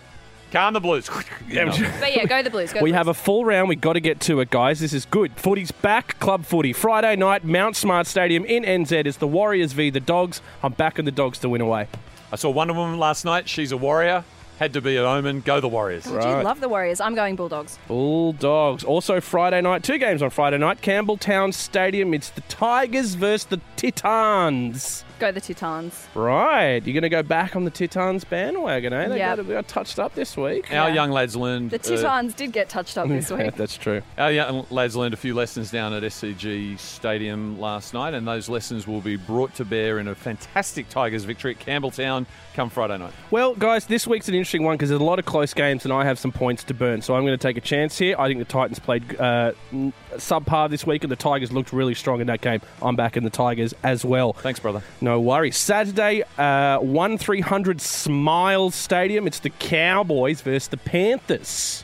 Calm 0.51 0.73
the 0.73 0.79
Blues. 0.81 1.09
yeah, 1.47 1.65
No. 1.65 1.71
But 1.99 2.13
yeah, 2.15 2.25
go 2.25 2.41
the 2.43 2.49
Blues. 2.49 2.73
Go 2.73 2.81
we 2.81 2.91
the 2.91 2.97
have 2.97 3.05
Blues. 3.05 3.15
a 3.17 3.19
full 3.19 3.45
round. 3.45 3.69
we 3.69 3.75
got 3.77 3.93
to 3.93 3.99
get 4.01 4.19
to 4.21 4.39
it, 4.41 4.49
guys. 4.49 4.79
This 4.81 4.91
is 4.93 5.05
good. 5.05 5.31
Footy's 5.39 5.71
back. 5.71 6.19
Club 6.19 6.45
footy. 6.45 6.73
Friday 6.73 7.15
night, 7.15 7.45
Mount 7.45 7.75
Smart 7.77 8.05
Stadium 8.07 8.43
in 8.45 8.63
NZ. 8.63 9.05
It's 9.05 9.17
the 9.17 9.27
Warriors 9.27 9.71
v. 9.73 9.89
the 9.91 9.99
Dogs. 10.01 10.41
I'm 10.63 10.73
backing 10.73 11.05
the 11.05 11.11
Dogs 11.11 11.39
to 11.39 11.49
win 11.49 11.61
away. 11.61 11.87
I 12.31 12.35
saw 12.37 12.49
Wonder 12.49 12.73
Woman 12.73 12.97
last 12.99 13.23
night. 13.23 13.47
She's 13.47 13.71
a 13.71 13.77
warrior. 13.77 14.23
Had 14.62 14.74
to 14.74 14.82
be 14.82 14.95
an 14.95 15.06
omen. 15.06 15.41
Go 15.41 15.60
the 15.60 15.67
Warriors. 15.67 16.06
God, 16.06 16.38
you 16.38 16.43
love 16.43 16.60
the 16.60 16.69
Warriors. 16.69 17.02
I'm 17.02 17.15
going 17.15 17.36
Bulldogs. 17.36 17.80
Bulldogs. 17.88 18.84
Also 18.84 19.19
Friday 19.19 19.60
night, 19.60 19.82
two 19.82 19.97
games 19.97 20.21
on 20.21 20.30
Friday 20.30 20.60
night. 20.60 20.84
Campbelltown 20.84 21.52
Stadium. 21.52 22.13
It's 22.13 22.30
the 22.30 22.41
Tigers 22.41 23.15
versus 23.15 23.45
the 23.45 23.60
Titans. 23.76 25.04
Go 25.21 25.31
the 25.31 25.39
Titans. 25.39 26.07
Right. 26.15 26.81
You're 26.84 26.93
going 26.95 27.03
to 27.03 27.10
go 27.10 27.21
back 27.21 27.55
on 27.55 27.63
the 27.63 27.69
Titans 27.69 28.23
bandwagon, 28.23 28.91
eh? 28.91 29.07
They 29.07 29.19
Yep. 29.19 29.38
got, 29.38 29.47
they 29.47 29.53
got 29.53 29.67
touched 29.67 29.99
up 29.99 30.15
this 30.15 30.36
week. 30.36 30.73
Our 30.73 30.89
Yeah. 30.89 30.95
young 30.95 31.12
lads 31.12 31.36
learned. 31.36 31.69
The 31.69 31.75
uh, 31.75 32.01
Titans 32.01 32.34
did 32.34 32.51
get 32.51 32.69
touched 32.69 32.97
up 32.97 33.07
this 33.07 33.29
week. 33.31 33.55
That's 33.55 33.77
true. 33.77 34.01
Our 34.17 34.31
young 34.31 34.65
lads 34.71 34.95
learned 34.95 35.13
a 35.13 35.17
few 35.17 35.36
lessons 35.36 35.69
down 35.69 35.93
at 35.93 36.01
SCG 36.01 36.79
Stadium 36.79 37.60
last 37.60 37.93
night, 37.93 38.15
and 38.15 38.27
those 38.27 38.49
lessons 38.49 38.88
will 38.88 38.99
be 39.01 39.15
brought 39.15 39.53
to 39.55 39.63
bear 39.65 39.99
in 39.99 40.07
a 40.07 40.15
fantastic 40.15 40.89
Tigers 40.89 41.23
victory 41.23 41.51
at 41.51 41.60
Campbelltown 41.63 42.25
come 42.55 42.71
Friday 42.71 42.97
night. 42.97 43.13
Well, 43.29 43.53
guys, 43.53 43.86
this 43.86 44.07
week's 44.07 44.27
an 44.27 44.34
interesting 44.34 44.63
one 44.63 44.75
because 44.75 44.89
there's 44.89 44.99
a 45.01 45.03
lot 45.03 45.19
of 45.19 45.25
close 45.25 45.53
games 45.53 45.86
and 45.86 45.93
I 45.93 46.03
have 46.03 46.17
some 46.17 46.31
points 46.31 46.63
to 46.65 46.73
burn. 46.73 47.01
So 47.03 47.15
I'm 47.15 47.21
going 47.23 47.38
to 47.38 47.41
take 47.41 47.57
a 47.57 47.62
chance 47.62 47.97
here. 47.97 48.15
I 48.17 48.27
think 48.27 48.39
the 48.39 48.45
Titans 48.45 48.79
played 48.79 49.19
uh, 49.21 49.51
n- 49.71 49.93
subpar 50.15 50.69
this 50.69 50.86
week 50.86 51.03
and 51.03 51.12
the 51.12 51.15
Tigers 51.15 51.51
looked 51.51 51.71
really 51.71 51.93
strong 51.93 52.19
in 52.21 52.27
that 52.27 52.41
game. 52.41 52.60
I'm 52.81 52.95
back 52.95 53.15
in 53.15 53.23
the 53.23 53.29
Tigers 53.29 53.73
as 53.84 54.03
well. 54.03 54.34
Thanks, 54.34 54.60
brother. 54.60 54.81
No 54.99 55.11
worries. 55.19 55.58
Saturday, 55.58 56.24
uh, 56.38 56.80
1 56.80 57.17
300 57.17 57.82
Smiles 57.82 58.76
Stadium. 58.76 59.28
It's 59.28 59.39
the 59.39 59.50
Cowboys 59.50 60.41
versus 60.41 60.67
the 60.67 60.78
Panthers. 60.78 61.84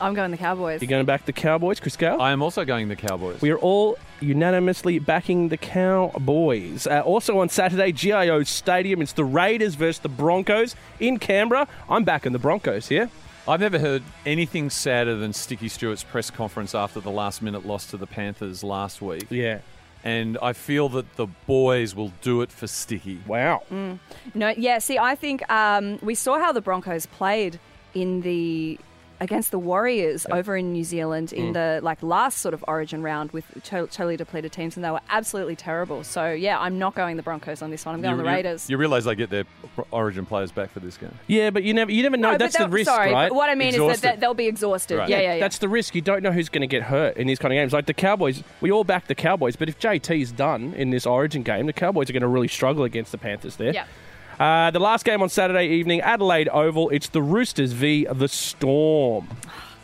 I'm 0.00 0.14
going 0.14 0.32
the 0.32 0.36
Cowboys. 0.36 0.82
You're 0.82 0.88
going 0.88 1.06
back 1.06 1.26
the 1.26 1.32
Cowboys, 1.32 1.78
Chris 1.78 1.96
Gale? 1.96 2.20
I 2.20 2.32
am 2.32 2.42
also 2.42 2.64
going 2.64 2.88
the 2.88 2.96
Cowboys. 2.96 3.40
We 3.40 3.50
are 3.50 3.58
all 3.58 3.96
unanimously 4.20 4.98
backing 4.98 5.48
the 5.48 5.56
Cowboys. 5.56 6.88
Uh, 6.88 7.02
also 7.02 7.38
on 7.38 7.48
Saturday, 7.48 7.92
GIO 7.92 8.42
Stadium, 8.42 9.00
it's 9.00 9.12
the 9.12 9.24
Raiders 9.24 9.76
versus 9.76 10.00
the 10.00 10.08
Broncos 10.08 10.74
in 10.98 11.20
Canberra. 11.20 11.68
I'm 11.88 12.02
backing 12.02 12.32
the 12.32 12.40
Broncos 12.40 12.88
here. 12.88 13.10
I've 13.46 13.60
never 13.60 13.78
heard 13.78 14.02
anything 14.26 14.70
sadder 14.70 15.16
than 15.16 15.32
Sticky 15.32 15.68
Stuart's 15.68 16.04
press 16.04 16.30
conference 16.30 16.74
after 16.74 17.00
the 17.00 17.10
last 17.10 17.40
minute 17.42 17.64
loss 17.64 17.86
to 17.86 17.96
the 17.96 18.06
Panthers 18.06 18.64
last 18.64 19.02
week. 19.02 19.26
Yeah. 19.30 19.60
And 20.04 20.36
I 20.42 20.52
feel 20.52 20.88
that 20.90 21.16
the 21.16 21.28
boys 21.46 21.94
will 21.94 22.12
do 22.22 22.42
it 22.42 22.50
for 22.50 22.66
Sticky. 22.66 23.20
Wow. 23.26 23.62
No, 24.34 24.48
yeah. 24.56 24.78
See, 24.78 24.98
I 24.98 25.14
think 25.14 25.48
um, 25.50 25.98
we 26.02 26.14
saw 26.14 26.38
how 26.38 26.50
the 26.52 26.60
Broncos 26.60 27.06
played 27.06 27.60
in 27.94 28.22
the 28.22 28.78
against 29.22 29.50
the 29.52 29.58
Warriors 29.58 30.26
over 30.30 30.56
in 30.56 30.72
New 30.72 30.84
Zealand 30.84 31.28
Mm. 31.28 31.36
in 31.38 31.52
the 31.52 31.80
like 31.82 32.02
last 32.02 32.38
sort 32.38 32.52
of 32.54 32.64
Origin 32.66 33.02
round 33.02 33.30
with 33.30 33.46
to- 33.64 33.86
totally 33.86 34.16
depleted 34.16 34.50
teams, 34.52 34.76
and 34.76 34.84
they 34.84 34.90
were 34.90 35.00
absolutely 35.08 35.54
terrible. 35.56 36.02
So 36.04 36.32
yeah, 36.32 36.58
I'm 36.58 36.78
not 36.78 36.94
going 36.94 37.16
the 37.16 37.22
Broncos 37.22 37.62
on 37.62 37.70
this 37.70 37.86
one. 37.86 37.94
I'm 37.94 38.02
going 38.02 38.16
you, 38.16 38.22
the 38.22 38.28
Raiders. 38.28 38.68
You, 38.68 38.76
realise 38.76 39.04
they 39.04 39.14
get 39.14 39.30
their 39.30 39.44
Origin 39.90 40.26
players 40.26 40.50
back 40.52 40.70
for 40.70 40.80
this 40.80 40.96
game. 40.96 41.14
Yeah, 41.28 41.50
but 41.50 41.62
you 41.62 41.72
never 41.72 41.90
you 41.90 42.02
never 42.02 42.16
know. 42.16 42.32
No, 42.32 42.38
That's 42.38 42.58
the 42.58 42.68
risk, 42.68 42.90
sorry, 42.90 43.12
right? 43.12 43.28
but 43.28 43.36
what 43.36 43.48
I 43.48 43.54
mean 43.54 43.74
is 43.74 43.76
that, 43.76 44.02
that 44.02 44.20
they'll 44.20 44.34
be 44.34 44.46
exhausted. 44.48 44.98
Right. 44.98 45.08
Yeah, 45.08 45.20
yeah, 45.20 45.34
yeah. 45.34 45.40
That's 45.40 45.58
the 45.58 45.68
risk. 45.68 45.94
You 45.94 46.00
don't 46.02 46.22
know 46.22 46.32
who's 46.32 46.48
going 46.48 46.62
to 46.62 46.66
get 46.66 46.82
hurt 46.82 47.16
in 47.16 47.26
these 47.28 47.38
kind 47.38 47.52
of 47.52 47.56
games. 47.56 47.72
Like 47.72 47.86
the 47.86 47.94
Cowboys, 47.94 48.42
we 48.60 48.70
all 48.72 48.84
back 48.84 49.06
the 49.06 49.14
Cowboys, 49.14 49.54
but 49.56 49.68
if 49.68 49.78
JT's 49.78 50.32
done 50.32 50.74
in 50.74 50.90
this 50.90 51.06
Origin 51.06 51.42
game, 51.42 51.66
the 51.66 51.72
Cowboys 51.72 52.10
are 52.10 52.12
going 52.12 52.22
to 52.22 52.28
really 52.28 52.48
struggle 52.48 52.82
against 52.84 53.12
the 53.12 53.18
Panthers 53.18 53.56
there. 53.56 53.72
yeah. 53.72 53.86
Uh, 54.42 54.72
the 54.72 54.80
last 54.80 55.04
game 55.04 55.22
on 55.22 55.28
Saturday 55.28 55.68
evening, 55.68 56.00
Adelaide 56.00 56.48
Oval, 56.48 56.88
it's 56.90 57.08
the 57.08 57.22
Roosters 57.22 57.70
v 57.74 58.06
the 58.12 58.26
Storm. 58.26 59.28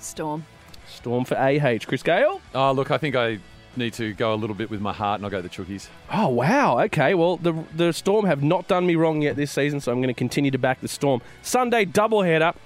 Storm. 0.01 0.45
Storm 0.89 1.25
for 1.25 1.37
AH. 1.39 1.79
Chris 1.87 2.03
Gale? 2.03 2.41
Oh, 2.57 2.73
look, 2.73 2.91
I 2.91 2.99
think 2.99 3.15
I 3.15 3.39
need 3.77 3.93
to 3.93 4.13
go 4.15 4.35
a 4.35 4.35
little 4.35 4.57
bit 4.57 4.69
with 4.69 4.81
my 4.81 4.93
heart 4.93 5.21
and 5.21 5.25
I'll 5.25 5.31
go 5.31 5.41
the 5.41 5.49
Chookies. 5.49 5.87
Oh, 6.13 6.27
wow. 6.31 6.81
Okay. 6.81 7.15
Well, 7.15 7.37
the, 7.37 7.53
the 7.77 7.93
Storm 7.93 8.27
have 8.27 8.43
not 8.43 8.67
done 8.67 8.85
me 8.85 8.97
wrong 8.97 9.23
yet 9.23 9.37
this 9.37 9.53
season, 9.53 9.79
so 9.81 9.93
I'm 9.93 9.99
going 9.99 10.13
to 10.13 10.19
continue 10.19 10.51
to 10.51 10.59
back 10.59 10.81
the 10.81 10.89
Storm. 10.89 11.23
Sunday 11.41 11.85
double 11.85 12.23
doubleheader, 12.23 12.57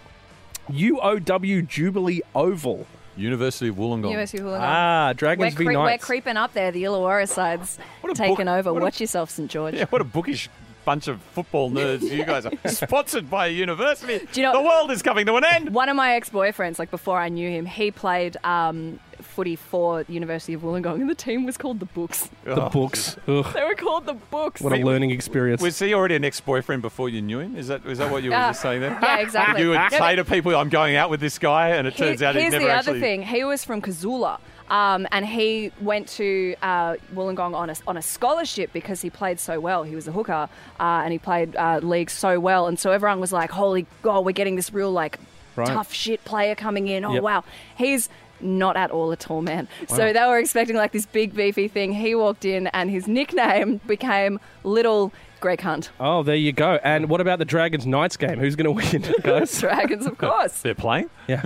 UOW 0.71 1.69
Jubilee 1.69 2.23
Oval. 2.35 2.87
University 3.19 3.69
of 3.69 3.77
Wollongong. 3.77 4.09
University 4.09 4.39
of 4.39 4.47
Wollongong. 4.47 4.61
Ah, 4.63 5.09
we're, 5.11 5.15
Dragons 5.15 5.55
v 5.57 5.65
cre- 5.67 5.73
we're 5.75 5.99
creeping 5.99 6.39
up 6.39 6.55
there. 6.55 6.71
The 6.73 6.85
Illawarra 6.85 7.29
side's 7.29 7.77
What 8.01 8.17
taken 8.17 8.47
book- 8.47 8.47
over. 8.47 8.73
what 8.73 8.81
a- 8.81 8.85
Watch 8.87 8.99
yourself, 9.03 9.29
St 9.29 9.51
George. 9.51 9.75
Yeah, 9.75 9.85
what 9.91 10.01
a 10.01 10.05
bookish 10.05 10.49
bunch 10.85 11.09
of 11.09 11.21
football 11.23 11.71
nerds 11.71 12.03
you 12.03 12.25
guys 12.25 12.47
are. 12.47 12.53
Sponsored 12.69 13.31
by 13.31 13.47
a 13.47 13.51
university. 13.51 14.27
Do 14.33 14.41
you 14.41 14.47
know- 14.47 14.53
the 14.53 14.63
world 14.63 14.91
is 14.91 15.03
coming 15.03 15.27
to 15.27 15.35
an 15.37 15.45
end. 15.45 15.75
One 15.75 15.89
of 15.89 15.97
my 15.97 16.15
ex-boyfriends, 16.15 16.79
like 16.79 16.91
before 16.91 17.19
I 17.19 17.29
knew 17.29 17.49
him, 17.51 17.67
he 17.67 17.91
played 17.91 18.37
um, 18.45 18.99
footy 19.21 19.55
for 19.57 20.05
University 20.09 20.53
of 20.55 20.63
Wollongong, 20.63 21.01
and 21.01 21.09
the 21.09 21.15
team 21.15 21.45
was 21.47 21.57
called 21.57 21.79
the 21.81 21.87
Books. 21.87 22.29
the 22.45 22.57
books. 22.73 23.17
Ugh, 23.29 23.47
They 23.55 23.63
were 23.63 23.75
called 23.77 24.07
the 24.07 24.15
Books. 24.15 24.61
what 24.61 24.73
a 24.73 24.77
learning 24.85 25.11
experience. 25.11 25.63
Was 25.63 25.79
he 25.79 25.95
already 25.95 26.17
an 26.17 26.25
ex-boyfriend 26.25 26.83
before 26.83 27.09
you 27.09 27.23
knew 27.23 27.39
him? 27.39 27.57
Is 27.57 27.69
that 27.69 27.87
is 27.87 27.99
that 27.99 28.11
what 28.11 28.23
you 28.23 28.31
were 28.31 28.37
Uh, 28.37 28.49
just 28.49 28.63
saying 28.63 28.81
there? 28.81 28.99
yeah, 29.01 29.19
exactly. 29.19 29.63
You 29.63 29.71
would 29.71 29.79
No, 29.93 29.99
say 29.99 30.17
to 30.17 30.25
people, 30.25 30.55
"I'm 30.57 30.69
going 30.69 30.97
out 30.97 31.11
with 31.11 31.21
this 31.21 31.39
guy," 31.39 31.69
and 31.71 31.87
it 31.87 31.97
turns 31.97 32.23
out 32.23 32.35
he 32.35 32.43
never 32.43 32.47
actually. 32.47 32.51
here's 32.51 32.53
never 32.53 32.65
the 32.67 32.73
actually. 32.73 32.91
other 32.93 33.01
thing. 33.01 33.23
He 33.23 33.45
was 33.45 33.65
from 33.65 33.81
Kazula. 33.81 34.39
Um, 34.73 35.07
and 35.13 35.25
he 35.27 35.71
went 35.81 36.09
to 36.17 36.57
uh, 36.63 36.95
Wollongong 37.15 37.55
on 37.55 37.69
a, 37.71 37.77
on 37.87 37.97
a 37.99 38.03
scholarship 38.03 38.73
because 38.73 39.03
he 39.03 39.11
played 39.11 39.39
so 39.39 39.61
well. 39.61 39.83
He 39.83 39.95
was 39.95 40.09
a 40.09 40.13
hooker 40.13 40.49
uh, 40.81 40.83
and 41.05 41.13
he 41.13 41.19
played 41.19 41.55
uh, 41.57 41.79
league 41.83 42.09
so 42.11 42.41
well. 42.41 42.67
And 42.67 42.79
so 42.79 42.91
everyone 42.91 43.21
was 43.21 43.33
like, 43.33 43.51
holy 43.51 43.87
God, 44.01 44.25
we're 44.25 44.33
getting 44.33 44.57
this 44.57 44.73
real, 44.73 44.91
like, 44.91 45.19
Right. 45.55 45.67
tough 45.69 45.93
shit 45.93 46.25
player 46.25 46.55
coming 46.55 46.89
in. 46.89 47.05
Oh, 47.05 47.13
Yep. 47.13 47.23
wow. 47.23 47.45
He's 47.77 48.09
not 48.41 48.75
at 48.75 48.91
all 48.91 49.13
a 49.13 49.17
tall 49.17 49.43
man. 49.43 49.69
So 49.89 50.13
they 50.15 50.21
were 50.27 50.39
expecting 50.39 50.75
like 50.77 50.93
this 50.93 51.05
big 51.05 51.35
beefy 51.35 51.69
thing. 51.69 51.93
He 51.93 52.15
walked 52.15 52.47
in 52.47 52.69
and 52.69 52.91
his 52.91 53.07
nickname 53.07 53.81
became 53.87 54.41
Little 54.65 55.13
Greg 55.41 55.61
Hunt. 55.61 55.91
Oh, 56.01 56.23
there 56.23 56.35
you 56.37 56.53
go. 56.53 56.79
And 56.83 57.11
what 57.11 57.21
about 57.21 57.39
the 57.39 57.45
Dragons 57.45 57.87
Knights 57.87 58.17
game? 58.17 58.39
Who's 58.39 58.57
going 58.57 58.65
to 58.75 58.99
win, 58.99 59.15
guys? 59.23 59.61
Dragons, 59.61 60.07
of 60.07 60.17
course. 60.17 60.63
They're 60.63 60.75
playing. 60.75 61.11
yeah. 61.29 61.45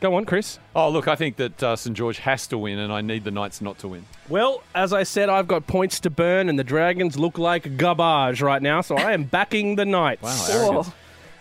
Go 0.00 0.14
on, 0.14 0.24
Chris. 0.24 0.60
Oh, 0.76 0.88
look, 0.90 1.08
I 1.08 1.16
think 1.16 1.36
that 1.36 1.60
uh, 1.62 1.74
St 1.74 1.96
George 1.96 2.18
has 2.18 2.46
to 2.48 2.58
win, 2.58 2.78
and 2.78 2.92
I 2.92 3.00
need 3.00 3.24
the 3.24 3.32
Knights 3.32 3.60
not 3.60 3.78
to 3.80 3.88
win. 3.88 4.04
Well, 4.28 4.62
as 4.74 4.92
I 4.92 5.02
said, 5.02 5.28
I've 5.28 5.48
got 5.48 5.66
points 5.66 5.98
to 6.00 6.10
burn, 6.10 6.48
and 6.48 6.56
the 6.58 6.64
Dragons 6.64 7.18
look 7.18 7.36
like 7.36 7.76
garbage 7.76 8.40
right 8.40 8.62
now, 8.62 8.80
so 8.80 8.96
I 8.96 9.12
am 9.12 9.24
backing 9.38 9.74
the 9.74 9.84
Knights. 9.84 10.22
Wow. 10.22 10.86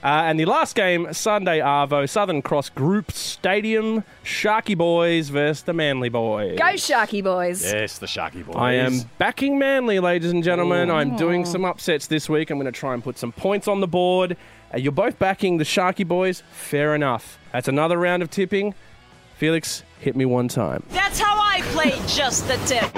Uh, 0.04 0.24
and 0.26 0.40
the 0.40 0.46
last 0.46 0.76
game, 0.76 1.12
Sunday 1.12 1.60
Arvo, 1.60 2.08
Southern 2.08 2.42
Cross 2.42 2.70
Group 2.70 3.12
Stadium, 3.12 4.04
Sharky 4.24 4.78
Boys 4.78 5.30
versus 5.30 5.64
the 5.64 5.74
Manly 5.74 6.10
Boys. 6.10 6.58
Go 6.58 6.66
Sharky 6.76 7.24
boys. 7.24 7.64
Yes, 7.64 7.98
the 7.98 8.06
Sharky 8.06 8.46
boys. 8.46 8.56
I 8.56 8.74
am 8.74 9.02
backing 9.18 9.58
Manly, 9.58 10.00
ladies 10.00 10.32
and 10.32 10.44
gentlemen. 10.44 10.92
I'm 10.92 11.16
doing 11.16 11.46
some 11.46 11.66
upsets 11.66 12.08
this 12.08 12.30
week. 12.30 12.52
I'm 12.52 12.58
going 12.58 12.72
to 12.72 12.80
try 12.80 12.94
and 12.94 13.04
put 13.04 13.18
some 13.18 13.32
points 13.32 13.68
on 13.68 13.82
the 13.82 13.88
board. 13.88 14.38
Uh, 14.74 14.78
you're 14.78 14.92
both 14.92 15.18
backing 15.20 15.58
the 15.58 15.64
Sharky 15.64 16.08
Boys. 16.08 16.44
Fair 16.52 16.94
enough. 16.96 17.40
That's 17.52 17.68
another 17.68 17.98
round 17.98 18.22
of 18.24 18.30
tipping. 18.30 18.76
Felix, 19.38 19.84
hit 20.00 20.16
me 20.16 20.26
one 20.26 20.48
time. 20.48 20.84
That's 20.90 21.20
how 21.20 21.36
I 21.40 21.62
play 21.74 21.92
just 22.08 22.48
the 22.48 22.58
tip. 22.66 22.92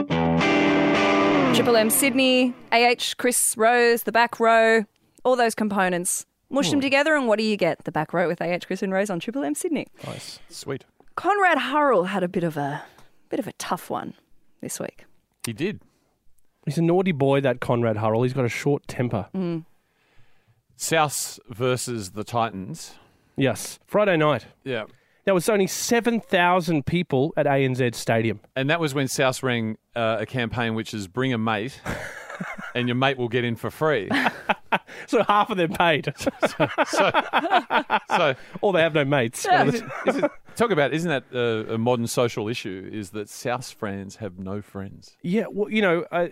Triple 1.56 1.76
M 1.76 1.90
Sydney, 1.90 2.54
AH 2.72 3.16
Chris 3.18 3.56
Rose, 3.58 4.04
the 4.04 4.12
back 4.12 4.40
row, 4.40 4.86
all 5.24 5.36
those 5.36 5.54
components. 5.56 6.26
Mush 6.50 6.72
them 6.72 6.80
together, 6.82 7.16
and 7.16 7.28
what 7.28 7.38
do 7.38 7.44
you 7.44 7.58
get? 7.58 7.84
The 7.84 7.92
back 7.92 8.14
row 8.14 8.28
with 8.28 8.42
AH 8.42 8.60
Chris 8.66 8.82
and 8.82 8.92
Rose 8.92 9.10
on 9.10 9.20
Triple 9.20 9.44
M 9.44 9.54
Sydney. 9.54 9.88
Nice. 10.06 10.40
Sweet. 10.50 10.86
Konrad 11.16 11.58
Hurrell 11.60 12.06
had 12.06 12.24
a 12.24 12.28
bit 12.28 12.44
of 12.44 12.56
a 12.58 12.84
bit 13.30 13.40
of 13.40 13.48
a 13.48 13.52
tough 13.54 13.90
one 13.90 14.14
this 14.62 14.80
week. 14.80 15.06
He 15.46 15.54
did. 15.54 15.82
He's 16.66 16.78
a 16.78 16.82
naughty 16.82 17.12
boy, 17.12 17.42
that 17.42 17.60
Konrad 17.60 17.98
Hurrell. 17.98 18.24
He's 18.24 18.34
got 18.34 18.46
a 18.46 18.50
short 18.50 18.88
temper. 18.88 19.28
South 20.80 21.40
versus 21.50 22.12
the 22.12 22.24
Titans. 22.24 22.96
Yes. 23.36 23.80
Friday 23.86 24.16
night. 24.16 24.46
Yeah. 24.64 24.86
There 25.26 25.34
was 25.34 25.50
only 25.50 25.68
7,000 25.68 26.86
people 26.86 27.34
at 27.36 27.46
ANZ 27.46 27.96
Stadium. 27.96 28.40
And 28.56 28.70
that 28.70 28.80
was 28.80 28.94
when 28.96 29.10
South 29.10 29.44
rang 29.44 29.78
uh, 29.94 30.18
a 30.22 30.26
campaign 30.26 30.76
which 30.76 30.94
is 30.94 31.10
bring 31.10 31.34
a 31.34 31.38
mate, 31.38 31.82
and 32.76 32.88
your 32.88 32.96
mate 32.96 33.18
will 33.18 33.28
get 33.28 33.44
in 33.44 33.56
for 33.56 33.70
free. 33.70 34.10
So 35.08 35.24
half 35.24 35.50
of 35.50 35.58
them 35.58 35.74
paid. 35.74 36.14
So 38.16 38.36
or 38.62 38.74
they 38.74 38.82
have 38.82 38.94
no 38.94 39.04
mates. 39.04 39.46
is 39.46 39.76
it, 39.76 39.84
is 40.06 40.18
it, 40.18 40.32
talk 40.56 40.70
about 40.72 40.94
isn't 40.94 41.10
that 41.10 41.24
a, 41.34 41.74
a 41.74 41.78
modern 41.78 42.06
social 42.06 42.48
issue? 42.48 42.88
Is 42.92 43.10
that 43.12 43.30
South 43.30 43.72
friends 43.72 44.18
have 44.18 44.38
no 44.38 44.62
friends? 44.62 45.18
Yeah, 45.24 45.46
well, 45.50 45.70
you 45.70 45.82
know, 45.82 46.06
uh, 46.12 46.28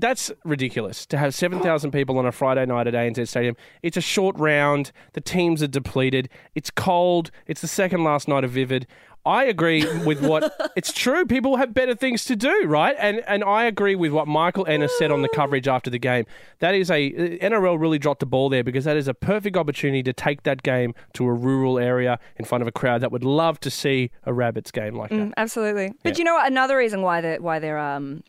that's 0.00 0.30
ridiculous 0.44 1.06
to 1.06 1.18
have 1.18 1.34
7,000 1.34 1.90
people 1.90 2.18
on 2.18 2.26
a 2.26 2.32
Friday 2.32 2.66
night 2.66 2.86
at 2.86 2.94
ANZ 2.94 3.28
Stadium. 3.28 3.56
It's 3.82 3.96
a 3.96 4.00
short 4.00 4.36
round. 4.38 4.92
The 5.14 5.20
teams 5.20 5.62
are 5.62 5.66
depleted. 5.68 6.28
It's 6.54 6.70
cold. 6.70 7.30
It's 7.46 7.60
the 7.60 7.68
second 7.68 8.04
last 8.04 8.28
night 8.28 8.44
of 8.44 8.50
Vivid. 8.52 8.86
I 9.24 9.42
agree 9.46 9.84
with 10.04 10.24
what 10.24 10.52
it's 10.76 10.92
true. 10.92 11.26
People 11.26 11.56
have 11.56 11.74
better 11.74 11.96
things 11.96 12.24
to 12.26 12.36
do, 12.36 12.62
right? 12.66 12.94
And 12.96 13.24
and 13.26 13.42
I 13.42 13.64
agree 13.64 13.96
with 13.96 14.12
what 14.12 14.28
Michael 14.28 14.64
Ennis 14.68 14.96
said 14.98 15.10
on 15.10 15.22
the 15.22 15.28
coverage 15.28 15.66
after 15.66 15.90
the 15.90 15.98
game. 15.98 16.26
That 16.60 16.76
is 16.76 16.92
a 16.92 17.10
NRL 17.38 17.76
really 17.80 17.98
dropped 17.98 18.20
the 18.20 18.26
ball 18.26 18.48
there 18.48 18.62
because 18.62 18.84
that 18.84 18.96
is 18.96 19.08
a 19.08 19.14
perfect 19.14 19.56
opportunity 19.56 20.04
to 20.04 20.12
take 20.12 20.44
that 20.44 20.62
game 20.62 20.94
to 21.14 21.26
a 21.26 21.32
rural 21.32 21.76
area 21.76 22.20
in 22.36 22.44
front 22.44 22.62
of 22.62 22.68
a 22.68 22.72
crowd 22.72 23.00
that 23.00 23.10
would 23.10 23.24
love 23.24 23.58
to 23.60 23.70
see 23.70 24.12
a 24.22 24.32
Rabbits 24.32 24.70
game 24.70 24.94
like 24.94 25.10
that. 25.10 25.32
Absolutely. 25.36 25.92
But 26.04 26.12
Yeah. 26.14 26.18
you 26.18 26.24
know 26.24 26.34
what? 26.34 26.46
Another 26.48 26.76
reason 26.76 27.02
why 27.02 27.20
the 27.20 27.38
why 27.40 27.58
their 27.58 27.78
um 27.80 28.22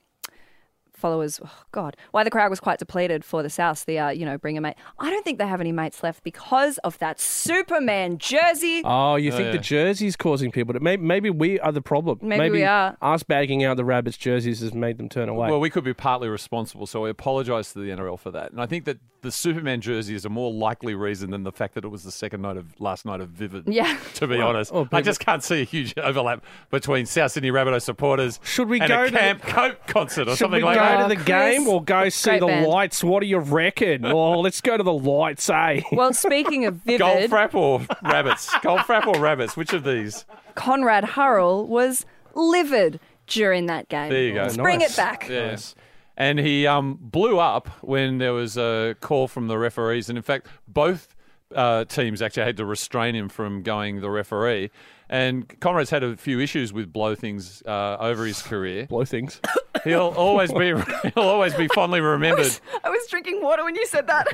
followers, 0.97 1.39
oh 1.43 1.63
God, 1.71 1.95
why 2.11 2.23
the 2.23 2.29
crowd 2.29 2.49
was 2.49 2.59
quite 2.59 2.79
depleted 2.79 3.23
for 3.23 3.43
the 3.43 3.49
South. 3.49 3.85
The 3.85 3.99
uh, 3.99 4.09
you 4.09 4.25
know, 4.25 4.37
bring 4.37 4.57
a 4.57 4.61
mate. 4.61 4.75
I 4.99 5.09
don't 5.09 5.23
think 5.23 5.37
they 5.37 5.47
have 5.47 5.61
any 5.61 5.71
mates 5.71 6.03
left 6.03 6.23
because 6.23 6.77
of 6.79 6.97
that 6.99 7.19
Superman 7.19 8.17
jersey. 8.17 8.81
Oh, 8.83 9.15
you 9.15 9.31
think 9.31 9.45
yeah. 9.45 9.51
the 9.51 9.59
jersey's 9.59 10.15
causing 10.15 10.51
people 10.51 10.73
to 10.73 10.79
maybe, 10.79 11.03
maybe 11.03 11.29
we 11.29 11.59
are 11.59 11.71
the 11.71 11.81
problem. 11.81 12.19
Maybe 12.21 12.49
we 12.49 12.63
are. 12.63 12.97
Us 13.01 13.23
bagging 13.23 13.63
out 13.63 13.77
the 13.77 13.85
rabbits 13.85 14.17
jerseys 14.17 14.61
has 14.61 14.73
made 14.73 14.97
them 14.97 15.09
turn 15.09 15.29
away. 15.29 15.49
Well, 15.49 15.59
we 15.59 15.69
could 15.69 15.83
be 15.83 15.93
partly 15.93 16.29
responsible, 16.29 16.87
so 16.87 17.01
we 17.01 17.09
apologise 17.09 17.73
to 17.73 17.79
the 17.79 17.89
NRL 17.89 18.19
for 18.19 18.31
that. 18.31 18.51
And 18.51 18.61
I 18.61 18.65
think 18.65 18.85
that 18.85 18.97
the 19.21 19.31
Superman 19.31 19.81
jersey 19.81 20.15
is 20.15 20.25
a 20.25 20.29
more 20.29 20.51
likely 20.51 20.95
reason 20.95 21.31
than 21.31 21.43
the 21.43 21.51
fact 21.51 21.73
that 21.75 21.83
it 21.83 21.89
was 21.89 22.03
the 22.03 22.11
second 22.11 22.41
night 22.41 22.57
of 22.57 22.79
last 22.79 23.05
night 23.05 23.19
of 23.19 23.29
Vivid. 23.29 23.67
Yeah. 23.67 23.97
To 24.15 24.27
be 24.27 24.39
honest, 24.39 24.71
oh, 24.73 24.87
I 24.91 25.01
just 25.01 25.19
can't 25.19 25.43
see 25.43 25.61
a 25.61 25.63
huge 25.63 25.93
overlap 25.97 26.43
between 26.69 27.05
South 27.05 27.31
Sydney 27.31 27.51
Rabbitoh 27.51 27.81
supporters. 27.81 28.39
Should 28.43 28.69
we 28.69 28.79
and 28.79 28.87
go 28.87 29.03
a 29.03 29.05
to 29.05 29.11
the- 29.11 29.17
Camp 29.17 29.41
Cope 29.41 29.87
concert 29.87 30.27
or 30.27 30.35
something 30.35 30.61
we 30.61 30.65
like 30.65 30.77
go 30.87 31.03
to 31.03 31.09
the 31.09 31.15
Chris, 31.15 31.27
game 31.27 31.67
or 31.67 31.83
go 31.83 32.09
see 32.09 32.39
the 32.39 32.45
band. 32.47 32.67
lights? 32.67 33.03
What 33.03 33.21
do 33.21 33.27
you 33.27 33.39
reckon? 33.39 34.05
oh, 34.05 34.39
let's 34.39 34.61
go 34.61 34.77
to 34.77 34.83
the 34.83 34.93
lights, 34.93 35.49
eh? 35.49 35.81
Well, 35.91 36.13
speaking 36.13 36.65
of 36.65 36.75
vivid, 36.85 37.01
Goldfrapp 37.01 37.53
or 37.53 37.85
rabbits? 38.03 38.49
Goldfrapp 38.55 39.07
or 39.07 39.19
rabbits? 39.19 39.55
Which 39.57 39.73
of 39.73 39.83
these? 39.83 40.25
Konrad 40.55 41.03
Hurrell 41.03 41.67
was 41.67 42.05
livid 42.33 42.99
during 43.27 43.65
that 43.67 43.89
game. 43.89 44.09
There 44.09 44.23
you 44.23 44.33
go. 44.33 44.43
Let's 44.43 44.57
bring 44.57 44.79
Nice. 44.79 44.93
it 44.93 44.97
back. 44.97 45.27
Yes. 45.29 45.75
And 46.15 46.39
he 46.39 46.65
um, 46.65 46.97
blew 46.99 47.39
up 47.39 47.67
when 47.83 48.17
there 48.17 48.33
was 48.33 48.57
a 48.57 48.95
call 49.01 49.27
from 49.27 49.47
the 49.47 49.57
referees. 49.57 50.09
And 50.09 50.17
in 50.17 50.23
fact, 50.23 50.47
both 50.67 51.15
uh, 51.55 51.85
teams 51.85 52.21
actually 52.21 52.43
had 52.43 52.57
to 52.57 52.65
restrain 52.65 53.15
him 53.15 53.29
from 53.29 53.63
going 53.63 54.01
the 54.01 54.09
referee. 54.09 54.71
And 55.09 55.47
Konrad's 55.59 55.89
had 55.89 56.03
a 56.03 56.17
few 56.17 56.39
issues 56.39 56.73
with 56.73 56.91
blow 56.91 57.15
things 57.15 57.63
uh, 57.65 57.97
over 57.99 58.25
his 58.25 58.41
career. 58.41 58.87
Blow 58.87 59.05
things. 59.05 59.39
He'll 59.83 60.13
always 60.17 60.51
be 60.51 60.73
he'll 61.15 61.23
always 61.23 61.53
be 61.53 61.67
fondly 61.69 62.01
remembered 62.01 62.51
I 62.83 62.89
was 62.89 63.07
drinking 63.09 63.41
water 63.41 63.63
when 63.63 63.75
you 63.75 63.85
said 63.85 64.07
that. 64.07 64.27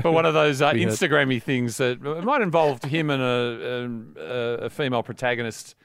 for 0.00 0.10
one 0.10 0.24
of 0.24 0.34
those 0.34 0.62
uh, 0.62 0.72
Instagrammy 0.72 1.40
things 1.40 1.76
that 1.76 2.00
might 2.00 2.40
involve 2.40 2.82
him 2.82 3.10
and 3.10 3.22
a, 3.22 4.20
a, 4.20 4.64
a 4.64 4.70
female 4.70 5.02
protagonist 5.02 5.76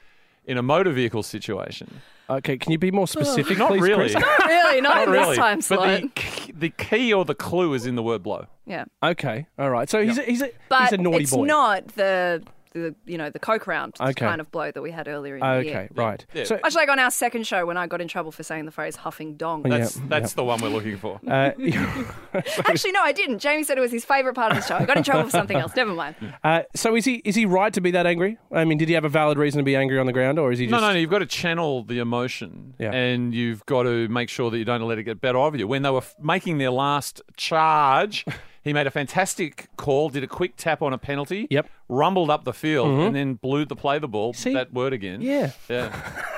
in 0.46 0.58
a 0.58 0.62
motor 0.62 0.90
vehicle 0.90 1.22
situation. 1.22 2.00
Okay, 2.38 2.56
can 2.58 2.72
you 2.72 2.78
be 2.78 2.90
more 2.90 3.06
specific, 3.08 3.58
Not 3.58 3.68
please, 3.70 3.82
really. 3.82 4.10
Chris? 4.10 4.14
really, 4.14 4.80
not, 4.80 4.94
Not 4.96 5.02
in 5.08 5.10
really. 5.12 5.28
this 5.30 5.38
time 5.38 5.56
but 5.58 5.64
slot. 5.64 6.00
the, 6.02 6.08
key- 6.14 6.52
the 6.52 6.68
key 6.70 7.12
or 7.12 7.24
the 7.24 7.34
clue 7.34 7.74
is 7.74 7.86
in 7.86 7.94
the 7.94 8.02
word 8.02 8.22
blow. 8.22 8.46
yeah, 8.66 8.84
Okay, 9.02 9.46
all 9.58 9.70
right. 9.70 9.88
So 9.88 10.02
he's 10.04 10.18
a, 10.18 10.22
he's 10.22 10.42
a 10.42 10.50
but 10.68 10.82
he's 10.84 10.92
a 10.92 10.96
naughty 10.98 11.24
it's 11.24 11.34
boy. 11.34 11.44
not 11.46 11.88
the 11.88 12.42
the 12.72 12.94
you 13.06 13.18
know 13.18 13.30
the 13.30 13.38
coke 13.38 13.66
round 13.66 13.94
Okay. 14.00 14.12
kind 14.14 14.40
of 14.40 14.50
blow 14.50 14.70
that 14.70 14.82
we 14.82 14.90
had 14.90 15.08
earlier 15.08 15.34
in 15.36 15.40
the 15.40 15.64
year. 15.64 15.78
Okay, 15.78 15.88
right. 15.94 16.24
Yeah. 16.34 16.44
So 16.44 16.58
Much 16.62 16.74
like 16.74 16.88
on 16.88 16.98
our 16.98 17.10
second 17.10 17.46
show 17.46 17.66
when 17.66 17.76
I 17.76 17.86
got 17.86 18.00
in 18.00 18.08
trouble 18.08 18.32
for 18.32 18.42
saying 18.42 18.64
the 18.64 18.70
phrase 18.70 18.96
huffing 18.96 19.36
dong. 19.36 19.66
Yeah. 19.66 19.78
That's 19.78 19.94
that's 20.08 20.32
the 20.34 20.44
one 20.44 20.60
we're 20.60 20.68
looking 20.68 20.96
for. 20.98 21.20
uh, 21.26 21.50
Actually, 22.66 22.92
no, 22.92 23.02
I 23.02 23.12
didn't. 23.12 23.38
Jamie 23.38 23.64
said 23.64 23.78
it 23.78 23.80
was 23.80 23.92
his 23.92 24.04
favourite 24.04 24.34
part 24.34 24.52
of 24.52 24.58
the 24.58 24.64
show. 24.64 24.76
I 24.76 24.84
got 24.84 24.96
in 24.96 25.02
trouble 25.02 25.24
for 25.24 25.30
something 25.30 25.56
else. 25.56 25.74
Never 25.76 25.92
mind. 25.92 26.16
uh, 26.44 26.62
so 26.74 26.94
is 26.96 27.04
he 27.04 27.16
is 27.24 27.34
he 27.34 27.46
right 27.46 27.72
to 27.74 27.80
be 27.80 27.90
that 27.92 28.06
angry? 28.06 28.38
I 28.52 28.64
mean, 28.64 28.78
did 28.78 28.88
he 28.88 28.94
have 28.94 29.04
a 29.04 29.08
valid 29.08 29.38
reason 29.38 29.58
to 29.58 29.64
be 29.64 29.76
angry 29.76 29.98
on 29.98 30.06
the 30.06 30.12
ground, 30.12 30.38
or 30.38 30.52
is 30.52 30.58
he 30.58 30.66
just 30.66 30.70
No, 30.72 30.80
no, 30.86 30.92
no, 30.92 30.98
you've 30.98 31.10
got 31.10 31.18
to 31.20 31.26
channel 31.26 31.82
the 31.84 31.98
emotion, 31.98 32.74
Yeah. 32.78 32.92
and 32.92 33.34
you've 33.34 33.64
got 33.66 33.84
to 33.84 34.08
make 34.08 34.28
sure 34.28 34.50
that 34.50 34.58
you 34.58 34.64
don't 34.64 34.82
let 34.82 34.98
it 34.98 35.04
get 35.04 35.20
better 35.20 35.38
of 35.38 35.56
you. 35.56 35.66
When 35.68 35.82
they 35.82 35.90
were 35.90 35.98
f- 35.98 36.14
making 36.20 36.58
their 36.58 36.70
last 36.70 37.20
charge, 37.36 38.24
he 38.62 38.72
made 38.72 38.86
a 38.86 38.90
fantastic 38.90 39.68
call, 39.76 40.08
did 40.08 40.22
a 40.22 40.28
quick 40.28 40.56
tap 40.56 40.82
on 40.82 40.92
a 40.92 40.98
penalty, 40.98 41.46
Yep. 41.50 41.68
Rumbled 41.88 42.30
up 42.30 42.44
the 42.44 42.52
field, 42.52 42.88
mm-hmm. 42.88 43.00
and 43.02 43.16
then 43.16 43.34
blew 43.34 43.64
the 43.64 43.76
play 43.76 43.98
the 43.98 44.08
ball. 44.08 44.32
See? 44.32 44.54
that 44.54 44.72
word 44.72 44.92
again. 44.92 45.20
Yeah. 45.20 45.52
yeah. 45.68 46.22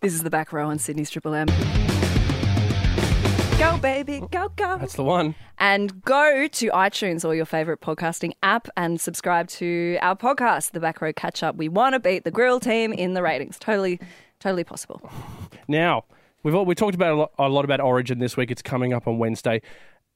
This 0.00 0.14
is 0.14 0.22
the 0.22 0.30
back 0.30 0.52
row 0.52 0.68
on 0.68 0.78
Sydney's 0.78 1.10
Triple 1.10 1.34
M. 1.34 1.48
Go, 3.58 3.76
baby, 3.78 4.20
oh, 4.22 4.28
go, 4.28 4.48
go. 4.54 4.78
That's 4.78 4.94
the 4.94 5.02
one. 5.02 5.34
and 5.58 6.00
go 6.02 6.46
to 6.46 6.68
iTunes 6.68 7.24
or 7.24 7.34
your 7.34 7.44
favorite 7.44 7.80
podcasting 7.80 8.34
app 8.44 8.68
and 8.76 9.00
subscribe 9.00 9.48
to 9.48 9.98
our 10.00 10.14
podcast, 10.14 10.70
The 10.70 10.78
Back 10.78 11.02
Row 11.02 11.12
Catch 11.12 11.42
Up. 11.42 11.56
We 11.56 11.68
want 11.68 11.94
to 11.94 11.98
beat 11.98 12.22
the 12.22 12.30
Grill 12.30 12.60
team 12.60 12.92
in 12.92 13.14
the 13.14 13.22
ratings. 13.22 13.58
Totally, 13.58 13.98
totally 14.38 14.62
possible. 14.62 15.10
Now, 15.66 16.04
we've 16.44 16.54
all, 16.54 16.64
we 16.64 16.76
talked 16.76 16.94
about 16.94 17.12
a 17.12 17.16
lot, 17.16 17.32
a 17.36 17.48
lot 17.48 17.64
about 17.64 17.80
Origin 17.80 18.20
this 18.20 18.36
week. 18.36 18.52
It's 18.52 18.62
coming 18.62 18.92
up 18.92 19.08
on 19.08 19.18
Wednesday. 19.18 19.60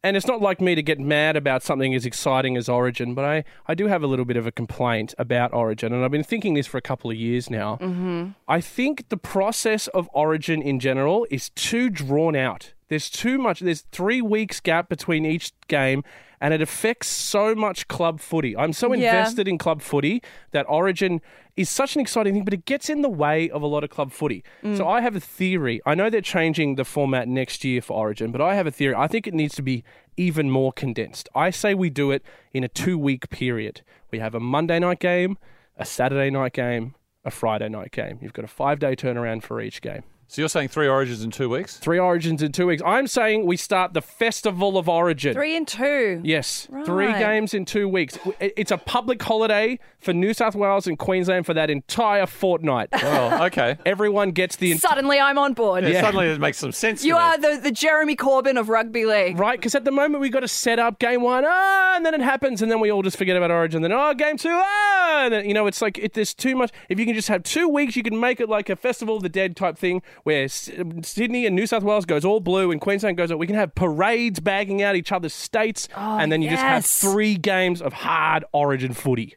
And 0.04 0.16
it's 0.16 0.26
not 0.26 0.42
like 0.42 0.60
me 0.60 0.74
to 0.74 0.82
get 0.82 0.98
mad 0.98 1.36
about 1.36 1.62
something 1.62 1.94
as 1.94 2.04
exciting 2.04 2.56
as 2.56 2.68
Origin, 2.68 3.14
but 3.14 3.24
I, 3.24 3.44
I 3.68 3.74
do 3.74 3.86
have 3.86 4.02
a 4.02 4.08
little 4.08 4.24
bit 4.24 4.36
of 4.36 4.48
a 4.48 4.52
complaint 4.52 5.14
about 5.16 5.54
Origin. 5.54 5.92
And 5.92 6.04
I've 6.04 6.10
been 6.10 6.24
thinking 6.24 6.54
this 6.54 6.66
for 6.66 6.76
a 6.76 6.82
couple 6.82 7.10
of 7.10 7.16
years 7.16 7.48
now. 7.48 7.78
Mm-hmm. 7.80 8.30
I 8.48 8.60
think 8.60 9.08
the 9.10 9.16
process 9.16 9.86
of 9.88 10.10
Origin 10.12 10.60
in 10.60 10.80
general 10.80 11.24
is 11.30 11.50
too 11.50 11.88
drawn 11.88 12.34
out. 12.34 12.72
There's 12.88 13.08
too 13.08 13.38
much. 13.38 13.60
There's 13.60 13.82
three 13.92 14.20
weeks 14.20 14.58
gap 14.58 14.88
between 14.88 15.24
each 15.24 15.52
game, 15.68 16.02
and 16.42 16.52
it 16.52 16.60
affects 16.60 17.06
so 17.06 17.54
much 17.54 17.86
club 17.86 18.18
footy. 18.20 18.56
I'm 18.56 18.72
so 18.72 18.92
Yeah. 18.92 18.96
invested 19.16 19.46
in 19.46 19.56
club 19.58 19.80
footy 19.80 20.20
that 20.50 20.66
Origin 20.68 21.20
is 21.56 21.70
such 21.70 21.94
an 21.94 22.00
exciting 22.00 22.34
thing, 22.34 22.44
but 22.44 22.52
it 22.52 22.64
gets 22.64 22.90
in 22.90 23.00
the 23.02 23.08
way 23.08 23.48
of 23.50 23.62
a 23.62 23.66
lot 23.66 23.84
of 23.84 23.90
club 23.90 24.10
footy. 24.10 24.42
Mm. 24.64 24.76
So 24.76 24.88
I 24.88 25.02
have 25.02 25.14
a 25.14 25.20
theory. 25.20 25.80
I 25.86 25.94
know 25.94 26.10
they're 26.10 26.20
changing 26.20 26.74
the 26.74 26.84
format 26.84 27.28
next 27.28 27.62
year 27.64 27.80
for 27.80 27.94
Origin, 27.96 28.32
but 28.32 28.40
I 28.40 28.56
have 28.56 28.66
a 28.66 28.72
theory. 28.72 28.94
I 28.96 29.06
think 29.06 29.26
it 29.28 29.34
needs 29.34 29.54
to 29.54 29.62
be 29.62 29.84
even 30.16 30.50
more 30.50 30.72
condensed. 30.72 31.28
I 31.34 31.50
say 31.50 31.74
we 31.74 31.90
do 31.90 32.10
it 32.10 32.22
in 32.52 32.64
a 32.64 32.68
two 32.68 32.98
week 32.98 33.30
period. 33.30 33.82
We 34.10 34.18
have 34.18 34.34
a 34.34 34.40
Monday 34.40 34.80
night 34.80 34.98
game, 34.98 35.38
a 35.78 35.84
Saturday 35.84 36.28
night 36.30 36.54
game, 36.54 36.96
a 37.24 37.30
Friday 37.30 37.68
night 37.68 37.92
game. 37.92 38.18
You've 38.20 38.32
got 38.32 38.44
a 38.44 38.48
five 38.48 38.80
day 38.80 38.96
turnaround 38.96 39.42
for 39.44 39.60
each 39.60 39.80
game. 39.80 40.02
So 40.32 40.40
you're 40.40 40.48
saying 40.48 40.68
three 40.68 40.88
origins 40.88 41.22
in 41.22 41.30
two 41.30 41.50
weeks? 41.50 41.76
Three 41.76 41.98
Origins 41.98 42.40
in 42.40 42.52
two 42.52 42.66
weeks. 42.66 42.80
I'm 42.86 43.06
saying 43.06 43.44
we 43.44 43.58
start 43.58 43.92
the 43.92 44.00
Festival 44.00 44.78
of 44.78 44.88
Origin. 44.88 45.34
Three 45.34 45.54
and 45.54 45.68
two. 45.68 46.22
Yes, 46.24 46.68
three 46.86 47.12
games 47.12 47.52
in 47.52 47.66
two 47.66 47.86
weeks. 47.86 48.18
It's 48.40 48.70
a 48.70 48.78
public 48.78 49.22
holiday 49.22 49.78
for 50.00 50.14
New 50.14 50.32
South 50.32 50.54
Wales 50.54 50.86
and 50.86 50.98
Queensland 50.98 51.44
for 51.44 51.52
that 51.52 51.68
entire 51.68 52.24
fortnight. 52.26 52.88
Well, 53.02 53.44
okay. 53.46 53.76
Everyone 53.84 54.30
gets 54.30 54.56
the 54.56 54.74
Suddenly 54.78 55.20
I'm 55.20 55.36
on 55.36 55.52
board. 55.52 55.84
Yeah, 55.84 56.00
Suddenly 56.00 56.28
it 56.28 56.40
makes 56.40 56.56
some 56.56 56.72
sense. 56.72 57.04
You 57.04 57.12
to 57.12 57.18
me. 57.18 57.24
are 57.24 57.38
the, 57.38 57.60
the 57.64 57.70
Jeremy 57.70 58.16
Corbyn 58.16 58.58
of 58.58 58.70
rugby 58.70 59.04
league. 59.04 59.38
right 59.38 59.58
because 59.58 59.74
at 59.74 59.84
the 59.84 59.90
moment 59.90 60.22
we've 60.22 60.32
got 60.32 60.40
to 60.40 60.48
set 60.48 60.78
up 60.78 60.98
game 60.98 61.20
one, 61.20 61.44
ah, 61.46 61.96
and 61.96 62.06
then 62.06 62.14
it 62.14 62.22
happens, 62.22 62.62
and 62.62 62.70
then 62.70 62.80
we 62.80 62.90
all 62.90 63.02
just 63.02 63.18
forget 63.18 63.36
about 63.36 63.50
Origin. 63.50 63.82
Then 63.82 63.92
oh, 63.92 64.14
game 64.14 64.38
two, 64.38 64.48
ah, 64.50 65.24
and 65.24 65.34
then 65.34 65.46
you 65.46 65.52
know 65.52 65.66
it's 65.66 65.82
like 65.82 65.98
it, 65.98 66.14
there's 66.14 66.32
too 66.32 66.56
much. 66.56 66.70
If 66.88 66.98
you 66.98 67.04
can 67.04 67.14
just 67.14 67.28
have 67.28 67.42
two 67.42 67.68
weeks, 67.68 67.96
you 67.96 68.02
can 68.02 68.18
make 68.18 68.40
it 68.40 68.48
like 68.48 68.70
a 68.70 68.76
Festival 68.76 69.16
of 69.16 69.22
the 69.22 69.28
Dead 69.28 69.56
type 69.56 69.76
thing 69.76 70.00
where 70.24 70.44
S- 70.44 70.70
Sydney 71.02 71.46
and 71.46 71.54
New 71.56 71.66
South 71.66 71.82
Wales 71.82 72.04
goes 72.04 72.24
all 72.24 72.40
blue 72.40 72.70
and 72.70 72.80
Queensland 72.80 73.16
goes. 73.16 73.30
Up, 73.30 73.38
we 73.38 73.46
can 73.46 73.56
have 73.56 73.74
parades 73.74 74.40
bagging 74.40 74.82
out 74.82 74.96
each 74.96 75.12
other's 75.12 75.32
states, 75.34 75.88
oh, 75.96 76.18
and 76.18 76.30
then 76.30 76.42
you 76.42 76.50
just 76.50 76.62
have 76.62 76.84
three 76.84 77.36
games 77.36 77.82
of 77.82 77.92
hard 77.92 78.44
Origin 78.52 78.92
footy. 78.92 79.36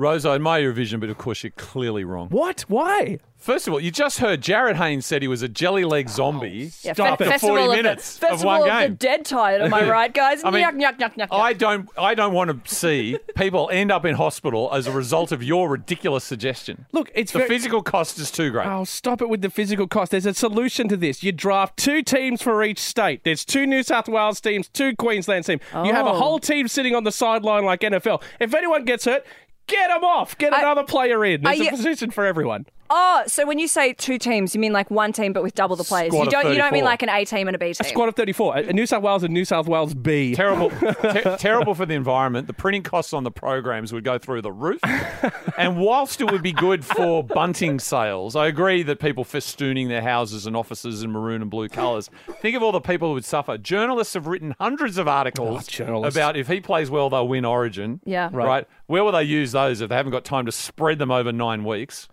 Rose, 0.00 0.24
I 0.24 0.36
admire 0.36 0.62
your 0.62 0.72
vision, 0.72 1.00
but 1.00 1.08
of 1.10 1.18
course 1.18 1.42
you're 1.42 1.50
clearly 1.56 2.04
wrong. 2.04 2.28
What? 2.28 2.60
Why? 2.68 3.18
First 3.36 3.66
of 3.66 3.72
all, 3.72 3.80
you 3.80 3.90
just 3.90 4.18
heard 4.18 4.40
Jarryd 4.40 4.76
Hayne's 4.76 5.06
said 5.06 5.22
he 5.22 5.28
was 5.28 5.42
a 5.42 5.48
jelly 5.48 5.84
leg 5.84 6.08
zombie 6.08 6.70
Yeah, 6.82 6.92
Stop 6.92 7.18
fe- 7.18 7.24
it. 7.26 7.28
after 7.32 7.38
40 7.46 7.62
Festival 7.62 7.76
minutes 7.76 8.14
of 8.14 8.20
the, 8.20 8.26
of 8.26 8.30
Festival 8.30 8.46
one 8.52 8.60
of 8.60 8.64
the 8.80 8.86
game. 8.88 8.94
Dead 8.94 9.24
tired, 9.24 9.62
am 9.62 9.74
I 9.74 9.88
right, 9.90 10.12
guys? 10.14 10.42
I 10.44 10.50
mean, 10.50 10.64
yuck, 10.64 10.74
yuck, 10.80 10.98
yuck, 10.98 11.14
yuck, 11.16 11.28
yuck. 11.28 11.36
I 11.36 11.52
don't, 11.52 11.88
I 11.98 12.14
don't 12.14 12.32
want 12.32 12.64
to 12.64 12.74
see 12.74 13.18
people 13.36 13.68
end 13.72 13.90
up 13.90 14.04
in 14.04 14.14
hospital 14.14 14.70
as 14.72 14.86
a 14.86 14.92
result 14.92 15.32
of 15.32 15.42
your 15.42 15.68
ridiculous 15.68 16.22
suggestion. 16.24 16.86
Look, 16.92 17.10
it's 17.14 17.32
The 17.32 17.38
very- 17.40 17.48
physical 17.48 17.82
cost 17.82 18.18
is 18.20 18.30
too 18.30 18.50
great. 18.50 18.66
Oh, 18.68 18.84
stop 18.84 19.20
it 19.20 19.28
with 19.28 19.42
the 19.42 19.50
physical 19.50 19.88
cost. 19.88 20.12
There's 20.12 20.26
a 20.26 20.34
solution 20.34 20.86
to 20.88 20.96
this. 20.96 21.22
You 21.24 21.32
draft 21.32 21.76
two 21.76 22.02
teams 22.02 22.40
for 22.42 22.62
each 22.62 22.78
state. 22.80 23.22
There's 23.24 23.44
two 23.44 23.66
New 23.66 23.82
South 23.82 24.08
Wales 24.08 24.40
teams, 24.40 24.68
two 24.68 24.94
Queensland 24.96 25.44
teams. 25.44 25.60
You 25.72 25.92
have 25.92 26.06
a 26.06 26.10
Oh. 26.10 26.18
whole 26.18 26.38
team 26.38 26.68
sitting 26.68 26.94
on 26.94 27.02
the 27.04 27.12
sideline 27.12 27.64
like 27.64 27.80
NFL. 27.80 28.22
If 28.40 28.52
anyone 28.54 28.84
gets 28.84 29.04
hurt, 29.06 29.24
get 29.68 29.90
him 29.90 30.02
off. 30.02 30.36
Get 30.36 30.52
I- 30.52 30.62
another 30.62 30.82
player 30.82 31.24
in. 31.24 31.42
There's 31.42 31.60
Are 31.60 31.64
a 31.68 31.70
position 31.70 32.10
for 32.10 32.26
everyone. 32.26 32.66
Oh, 32.90 33.22
so 33.26 33.46
when 33.46 33.58
you 33.58 33.68
say 33.68 33.92
two 33.92 34.18
teams, 34.18 34.54
you 34.54 34.60
mean 34.60 34.72
like 34.72 34.90
one 34.90 35.12
team 35.12 35.32
but 35.32 35.42
with 35.42 35.54
double 35.54 35.76
the 35.76 35.84
players. 35.84 36.12
Squad 36.12 36.24
You 36.24 36.30
don't. 36.30 36.48
You 36.52 36.56
don't 36.58 36.72
mean 36.72 36.84
like 36.84 37.02
an 37.02 37.08
A 37.08 37.24
team 37.24 37.48
and 37.48 37.54
a 37.54 37.58
B 37.58 37.66
team. 37.66 37.76
A 37.80 37.84
squad 37.84 38.08
of 38.08 38.14
34. 38.16 38.56
A 38.56 38.60
a 38.68 38.72
New 38.72 38.86
South 38.86 39.02
Wales 39.02 39.22
and 39.22 39.34
New 39.34 39.44
South 39.44 39.66
Wales 39.68 39.94
B. 39.94 40.34
Terrible, 40.34 40.70
ter- 41.02 41.36
terrible 41.38 41.74
for 41.74 41.86
the 41.86 41.94
environment. 41.94 42.46
The 42.46 42.52
printing 42.54 42.82
costs 42.82 43.12
on 43.12 43.24
the 43.24 43.30
programs 43.30 43.92
would 43.92 44.04
go 44.04 44.18
through 44.18 44.42
the 44.42 44.52
roof. 44.52 44.80
and 45.58 45.78
whilst 45.78 46.20
it 46.20 46.30
would 46.30 46.42
be 46.42 46.52
good 46.52 46.84
for 46.84 47.22
bunting 47.22 47.78
sales, 47.78 48.34
I 48.36 48.46
agree 48.46 48.82
that 48.84 49.00
people 49.00 49.24
festooning 49.24 49.88
their 49.88 50.02
houses 50.02 50.46
and 50.46 50.56
offices 50.56 51.02
in 51.02 51.10
maroon 51.10 51.42
and 51.42 51.50
blue 51.50 51.68
colours. 51.68 52.10
Think 52.40 52.56
of 52.56 52.62
all 52.62 52.72
the 52.72 52.80
people 52.80 53.08
who 53.08 53.14
would 53.14 53.24
suffer. 53.24 53.58
Journalists 53.58 54.14
have 54.14 54.26
written 54.26 54.54
hundreds 54.58 54.98
of 54.98 55.08
articles 55.08 55.68
Oh, 55.80 56.04
about 56.04 56.36
if 56.36 56.48
he 56.48 56.60
plays 56.60 56.90
well, 56.90 57.10
they'll 57.10 57.28
win 57.28 57.44
Origin. 57.44 58.00
Yeah. 58.04 58.30
Right. 58.32 58.46
Right. 58.46 58.68
Where 58.86 59.04
will 59.04 59.12
they 59.12 59.24
use 59.24 59.52
those 59.52 59.80
if 59.80 59.88
they 59.90 59.94
haven't 59.94 60.12
got 60.12 60.24
time 60.24 60.46
to 60.46 60.52
spread 60.52 60.98
them 60.98 61.10
over 61.10 61.32
nine 61.32 61.64
weeks? 61.64 62.08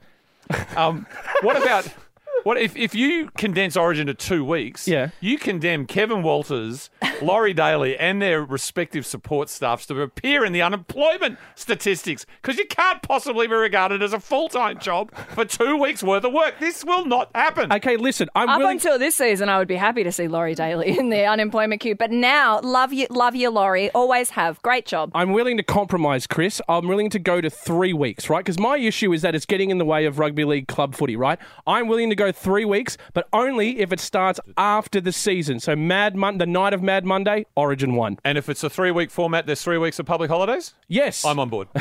Um, 0.75 1.05
what 1.41 1.55
about 1.61 1.87
what 2.45 2.59
if, 2.61 2.77
if 2.77 2.93
you 2.93 3.31
condense 3.37 3.75
Origin 3.75 4.05
to 4.05 4.13
two 4.13 4.45
weeks? 4.45 4.87
Yeah. 4.87 5.09
You 5.19 5.39
condemn 5.39 5.87
Kevin 5.87 6.21
Walters, 6.21 6.91
Laurie 7.19 7.53
Daley, 7.55 7.97
and 7.97 8.21
their 8.21 8.43
respective 8.43 9.03
support 9.03 9.49
staffs 9.49 9.87
to 9.87 9.99
appear 9.99 10.45
in 10.45 10.53
the 10.53 10.61
unemployment 10.61 11.39
statistics 11.55 12.27
because 12.39 12.59
you 12.59 12.65
can't 12.67 13.01
possibly 13.01 13.47
be 13.47 13.53
regarded 13.55 14.03
as 14.03 14.13
a 14.13 14.19
full 14.19 14.47
time 14.47 14.77
job 14.77 15.11
for 15.29 15.43
two 15.43 15.75
weeks 15.75 16.03
worth 16.03 16.23
of 16.23 16.33
work. 16.33 16.53
This 16.59 16.85
will 16.85 17.05
not 17.05 17.31
happen. 17.33 17.73
Okay, 17.73 17.97
listen. 17.97 18.29
I'm 18.35 18.47
Up 18.47 18.59
willing. 18.59 18.73
until 18.77 18.99
this 18.99 19.15
season, 19.15 19.49
I 19.49 19.57
would 19.57 19.67
be 19.67 19.75
happy 19.75 20.03
to 20.03 20.11
see 20.11 20.27
Laurie 20.27 20.53
Daley 20.53 20.99
in 20.99 21.09
the 21.09 21.25
unemployment 21.25 21.81
queue. 21.81 21.95
But 21.95 22.11
now, 22.11 22.59
love 22.61 22.93
you, 22.93 23.07
love 23.09 23.33
you, 23.35 23.49
Laurie. 23.49 23.89
Always 23.91 24.29
have. 24.29 24.61
Great 24.61 24.85
job. 24.85 25.09
I'm 25.15 25.31
willing 25.31 25.57
to 25.57 25.63
compromise, 25.63 26.27
Chris. 26.27 26.61
I'm 26.69 26.87
willing 26.87 27.09
to 27.09 27.17
go 27.17 27.41
to 27.41 27.49
three 27.49 27.93
weeks, 27.93 28.29
right? 28.29 28.45
Because 28.45 28.59
my 28.59 28.77
issue 28.77 29.11
is 29.13 29.23
that 29.23 29.33
it's 29.33 29.47
getting 29.47 29.71
in 29.71 29.79
the 29.79 29.85
way 29.85 30.05
of 30.05 30.19
rugby 30.19 30.45
league 30.45 30.67
club 30.67 30.93
footy, 30.93 31.15
right? 31.15 31.39
I'm 31.65 31.87
willing 31.87 32.11
to 32.11 32.15
go 32.15 32.31
three 32.35 32.65
weeks, 32.65 32.97
but 33.13 33.27
only 33.33 33.79
if 33.79 33.91
it 33.91 33.99
starts 33.99 34.39
after 34.57 35.01
the 35.01 35.11
season. 35.11 35.59
So 35.59 35.75
Mad 35.75 36.15
Mon- 36.15 36.37
the 36.37 36.45
night 36.45 36.73
of 36.73 36.83
Mad 36.83 37.05
Monday, 37.05 37.45
Origin 37.55 37.95
one. 37.95 38.17
and 38.23 38.37
if 38.37 38.49
it's 38.49 38.63
a 38.63 38.69
three 38.69 38.91
week 38.91 39.09
format, 39.09 39.45
there's 39.45 39.61
three 39.63 39.77
weeks 39.77 39.99
of 39.99 40.05
public 40.05 40.29
holidays? 40.29 40.73
Yes, 40.87 41.25
I'm 41.25 41.39
on 41.39 41.49
board. 41.49 41.67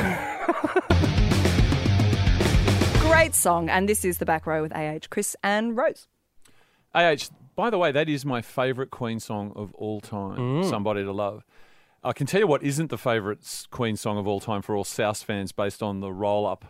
Great 3.01 3.35
song. 3.35 3.69
And 3.69 3.89
this 3.89 4.05
is 4.05 4.19
the 4.19 4.27
back 4.27 4.47
row 4.47 4.63
with 4.63 4.75
AH, 4.75 5.07
Chris 5.11 5.37
and 5.43 5.77
Rose. 5.77 6.09
AH, 6.95 7.29
by 7.55 7.71
the 7.71 7.79
way, 7.79 7.93
that 7.93 8.09
is 8.09 8.25
my 8.25 8.43
favourite 8.43 8.91
Queen 8.91 9.21
song 9.21 9.53
of 9.55 9.73
all 9.75 10.01
time. 10.01 10.39
Mm. 10.39 10.69
Somebody 10.69 11.05
to 11.05 11.13
Love. 11.13 11.45
I 12.03 12.13
can 12.13 12.27
tell 12.27 12.41
you 12.41 12.47
what 12.47 12.63
isn't 12.63 12.91
the 12.91 12.99
favourite 12.99 13.39
Queen 13.71 13.97
song 13.97 14.19
of 14.19 14.27
all 14.27 14.41
time 14.41 14.63
for 14.63 14.77
all 14.77 14.85
South 14.85 15.23
fans 15.23 15.53
based 15.53 15.83
on 15.83 16.01
the 16.01 16.13
roll 16.13 16.47
up 16.47 16.65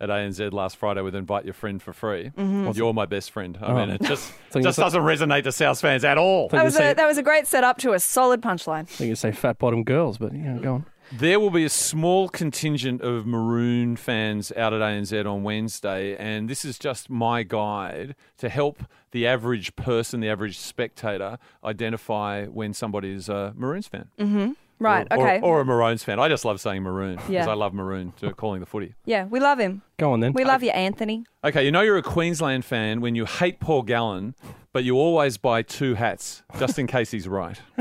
at 0.00 0.08
ANZ 0.08 0.52
last 0.52 0.76
Friday 0.76 1.02
with 1.02 1.14
Invite 1.14 1.44
Your 1.44 1.54
Friend 1.54 1.82
for 1.82 1.92
Free. 1.92 2.30
Mm-hmm. 2.36 2.70
You're 2.74 2.94
my 2.94 3.06
best 3.06 3.30
friend. 3.30 3.58
I 3.60 3.66
oh. 3.66 3.74
mean, 3.74 3.90
it 3.90 4.02
just, 4.02 4.32
just 4.52 4.78
doesn't 4.78 5.02
resonate 5.02 5.44
to 5.44 5.52
South 5.52 5.80
fans 5.80 6.04
at 6.04 6.18
all. 6.18 6.48
That 6.48 6.64
was, 6.64 6.74
say- 6.74 6.92
a, 6.92 6.94
that 6.94 7.06
was 7.06 7.18
a 7.18 7.22
great 7.22 7.46
setup 7.46 7.78
to 7.78 7.92
a 7.92 8.00
solid 8.00 8.40
punchline. 8.40 8.80
I 8.80 8.84
think 8.84 9.08
you 9.08 9.14
say 9.14 9.32
fat 9.32 9.58
bottom 9.58 9.84
girls, 9.84 10.18
but 10.18 10.32
you 10.32 10.38
know, 10.38 10.60
go 10.60 10.74
on. 10.74 10.86
There 11.12 11.40
will 11.40 11.50
be 11.50 11.64
a 11.64 11.70
small 11.70 12.28
contingent 12.28 13.02
of 13.02 13.26
Maroon 13.26 13.96
fans 13.96 14.52
out 14.56 14.72
at 14.72 14.80
ANZ 14.80 15.26
on 15.26 15.42
Wednesday, 15.42 16.16
and 16.16 16.48
this 16.48 16.64
is 16.64 16.78
just 16.78 17.10
my 17.10 17.42
guide 17.42 18.14
to 18.38 18.48
help 18.48 18.84
the 19.10 19.26
average 19.26 19.74
person, 19.74 20.20
the 20.20 20.28
average 20.28 20.56
spectator, 20.56 21.38
identify 21.64 22.46
when 22.46 22.72
somebody 22.72 23.12
is 23.12 23.28
a 23.28 23.52
Maroons 23.56 23.88
fan. 23.88 24.08
Mm-hmm. 24.20 24.52
Right, 24.80 25.06
or, 25.10 25.18
okay. 25.18 25.40
Or, 25.40 25.58
or 25.58 25.60
a 25.60 25.64
Maroons 25.64 26.02
fan. 26.02 26.18
I 26.18 26.28
just 26.28 26.44
love 26.44 26.60
saying 26.60 26.82
Maroon 26.82 27.16
because 27.16 27.30
Yeah. 27.30 27.48
I 27.48 27.52
love 27.54 27.74
Maroon 27.74 28.12
to 28.20 28.32
calling 28.32 28.60
the 28.60 28.66
footy. 28.66 28.94
yeah, 29.04 29.26
we 29.26 29.38
love 29.38 29.60
him. 29.60 29.82
Go 29.98 30.12
on 30.12 30.20
then. 30.20 30.32
We 30.32 30.44
love 30.44 30.62
you, 30.62 30.70
Anthony. 30.70 31.24
Okay, 31.44 31.64
you 31.64 31.70
know 31.70 31.82
you're 31.82 31.98
a 31.98 32.02
Queensland 32.02 32.64
fan 32.64 33.00
when 33.02 33.14
you 33.14 33.26
hate 33.26 33.60
Paul 33.60 33.82
Gallen, 33.82 34.34
but 34.72 34.82
you 34.84 34.96
always 34.96 35.36
buy 35.36 35.60
two 35.62 35.94
hats 35.94 36.42
just 36.58 36.78
in 36.78 36.86
case 36.86 37.10
he's 37.10 37.28
right. 37.28 37.60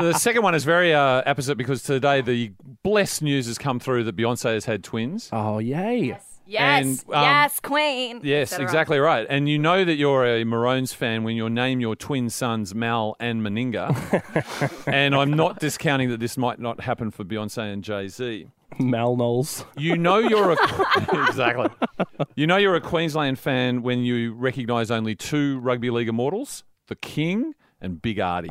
the 0.00 0.12
second 0.18 0.42
one 0.42 0.54
is 0.54 0.64
very 0.64 0.92
uh, 0.94 1.22
opposite 1.26 1.56
because 1.56 1.82
today 1.82 2.20
the 2.20 2.52
blessed 2.82 3.22
news 3.22 3.46
has 3.46 3.58
come 3.58 3.80
through 3.80 4.04
that 4.04 4.16
Beyonce 4.16 4.54
has 4.54 4.64
had 4.66 4.84
twins. 4.84 5.28
Oh 5.32 5.58
yay! 5.58 5.98
Yes, 6.00 6.29
And, 6.58 6.98
um, 7.14 7.22
yes, 7.22 7.60
Queen. 7.60 8.20
Yes, 8.22 8.58
exactly 8.58 8.98
right. 8.98 9.26
And 9.30 9.48
you 9.48 9.58
know 9.58 9.84
that 9.84 9.94
you're 9.94 10.26
a 10.26 10.44
Maroons 10.44 10.92
fan 10.92 11.22
when 11.22 11.36
you 11.36 11.48
name 11.48 11.80
your 11.80 11.94
twin 11.94 12.28
sons 12.30 12.74
Mal 12.74 13.16
and 13.20 13.42
Meninga. 13.42 14.86
and 14.92 15.14
I'm 15.14 15.32
not 15.32 15.60
discounting 15.60 16.10
that 16.10 16.20
this 16.20 16.36
might 16.36 16.58
not 16.58 16.80
happen 16.80 17.10
for 17.10 17.24
Beyonce 17.24 17.72
and 17.72 17.84
Jay 17.84 18.08
Z. 18.08 18.48
Mal 18.78 19.16
Knowles. 19.16 19.64
You 19.76 19.96
know 19.96 20.18
you're 20.18 20.52
a 20.52 20.56
exactly. 21.28 21.68
You 22.34 22.46
know 22.46 22.56
you're 22.56 22.76
a 22.76 22.80
Queensland 22.80 23.38
fan 23.38 23.82
when 23.82 24.00
you 24.00 24.32
recognise 24.34 24.90
only 24.90 25.14
two 25.14 25.58
rugby 25.60 25.90
league 25.90 26.08
immortals: 26.08 26.64
the 26.88 26.96
King 26.96 27.54
and 27.80 28.00
Big 28.02 28.20
Artie. 28.20 28.50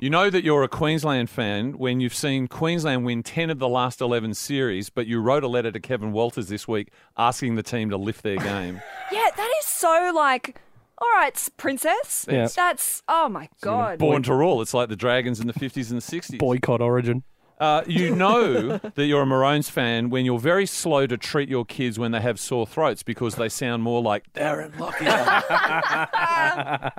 you 0.00 0.10
know 0.10 0.30
that 0.30 0.42
you're 0.44 0.62
a 0.62 0.68
Queensland 0.68 1.28
fan 1.30 1.72
when 1.78 2.00
you've 2.00 2.14
seen 2.14 2.48
Queensland 2.48 3.04
win 3.04 3.22
ten 3.22 3.50
of 3.50 3.58
the 3.58 3.68
last 3.68 4.00
eleven 4.00 4.34
series, 4.34 4.90
but 4.90 5.06
you 5.06 5.20
wrote 5.20 5.44
a 5.44 5.48
letter 5.48 5.70
to 5.72 5.80
Kevin 5.80 6.12
Walters 6.12 6.48
this 6.48 6.66
week 6.66 6.90
asking 7.16 7.54
the 7.56 7.62
team 7.62 7.90
to 7.90 7.96
lift 7.96 8.22
their 8.22 8.36
game. 8.38 8.80
Yeah, 9.12 9.28
that 9.36 9.52
is 9.60 9.66
so 9.66 10.12
like. 10.14 10.60
All 11.00 11.08
right, 11.14 11.48
princess. 11.56 12.26
Yeah. 12.28 12.48
That's 12.48 13.04
oh 13.06 13.28
my 13.28 13.48
god. 13.60 14.00
Born 14.00 14.24
to 14.24 14.34
rule. 14.34 14.60
It's 14.60 14.74
like 14.74 14.88
the 14.88 14.96
Dragons 14.96 15.38
in 15.38 15.46
the 15.46 15.52
50s 15.52 15.90
and 15.92 16.02
the 16.02 16.20
60s. 16.20 16.38
Boycott 16.38 16.80
Origin. 16.80 17.22
Uh, 17.60 17.82
you 17.86 18.14
know 18.14 18.78
that 18.78 19.06
you're 19.06 19.22
a 19.22 19.26
Maroons 19.26 19.68
fan 19.68 20.10
when 20.10 20.24
you're 20.24 20.38
very 20.38 20.66
slow 20.66 21.06
to 21.06 21.16
treat 21.16 21.48
your 21.48 21.64
kids 21.64 21.98
when 21.98 22.12
they 22.12 22.20
have 22.20 22.38
sore 22.38 22.66
throats 22.66 23.02
because 23.02 23.34
they 23.34 23.48
sound 23.48 23.82
more 23.82 24.00
like 24.02 24.32
Darren 24.32 24.78
Lockyer. 24.78 25.08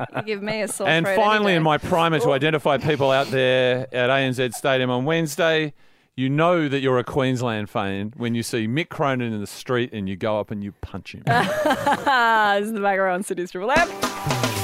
You 0.17 0.21
give 0.23 0.43
me 0.43 0.61
a 0.61 0.67
sore 0.67 0.87
and 0.87 1.05
throat 1.05 1.13
any 1.13 1.21
finally, 1.23 1.51
day. 1.53 1.57
in 1.57 1.63
my 1.63 1.77
primer 1.77 2.19
to 2.19 2.31
identify 2.31 2.77
people 2.77 3.09
out 3.11 3.27
there 3.27 3.87
at 3.93 4.09
ANZ 4.09 4.53
Stadium 4.53 4.89
on 4.89 5.05
Wednesday, 5.05 5.73
You 6.15 6.29
know 6.29 6.67
that 6.67 6.79
you're 6.81 6.99
a 6.99 7.03
Queensland 7.05 7.69
fan 7.69 8.13
when 8.17 8.35
you 8.35 8.43
see 8.43 8.67
Mick 8.67 8.89
Cronin 8.89 9.31
in 9.31 9.39
the 9.39 9.47
street 9.47 9.93
and 9.93 10.09
you 10.09 10.17
go 10.17 10.39
up 10.39 10.51
and 10.51 10.61
you 10.63 10.73
punch 10.81 11.13
him. 11.15 11.23
This 11.27 12.65
is 12.67 12.73
the 12.73 12.81
back 12.81 12.99
row 12.99 13.13
on 13.13 13.23
City's 13.23 13.51
Triple 13.51 13.71
M. 13.71 14.58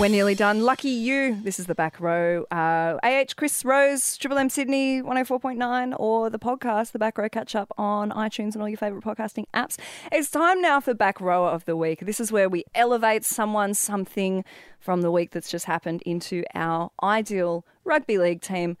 We're 0.00 0.08
nearly 0.08 0.34
done. 0.34 0.62
Lucky 0.62 0.88
you. 0.88 1.38
This 1.42 1.60
is 1.60 1.66
the 1.66 1.74
back 1.74 2.00
row. 2.00 2.46
Uh, 2.50 2.96
AH 3.02 3.34
Chris 3.36 3.66
Rose, 3.66 4.16
Triple 4.16 4.38
M 4.38 4.48
Sydney 4.48 5.02
104.9, 5.02 5.94
or 6.00 6.30
the 6.30 6.38
podcast, 6.38 6.92
the 6.92 6.98
back 6.98 7.18
row 7.18 7.28
catch 7.28 7.54
up 7.54 7.70
on 7.76 8.10
iTunes 8.12 8.54
and 8.54 8.62
all 8.62 8.68
your 8.70 8.78
favourite 8.78 9.04
podcasting 9.04 9.44
apps. 9.52 9.78
It's 10.10 10.30
time 10.30 10.62
now 10.62 10.80
for 10.80 10.94
back 10.94 11.20
rower 11.20 11.48
of 11.48 11.66
the 11.66 11.76
week. 11.76 12.00
This 12.00 12.18
is 12.18 12.32
where 12.32 12.48
we 12.48 12.64
elevate 12.74 13.26
someone, 13.26 13.74
something 13.74 14.42
from 14.78 15.02
the 15.02 15.10
week 15.10 15.32
that's 15.32 15.50
just 15.50 15.66
happened 15.66 16.00
into 16.06 16.44
our 16.54 16.90
ideal 17.02 17.66
rugby 17.84 18.16
league 18.16 18.40
team 18.40 18.78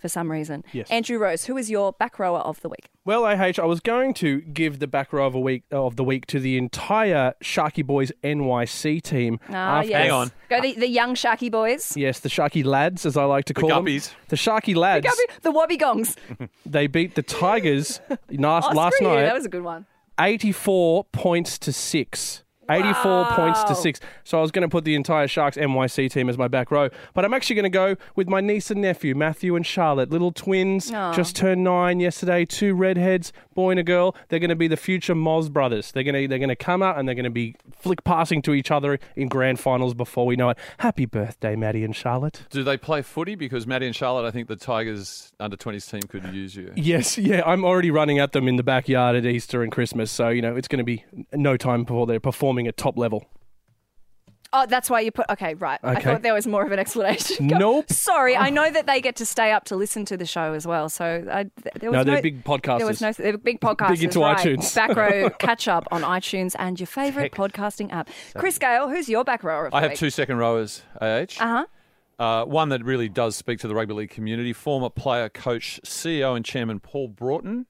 for 0.00 0.08
some 0.08 0.30
reason. 0.30 0.64
Yes. 0.72 0.90
Andrew 0.90 1.18
Rose, 1.18 1.44
who 1.44 1.56
is 1.56 1.70
your 1.70 1.92
back 1.92 2.18
rower 2.18 2.38
of 2.40 2.60
the 2.62 2.68
week? 2.68 2.88
Well, 3.04 3.24
AH, 3.24 3.60
I 3.60 3.64
was 3.66 3.80
going 3.80 4.14
to 4.14 4.40
give 4.40 4.78
the 4.78 4.86
back 4.86 5.12
row 5.12 5.26
of 5.26 5.34
a 5.34 5.40
week 5.40 5.64
of 5.70 5.96
the 5.96 6.04
week 6.04 6.26
to 6.26 6.40
the 6.40 6.56
entire 6.58 7.34
Sharky 7.42 7.84
Boys 7.84 8.10
NYC 8.24 9.02
team. 9.02 9.38
Ah, 9.50 9.78
after- 9.78 9.90
yes. 9.90 10.02
Hang 10.02 10.10
on. 10.10 10.32
Go 10.48 10.60
the, 10.60 10.74
the 10.74 10.88
young 10.88 11.14
Sharky 11.14 11.50
boys. 11.50 11.96
Yes, 11.96 12.20
the 12.20 12.28
Sharky 12.28 12.64
lads, 12.64 13.06
as 13.06 13.16
I 13.16 13.24
like 13.24 13.44
to 13.46 13.52
The 13.52 13.60
call 13.60 13.70
guppies. 13.70 14.08
them. 14.08 14.16
The 14.28 14.36
Sharky 14.36 14.74
lads. 14.74 15.06
The 15.42 15.52
Wobbegongs. 15.52 16.16
They 16.66 16.86
beat 16.86 17.14
the 17.14 17.22
Tigers 17.22 18.00
last, 18.30 18.68
Oh, 18.70 18.74
last 18.74 18.94
screw 18.96 19.08
you. 19.08 19.14
night, 19.14 19.22
That 19.22 19.34
was 19.34 19.44
a 19.46 19.48
good 19.48 19.62
one. 19.64 19.86
84 20.20 21.04
points 21.12 21.58
to 21.60 21.72
six. 21.72 22.44
84 22.70 23.26
points 23.32 23.64
to 23.64 23.74
six. 23.74 24.00
So 24.24 24.38
I 24.38 24.42
was 24.42 24.50
going 24.50 24.62
to 24.62 24.68
put 24.68 24.84
the 24.84 24.94
entire 24.94 25.26
Sharks 25.28 25.56
NYC 25.56 26.10
team 26.10 26.28
as 26.28 26.38
my 26.38 26.48
back 26.48 26.70
row, 26.70 26.88
but 27.14 27.24
I'm 27.24 27.34
actually 27.34 27.56
going 27.56 27.64
to 27.64 27.70
go 27.70 27.96
with 28.16 28.28
my 28.28 28.40
niece 28.40 28.70
and 28.70 28.80
nephew, 28.80 29.14
Matthew 29.14 29.56
and 29.56 29.66
Charlotte, 29.66 30.10
little 30.10 30.32
twins, 30.32 30.92
Aw. 30.92 31.12
just 31.12 31.34
turned 31.36 31.64
nine 31.64 32.00
yesterday, 32.00 32.44
two 32.44 32.74
redheads, 32.74 33.32
boy 33.60 33.70
and 33.72 33.80
a 33.80 33.82
girl. 33.82 34.16
They're 34.28 34.38
going 34.38 34.50
to 34.50 34.56
be 34.56 34.68
the 34.68 34.76
future 34.76 35.14
Moz 35.14 35.52
brothers. 35.52 35.92
They're 35.92 36.02
going 36.02 36.14
to 36.14 36.28
they're 36.28 36.38
going 36.38 36.48
to 36.48 36.56
come 36.56 36.82
out 36.82 36.98
and 36.98 37.06
they're 37.06 37.14
going 37.14 37.24
to 37.24 37.30
be 37.30 37.56
flick 37.78 38.04
passing 38.04 38.40
to 38.42 38.54
each 38.54 38.70
other 38.70 38.98
in 39.16 39.28
grand 39.28 39.60
finals 39.60 39.94
before 39.94 40.26
we 40.26 40.36
know 40.36 40.50
it. 40.50 40.58
Happy 40.78 41.04
birthday, 41.04 41.56
Maddie 41.56 41.84
and 41.84 41.94
Charlotte. 41.94 42.44
Do 42.50 42.64
they 42.64 42.76
play 42.76 43.02
footy? 43.02 43.34
Because 43.34 43.66
Maddie 43.66 43.86
and 43.86 43.94
Charlotte, 43.94 44.26
I 44.26 44.30
think 44.30 44.48
the 44.48 44.56
Tigers 44.56 45.32
under 45.38 45.56
20s 45.56 45.90
team 45.90 46.02
could 46.02 46.24
use 46.34 46.56
you. 46.56 46.72
Yes, 46.74 47.18
yeah, 47.18 47.42
I'm 47.44 47.64
already 47.64 47.90
running 47.90 48.18
at 48.18 48.32
them 48.32 48.48
in 48.48 48.56
the 48.56 48.62
backyard 48.62 49.16
at 49.16 49.26
Easter 49.26 49.62
and 49.62 49.70
Christmas, 49.70 50.10
so 50.10 50.30
you 50.30 50.42
know 50.42 50.56
it's 50.56 50.68
going 50.68 50.78
to 50.78 50.84
be 50.84 51.04
no 51.32 51.56
time 51.56 51.84
before 51.84 52.06
they're 52.06 52.20
performing 52.20 52.66
at 52.66 52.76
top 52.76 52.96
level. 52.96 53.26
Oh, 54.52 54.66
that's 54.66 54.90
why 54.90 55.00
you 55.00 55.12
put. 55.12 55.26
Okay, 55.30 55.54
right. 55.54 55.78
I 55.84 56.00
thought 56.00 56.22
there 56.22 56.34
was 56.34 56.46
more 56.46 56.64
of 56.64 56.72
an 56.72 56.78
explanation. 56.80 57.46
Go- 57.46 57.58
Nope. 57.58 57.92
Sorry, 57.92 58.36
I 58.36 58.50
know 58.50 58.68
that 58.70 58.86
they 58.86 59.00
get 59.00 59.14
to 59.16 59.26
stay 59.26 59.52
up 59.52 59.64
to 59.66 59.76
listen 59.76 60.04
to 60.06 60.16
the 60.16 60.26
show 60.26 60.54
as 60.54 60.66
well. 60.66 60.88
So 60.88 61.24
I, 61.30 61.44
th- 61.44 61.74
there 61.78 61.90
was 61.90 61.98
No, 61.98 62.02
no, 62.02 62.04
they're 62.14 62.22
big 62.22 62.42
podcasters. 62.42 62.78
There 62.78 62.86
was 62.86 63.00
no. 63.00 63.12
They're 63.12 63.38
big 63.38 63.60
podcasters. 63.60 64.02
into 64.02 64.20
right. 64.20 64.36
iTunes. 64.36 64.74
Back 64.80 64.96
row 64.96 65.30
catch 65.38 65.68
up 65.68 65.86
on 65.92 66.02
iTunes 66.02 66.56
and 66.58 66.80
your 66.80 66.88
favourite 66.88 67.32
podcasting 67.32 67.92
app. 67.92 68.08
Chris 68.36 68.58
Gale, 68.58 68.88
who's 68.88 69.08
your 69.08 69.22
back 69.24 69.44
rower? 69.44 69.66
Of 69.66 69.74
I 69.74 69.78
the 69.78 69.82
have 69.82 69.90
week? 69.92 69.98
two 70.00 70.10
second 70.10 70.38
rowers, 70.38 70.82
AH. 71.00 71.06
Uh 71.06 71.26
huh. 71.38 71.66
Uh, 72.18 72.44
one 72.44 72.68
that 72.68 72.84
really 72.84 73.08
does 73.08 73.34
speak 73.36 73.58
to 73.60 73.68
the 73.68 73.74
rugby 73.74 73.94
league 73.94 74.10
community. 74.10 74.52
Former 74.52 74.90
player, 74.90 75.28
coach, 75.30 75.80
CEO, 75.86 76.36
and 76.36 76.44
chairman 76.44 76.78
Paul 76.78 77.08
Broughton, 77.08 77.64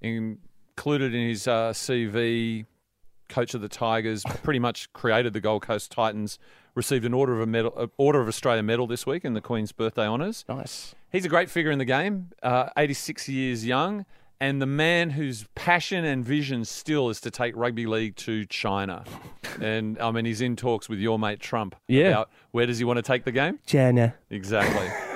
included 0.00 1.14
in 1.14 1.28
his 1.28 1.46
uh, 1.46 1.72
CV, 1.72 2.64
coach 3.32 3.54
of 3.54 3.60
the 3.60 3.68
Tigers, 3.68 4.22
pretty 4.42 4.58
much 4.58 4.92
created 4.92 5.32
the 5.32 5.40
Gold 5.40 5.62
Coast 5.62 5.90
Titans. 5.90 6.38
Received 6.74 7.04
an 7.04 7.12
order 7.12 7.34
of 7.34 7.40
a 7.40 7.46
medal, 7.46 7.72
uh, 7.76 7.86
order 7.98 8.20
of 8.20 8.28
Australia 8.28 8.62
medal 8.62 8.86
this 8.86 9.04
week 9.04 9.24
in 9.26 9.34
the 9.34 9.40
Queen's 9.42 9.72
birthday 9.72 10.06
honours. 10.06 10.44
Nice. 10.48 10.94
He's 11.10 11.24
a 11.26 11.28
great 11.28 11.50
figure 11.50 11.70
in 11.70 11.78
the 11.78 11.84
game, 11.84 12.28
uh, 12.42 12.70
86 12.78 13.28
years 13.28 13.66
young, 13.66 14.06
and 14.40 14.60
the 14.62 14.66
man 14.66 15.10
whose 15.10 15.44
passion 15.54 16.04
and 16.06 16.24
vision 16.24 16.64
still 16.64 17.10
is 17.10 17.20
to 17.20 17.30
take 17.30 17.54
rugby 17.56 17.84
league 17.86 18.16
to 18.16 18.46
China. 18.46 19.04
and 19.60 19.98
I 19.98 20.10
mean, 20.12 20.24
he's 20.24 20.40
in 20.40 20.56
talks 20.56 20.88
with 20.88 20.98
your 20.98 21.18
mate 21.18 21.40
Trump 21.40 21.76
Yeah. 21.88 22.08
about 22.08 22.30
where 22.52 22.64
does 22.64 22.78
he 22.78 22.84
want 22.84 22.96
to 22.96 23.02
take 23.02 23.24
the 23.24 23.32
game. 23.32 23.58
Jana. 23.66 24.14
Exactly. 24.30 24.88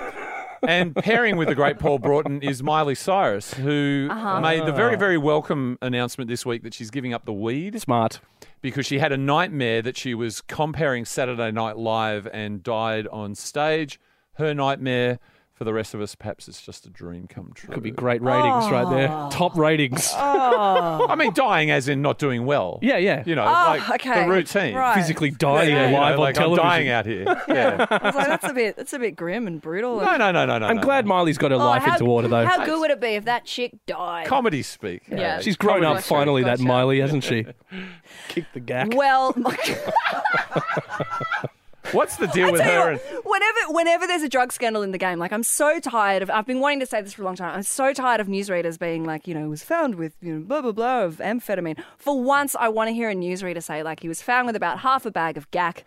and 0.67 0.95
pairing 0.95 1.37
with 1.37 1.49
the 1.49 1.55
great 1.55 1.79
Paul 1.79 1.99
Broughton 1.99 2.43
is 2.43 2.63
Miley 2.63 2.95
Cyrus, 2.95 3.55
who 3.55 4.09
uh-huh. 4.11 4.41
made 4.41 4.67
the 4.67 4.73
very, 4.73 4.95
ah. 4.95 4.99
very 4.99 5.19
welcome 5.19 5.79
announcement 5.83 6.29
this 6.29 6.45
week 6.47 6.63
that 6.63 6.75
she's 6.75 6.91
giving 6.91 7.13
up 7.13 7.25
the 7.25 7.33
weed 7.33 7.81
Smart. 7.81 8.21
because 8.63 8.87
she 8.87 8.99
had 8.99 9.13
a 9.13 9.17
nightmare 9.17 9.83
that 9.83 9.97
she 9.97 10.15
was 10.15 10.41
comparing 10.41 11.05
Saturday 11.05 11.51
Night 11.51 11.77
Live 11.77 12.27
and 12.33 12.63
died 12.63 13.07
on 13.09 13.35
stage. 13.35 14.01
Her 14.35 14.55
nightmare. 14.55 15.19
For 15.57 15.65
the 15.65 15.73
rest 15.73 15.95
of 15.95 16.03
us, 16.03 16.15
perhaps 16.15 16.49
it's 16.49 16.61
just 16.61 16.85
a 16.85 16.91
dream 16.91 17.27
come 17.27 17.53
true. 17.55 17.73
Could 17.73 17.83
be 17.83 17.91
great 17.91 18.21
ratings 18.21 18.71
right 18.71 18.87
there. 18.91 19.09
Top 19.31 19.57
ratings. 19.57 20.13
Oh. 20.15 21.07
I 21.09 21.15
mean, 21.15 21.33
dying 21.33 21.71
as 21.71 21.89
in 21.89 22.03
not 22.03 22.19
doing 22.19 22.45
well. 22.45 22.79
Yeah, 22.83 22.99
yeah. 22.99 23.23
You 23.25 23.37
know, 23.37 23.45
Oh, 23.45 23.77
like 23.89 23.89
okay. 24.07 24.25
the 24.25 24.29
routine. 24.31 24.75
Right. 24.75 24.95
Physically 24.97 25.31
dying 25.31 25.71
Yeah, 25.71 25.87
you 25.87 25.93
know, 25.93 25.99
live 25.99 26.13
on 26.17 26.21
like 26.21 26.35
television. 26.35 26.63
I'm 26.63 26.71
dying 26.71 26.89
out 26.91 27.07
here. 27.07 27.25
Yeah. 27.49 27.87
I 27.91 28.07
was 28.07 28.15
like, 28.15 28.27
that's 28.27 28.45
a 28.45 28.53
bit. 28.53 28.77
That's 28.77 28.93
a 28.93 28.99
bit 28.99 29.17
grim 29.17 29.47
and 29.47 29.59
brutal. 29.63 29.97
no, 30.03 30.17
no, 30.19 30.31
no, 30.31 30.45
no, 30.45 30.59
no. 30.59 30.67
I'm 30.67 30.77
no, 30.77 30.83
glad 30.83 31.07
no. 31.07 31.15
Miley's 31.15 31.39
got 31.39 31.53
her 31.53 31.57
Oh, 31.57 31.61
life 31.61 31.85
how, 31.85 31.93
into 31.95 32.05
order, 32.05 32.29
though. 32.29 32.45
How 32.45 32.63
good 32.67 32.79
would 32.79 32.91
it 32.91 33.01
be 33.01 33.15
if 33.15 33.25
that 33.25 33.47
chick 33.47 33.73
died? 33.87 34.27
Comedy 34.27 34.63
speak. 34.63 35.05
Yeah. 35.09 35.41
She's 35.41 35.57
grown 35.57 35.77
Comedy 35.81 35.87
up 35.87 35.97
Gotcha, 35.97 36.07
finally, 36.09 36.43
that 36.43 36.59
gotcha. 36.59 36.69
Miley, 36.69 37.01
hasn't 37.01 37.25
she? 37.25 37.47
Kick 38.29 38.45
the 38.53 38.61
gack. 38.61 38.89
Well, 38.95 39.35
What's 41.93 42.17
the 42.17 42.27
deal 42.29 42.53
with 42.53 42.61
her? 42.61 42.95
what, 42.95 43.25
whenever 43.25 43.73
whenever 43.73 44.07
there's 44.07 44.23
a 44.23 44.29
drug 44.29 44.53
scandal 44.53 44.83
in 44.83 44.93
the 44.93 44.99
game, 44.99 45.19
like 45.19 45.33
I'm 45.33 45.43
so 45.43 45.79
tired 45.81 46.23
of. 46.23 46.31
I've 46.31 46.47
been 46.47 46.61
wanting 46.61 46.81
to 46.81 46.87
say 46.87 47.01
this 47.03 47.15
for 47.15 47.23
a 47.23 47.25
long 47.25 47.37
time. 47.37 47.55
I'm 47.55 47.63
so 47.63 47.93
tired 47.93 48.21
of 48.21 48.27
newsreaders 48.27 48.79
being 48.79 49.05
like, 49.05 49.27
you 49.27 49.35
know, 49.35 49.49
was 49.49 49.63
found 49.63 49.95
with 49.95 50.15
you 50.21 50.35
know 50.35 50.41
blah 50.41 50.63
blah 50.63 50.73
blah 50.73 51.05
of 51.05 51.17
amphetamine. 51.17 51.83
For 51.99 52.21
once, 52.21 52.55
I 52.55 52.69
want 52.69 52.89
to 52.89 52.95
hear 52.95 53.11
a 53.11 53.15
newsreader 53.15 53.63
say 53.63 53.83
like 53.83 54.01
he 54.01 54.09
was 54.09 54.23
found 54.23 54.47
with 54.47 54.57
about 54.57 54.81
half 54.81 55.07
a 55.07 55.11
bag 55.11 55.37
of 55.37 55.51
gack. 55.51 55.85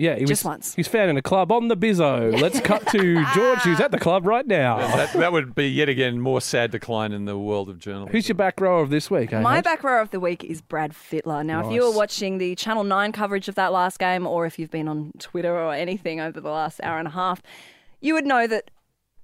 Yeah, 0.00 0.14
he 0.14 0.24
Just 0.24 0.44
was, 0.44 0.48
once. 0.48 0.74
He's 0.74 0.88
found 0.88 1.10
in 1.10 1.18
a 1.18 1.22
club 1.22 1.52
on 1.52 1.68
the 1.68 1.76
Bizzo. 1.76 2.40
Let's 2.40 2.58
cut 2.60 2.86
to 2.88 3.22
George, 3.34 3.58
who's 3.60 3.80
at 3.80 3.90
the 3.90 3.98
club 3.98 4.24
right 4.26 4.46
now. 4.46 4.78
that, 4.78 5.12
that 5.12 5.30
would 5.30 5.54
be 5.54 5.68
yet 5.68 5.90
again 5.90 6.20
more 6.20 6.40
sad 6.40 6.70
decline 6.70 7.12
in 7.12 7.26
the 7.26 7.36
world 7.38 7.68
of 7.68 7.78
journalism. 7.78 8.10
Who's 8.12 8.26
your 8.26 8.34
back 8.36 8.58
row 8.60 8.80
of 8.80 8.88
this 8.88 9.10
week? 9.10 9.30
eh, 9.32 9.40
My 9.40 9.56
mate? 9.56 9.64
back 9.64 9.84
row 9.84 10.00
of 10.00 10.10
the 10.10 10.18
week 10.18 10.42
is 10.42 10.62
Brad 10.62 10.92
Fittler. 10.92 11.44
Now, 11.44 11.66
if 11.66 11.72
you 11.72 11.82
were 11.82 11.94
watching 11.94 12.38
the 12.38 12.54
Channel 12.54 12.84
9 12.84 13.12
coverage 13.12 13.48
of 13.48 13.56
that 13.56 13.72
last 13.72 13.98
game, 13.98 14.26
or 14.26 14.46
if 14.46 14.58
you've 14.58 14.70
been 14.70 14.88
on 14.88 15.12
Twitter 15.18 15.54
or 15.54 15.74
anything 15.74 16.18
over 16.18 16.40
the 16.40 16.50
last 16.50 16.80
hour 16.82 16.98
and 16.98 17.06
a 17.06 17.12
half, 17.12 17.42
you 18.00 18.14
would 18.14 18.24
know 18.24 18.46
that 18.46 18.70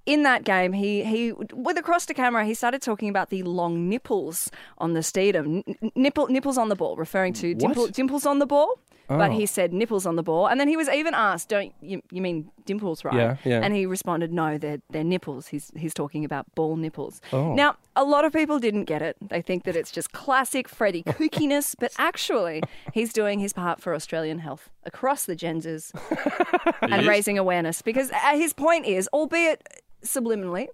in 0.05 0.23
that 0.23 0.43
game, 0.45 0.71
he, 0.73 1.03
he 1.03 1.33
with 1.33 1.77
across 1.77 2.05
the 2.05 2.13
camera, 2.13 2.45
he 2.45 2.53
started 2.53 2.81
talking 2.81 3.09
about 3.09 3.29
the 3.29 3.43
long 3.43 3.89
nipples 3.89 4.49
on 4.77 4.93
the 4.93 5.01
Steeden. 5.01 5.63
N- 5.81 5.91
nipple, 5.95 6.27
nipples 6.27 6.57
on 6.57 6.69
the 6.69 6.75
ball, 6.75 6.95
referring 6.95 7.33
to 7.33 7.53
dimple, 7.53 7.87
dimples 7.87 8.25
on 8.25 8.39
the 8.39 8.45
ball. 8.45 8.79
But 9.07 9.31
Oh. 9.31 9.33
he 9.33 9.45
said 9.45 9.71
nipples 9.73 10.05
on 10.05 10.17
the 10.17 10.23
ball, 10.23 10.47
and 10.47 10.59
then 10.59 10.67
he 10.67 10.75
was 10.75 10.89
even 10.89 11.13
asked, 11.13 11.47
"Don't 11.47 11.73
you, 11.81 12.01
you 12.11 12.21
mean 12.21 12.51
dimples, 12.65 13.05
right?" 13.05 13.15
Yeah, 13.15 13.37
yeah. 13.45 13.61
And 13.63 13.73
he 13.73 13.85
responded, 13.85 14.33
"No, 14.33 14.57
they're 14.57 14.81
they're 14.89 15.03
nipples." 15.05 15.47
He's 15.47 15.71
he's 15.77 15.93
talking 15.93 16.25
about 16.25 16.53
ball 16.55 16.75
nipples. 16.75 17.21
Oh. 17.31 17.53
Now, 17.53 17.77
a 17.95 18.03
lot 18.03 18.25
of 18.25 18.33
people 18.33 18.59
didn't 18.59 18.83
get 18.83 19.01
it. 19.01 19.15
They 19.21 19.41
think 19.41 19.63
that 19.63 19.75
it's 19.77 19.91
just 19.91 20.11
classic 20.11 20.67
Freddie 20.67 21.03
kookiness, 21.07 21.73
but 21.79 21.93
actually, 21.97 22.61
he's 22.93 23.13
doing 23.13 23.39
his 23.39 23.53
part 23.53 23.81
for 23.81 23.95
Australian 23.95 24.39
health 24.39 24.69
across 24.83 25.25
the 25.25 25.35
genders 25.37 25.93
and 26.81 27.01
is. 27.01 27.07
raising 27.07 27.37
awareness. 27.37 27.81
Because 27.81 28.11
uh, 28.11 28.17
his 28.33 28.51
point 28.51 28.85
is, 28.85 29.07
albeit 29.13 29.61
subliminally, 30.03 30.67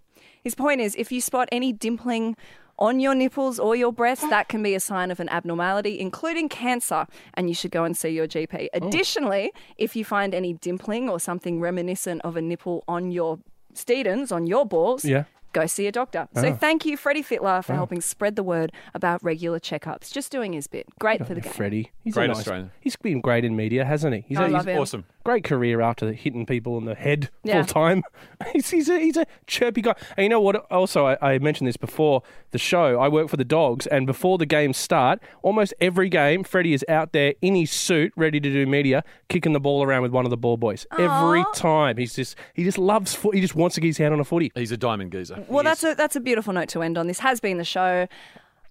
his 0.44 0.56
point 0.56 0.82
is 0.82 0.96
if 0.96 1.12
you 1.12 1.22
spot 1.22 1.50
any 1.52 1.72
dimpling 1.72 2.36
on 2.80 3.00
your 3.00 3.16
nipples 3.16 3.60
or 3.60 3.76
your 3.76 3.94
breasts, 3.94 4.28
that 4.30 4.50
can 4.50 4.64
be 4.64 4.76
a 4.76 4.80
sign 4.80 5.12
of 5.12 5.20
an 5.20 5.30
abnormality, 5.30 6.00
including 6.00 6.50
cancer, 6.50 7.06
and 7.36 7.48
you 7.48 7.56
should 7.56 7.72
go 7.72 7.84
and 7.84 7.96
see 7.96 8.10
your 8.10 8.28
GP. 8.28 8.68
Oh. 8.74 8.88
Additionally, 8.88 9.52
if 9.78 9.96
you 9.96 10.04
find 10.04 10.34
any 10.34 10.56
dimpling 10.56 11.10
or 11.10 11.20
something 11.20 11.60
reminiscent 11.60 12.22
of 12.24 12.36
a 12.36 12.42
nipple 12.42 12.84
on 12.88 13.12
your 13.12 13.40
Steedens, 13.74 14.32
on 14.32 14.46
your 14.46 14.66
balls, 14.68 15.04
Yeah. 15.04 15.24
Go 15.54 15.68
see 15.68 15.86
a 15.86 15.92
doctor. 15.92 16.28
So 16.36 16.50
ah. 16.50 16.56
thank 16.56 16.84
you, 16.84 16.98
Freddie 16.98 17.24
Fittler, 17.24 17.64
for 17.64 17.74
ah. 17.74 17.76
helping 17.76 18.02
spread 18.02 18.36
the 18.36 18.44
word 18.44 18.72
about 18.94 19.24
regular 19.24 19.60
checkups. 19.60 20.12
Just 20.12 20.32
doing 20.32 20.54
his 20.54 20.66
bit. 20.66 20.88
Great 21.00 21.26
for 21.26 21.36
the 21.36 21.42
game. 21.42 21.54
Freddie. 21.54 21.92
He's 22.04 22.16
Great 22.16 22.26
a 22.26 22.28
nice, 22.30 22.38
Australian. 22.40 22.72
He's 22.80 22.96
been 22.96 23.22
great 23.22 23.46
in 23.46 23.56
media, 23.56 23.86
hasn't 23.86 24.16
he? 24.16 24.26
He's, 24.28 24.38
I 24.40 24.48
a, 24.48 24.50
love 24.50 24.66
he's 24.66 24.76
him. 24.76 24.82
Awesome. 24.82 25.06
great 25.24 25.44
career 25.44 25.80
after 25.80 26.12
hitting 26.12 26.46
people 26.48 26.78
in 26.80 26.86
the 26.86 26.96
head 26.96 27.30
Yeah. 27.44 27.62
full 27.62 27.66
time. 27.66 28.04
He's, 28.52 28.70
he's, 28.70 28.90
a, 28.90 29.00
he's 29.00 29.16
a 29.16 29.26
chirpy 29.48 29.82
guy. 29.82 29.96
And 30.18 30.24
you 30.24 30.30
know 30.30 30.42
what? 30.42 30.70
Also, 30.70 31.06
I, 31.08 31.18
I 31.22 31.40
mentioned 31.40 31.68
this 31.68 31.78
before 31.78 32.24
the 32.52 32.58
show. 32.58 33.00
I 33.00 33.08
work 33.08 33.30
for 33.30 33.38
the 33.38 33.46
Dogs, 33.46 33.88
and 33.88 34.06
before 34.06 34.38
the 34.38 34.46
games 34.46 34.78
start, 34.78 35.20
almost 35.42 35.74
every 35.80 36.10
game, 36.10 36.44
Freddie 36.44 36.74
is 36.74 36.84
out 36.90 37.14
there 37.14 37.36
in 37.42 37.56
his 37.56 37.72
suit, 37.72 38.12
ready 38.16 38.40
to 38.40 38.50
do 38.50 38.66
media, 38.66 39.04
kicking 39.30 39.54
the 39.54 39.60
ball 39.60 39.82
around 39.82 40.02
with 40.02 40.12
one 40.12 40.26
of 40.26 40.30
the 40.30 40.38
ball 40.38 40.58
boys. 40.58 40.86
Every 40.98 41.44
time. 41.56 41.98
He's 41.98 42.16
just 42.16 42.36
he 42.54 42.64
just 42.64 42.78
loves 42.78 43.16
foot. 43.16 43.36
He 43.36 43.42
just 43.42 43.56
wants 43.56 43.76
to 43.76 43.82
get 43.82 43.88
his 43.88 43.98
hand 43.98 44.14
on 44.14 44.20
a 44.20 44.26
footy. 44.26 44.52
He's 44.56 44.72
a 44.72 44.78
diamond 44.78 45.12
geezer. 45.12 45.43
Well, 45.48 45.64
that's 45.64 45.84
a 45.84 45.94
that's 45.96 46.16
a 46.16 46.20
beautiful 46.20 46.54
note 46.54 46.70
to 46.70 46.82
end 46.82 46.98
on. 46.98 47.08
This 47.08 47.20
has 47.20 47.40
been 47.40 47.58
the 47.58 47.64
show. 47.66 48.08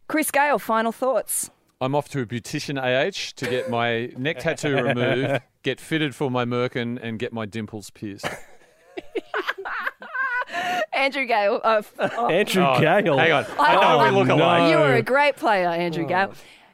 Chris 0.09 0.31
Gale, 0.31 0.59
final 0.59 0.93
thoughts. 0.93 1.51
I'm 1.81 1.95
off 1.95 2.09
to 2.11 2.21
a 2.21 2.27
beautician 2.27 2.79
AH 2.79 3.33
to 3.37 3.51
get 3.51 3.69
my 3.71 4.13
neck 4.17 4.39
tattoo 4.39 4.75
removed, 4.77 5.41
get 5.63 5.81
fitted 5.81 6.15
for 6.15 6.31
my 6.31 6.45
merkin, 6.45 6.99
and 7.03 7.19
get 7.19 7.33
my 7.33 7.45
dimples 7.47 7.91
pierced. 7.91 8.27
Andrew 10.93 11.25
Gale. 11.27 11.61
Uh, 11.65 11.83
oh, 11.99 12.29
Andrew 12.29 12.63
Oh, 12.65 12.79
Gale. 12.81 13.17
Hang 13.19 13.33
on. 13.33 13.47
I 13.59 13.75
know 13.75 14.01
Oh, 14.01 14.05
we 14.05 14.11
look 14.11 14.29
alike. 14.29 14.61
no. 14.63 14.71
You 14.71 14.77
were 14.79 14.95
a 14.95 15.03
great 15.03 15.37
player, 15.37 15.69
Andrew 15.69 16.07
Gale. 16.07 16.33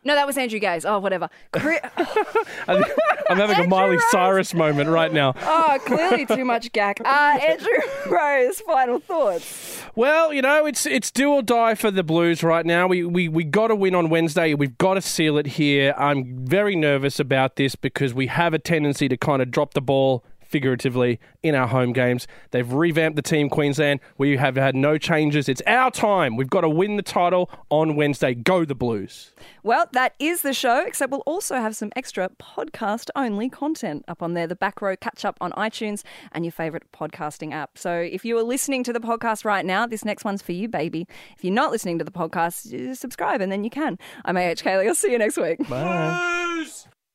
No, 0.09 0.15
that 0.15 0.27
was 0.27 0.39
Andrew 0.39 0.59
Gaze. 0.59 0.87
Oh, 0.87 1.01
whatever. 1.01 1.29
I'm 1.53 2.83
having 3.29 3.57
a 3.57 3.59
Andrew 3.59 3.67
Miley 3.67 3.97
Rose. 3.97 4.11
Cyrus 4.11 4.55
moment 4.55 4.89
right 4.89 5.13
now. 5.13 5.35
oh, 5.43 5.79
clearly 5.85 6.25
too 6.25 6.47
much 6.47 6.73
gack. 6.73 6.99
Uh, 7.09 7.39
Andrew 7.47 7.69
Rose, 8.07 8.61
final 8.61 9.01
thoughts. 9.01 9.83
Well, 9.95 10.33
you 10.33 10.41
know, 10.41 10.65
it's 10.67 10.87
it's 10.87 11.11
do 11.11 11.31
or 11.33 11.43
die 11.43 11.75
for 11.75 11.91
the 11.91 12.03
Blues 12.03 12.43
right 12.43 12.65
now. 12.65 12.87
We 12.87 13.05
we, 13.05 13.29
we 13.29 13.45
got 13.45 13.69
to 13.69 13.75
win 13.75 13.95
on 13.95 14.09
Wednesday. 14.09 14.55
We've 14.55 14.77
got 14.79 14.95
to 14.95 15.03
seal 15.03 15.37
it 15.37 15.47
here. 15.47 15.95
I'm 15.99 16.47
very 16.47 16.75
nervous 16.75 17.21
about 17.21 17.57
this 17.57 17.75
because 17.77 18.15
we 18.15 18.29
have 18.29 18.55
a 18.55 18.59
tendency 18.59 19.09
to 19.09 19.17
kind 19.19 19.43
of 19.43 19.51
drop 19.51 19.75
the 19.75 19.83
ball 19.83 20.25
figuratively 20.49 21.21
in 21.43 21.55
our 21.55 21.67
home 21.69 21.93
games. 21.93 22.27
They've 22.51 22.71
revamped 22.71 23.17
the 23.17 23.23
team 23.23 23.49
Queensland. 23.49 24.01
We 24.17 24.37
have 24.37 24.57
had 24.57 24.75
no 24.75 24.99
changes. 24.99 25.49
It's 25.49 25.63
our 25.67 25.91
time. 25.91 26.37
We've 26.37 26.51
got 26.51 26.63
to 26.63 26.69
win 26.69 26.97
the 26.97 27.03
title 27.03 27.51
on 27.71 27.97
Wednesday. 27.97 28.35
Go 28.35 28.65
the 28.65 28.75
Blues. 28.75 29.33
Well, 29.63 29.87
that 29.93 30.15
is 30.19 30.43
the 30.43 30.55
show, 30.55 30.85
except 30.87 31.13
we'll 31.13 31.21
also 31.27 31.57
have 31.57 31.77
some 31.77 31.93
extra 31.95 32.31
podcast 32.41 33.11
only 33.15 33.49
content 33.49 34.05
up 34.09 34.23
on 34.23 34.35
there. 34.35 34.47
The 34.47 34.57
back 34.57 34.81
row 34.81 34.97
catch 34.97 35.25
up 35.25 35.37
on 35.41 35.53
iTunes 35.53 36.03
and 36.33 36.45
your 36.45 36.53
favourite 36.53 36.91
podcasting 36.93 37.53
app. 37.53 37.77
So 37.77 37.93
if 37.93 38.25
you 38.25 38.37
are 38.39 38.43
listening 38.43 38.83
to 38.85 38.93
the 38.93 39.01
podcast 39.01 39.45
right 39.45 39.65
now, 39.65 39.87
this 39.87 40.05
next 40.05 40.25
one's 40.25 40.43
for 40.43 40.53
you, 40.53 40.69
baby. 40.69 41.07
If 41.37 41.45
you're 41.45 41.53
not 41.53 41.71
listening 41.71 41.99
to 41.99 42.05
the 42.05 42.11
podcast, 42.11 42.97
subscribe 42.97 43.41
and 43.41 43.53
then 43.53 43.65
you 43.65 43.71
can. 43.71 43.99
I'm 44.25 44.37
AH 44.37 44.63
Kaylee. 44.65 44.89
I'll 44.89 44.95
see 44.95 45.13
you 45.13 45.19
next 45.19 45.37
week. 45.37 45.59
Bye. 45.69 46.55
Blues! 46.57 46.89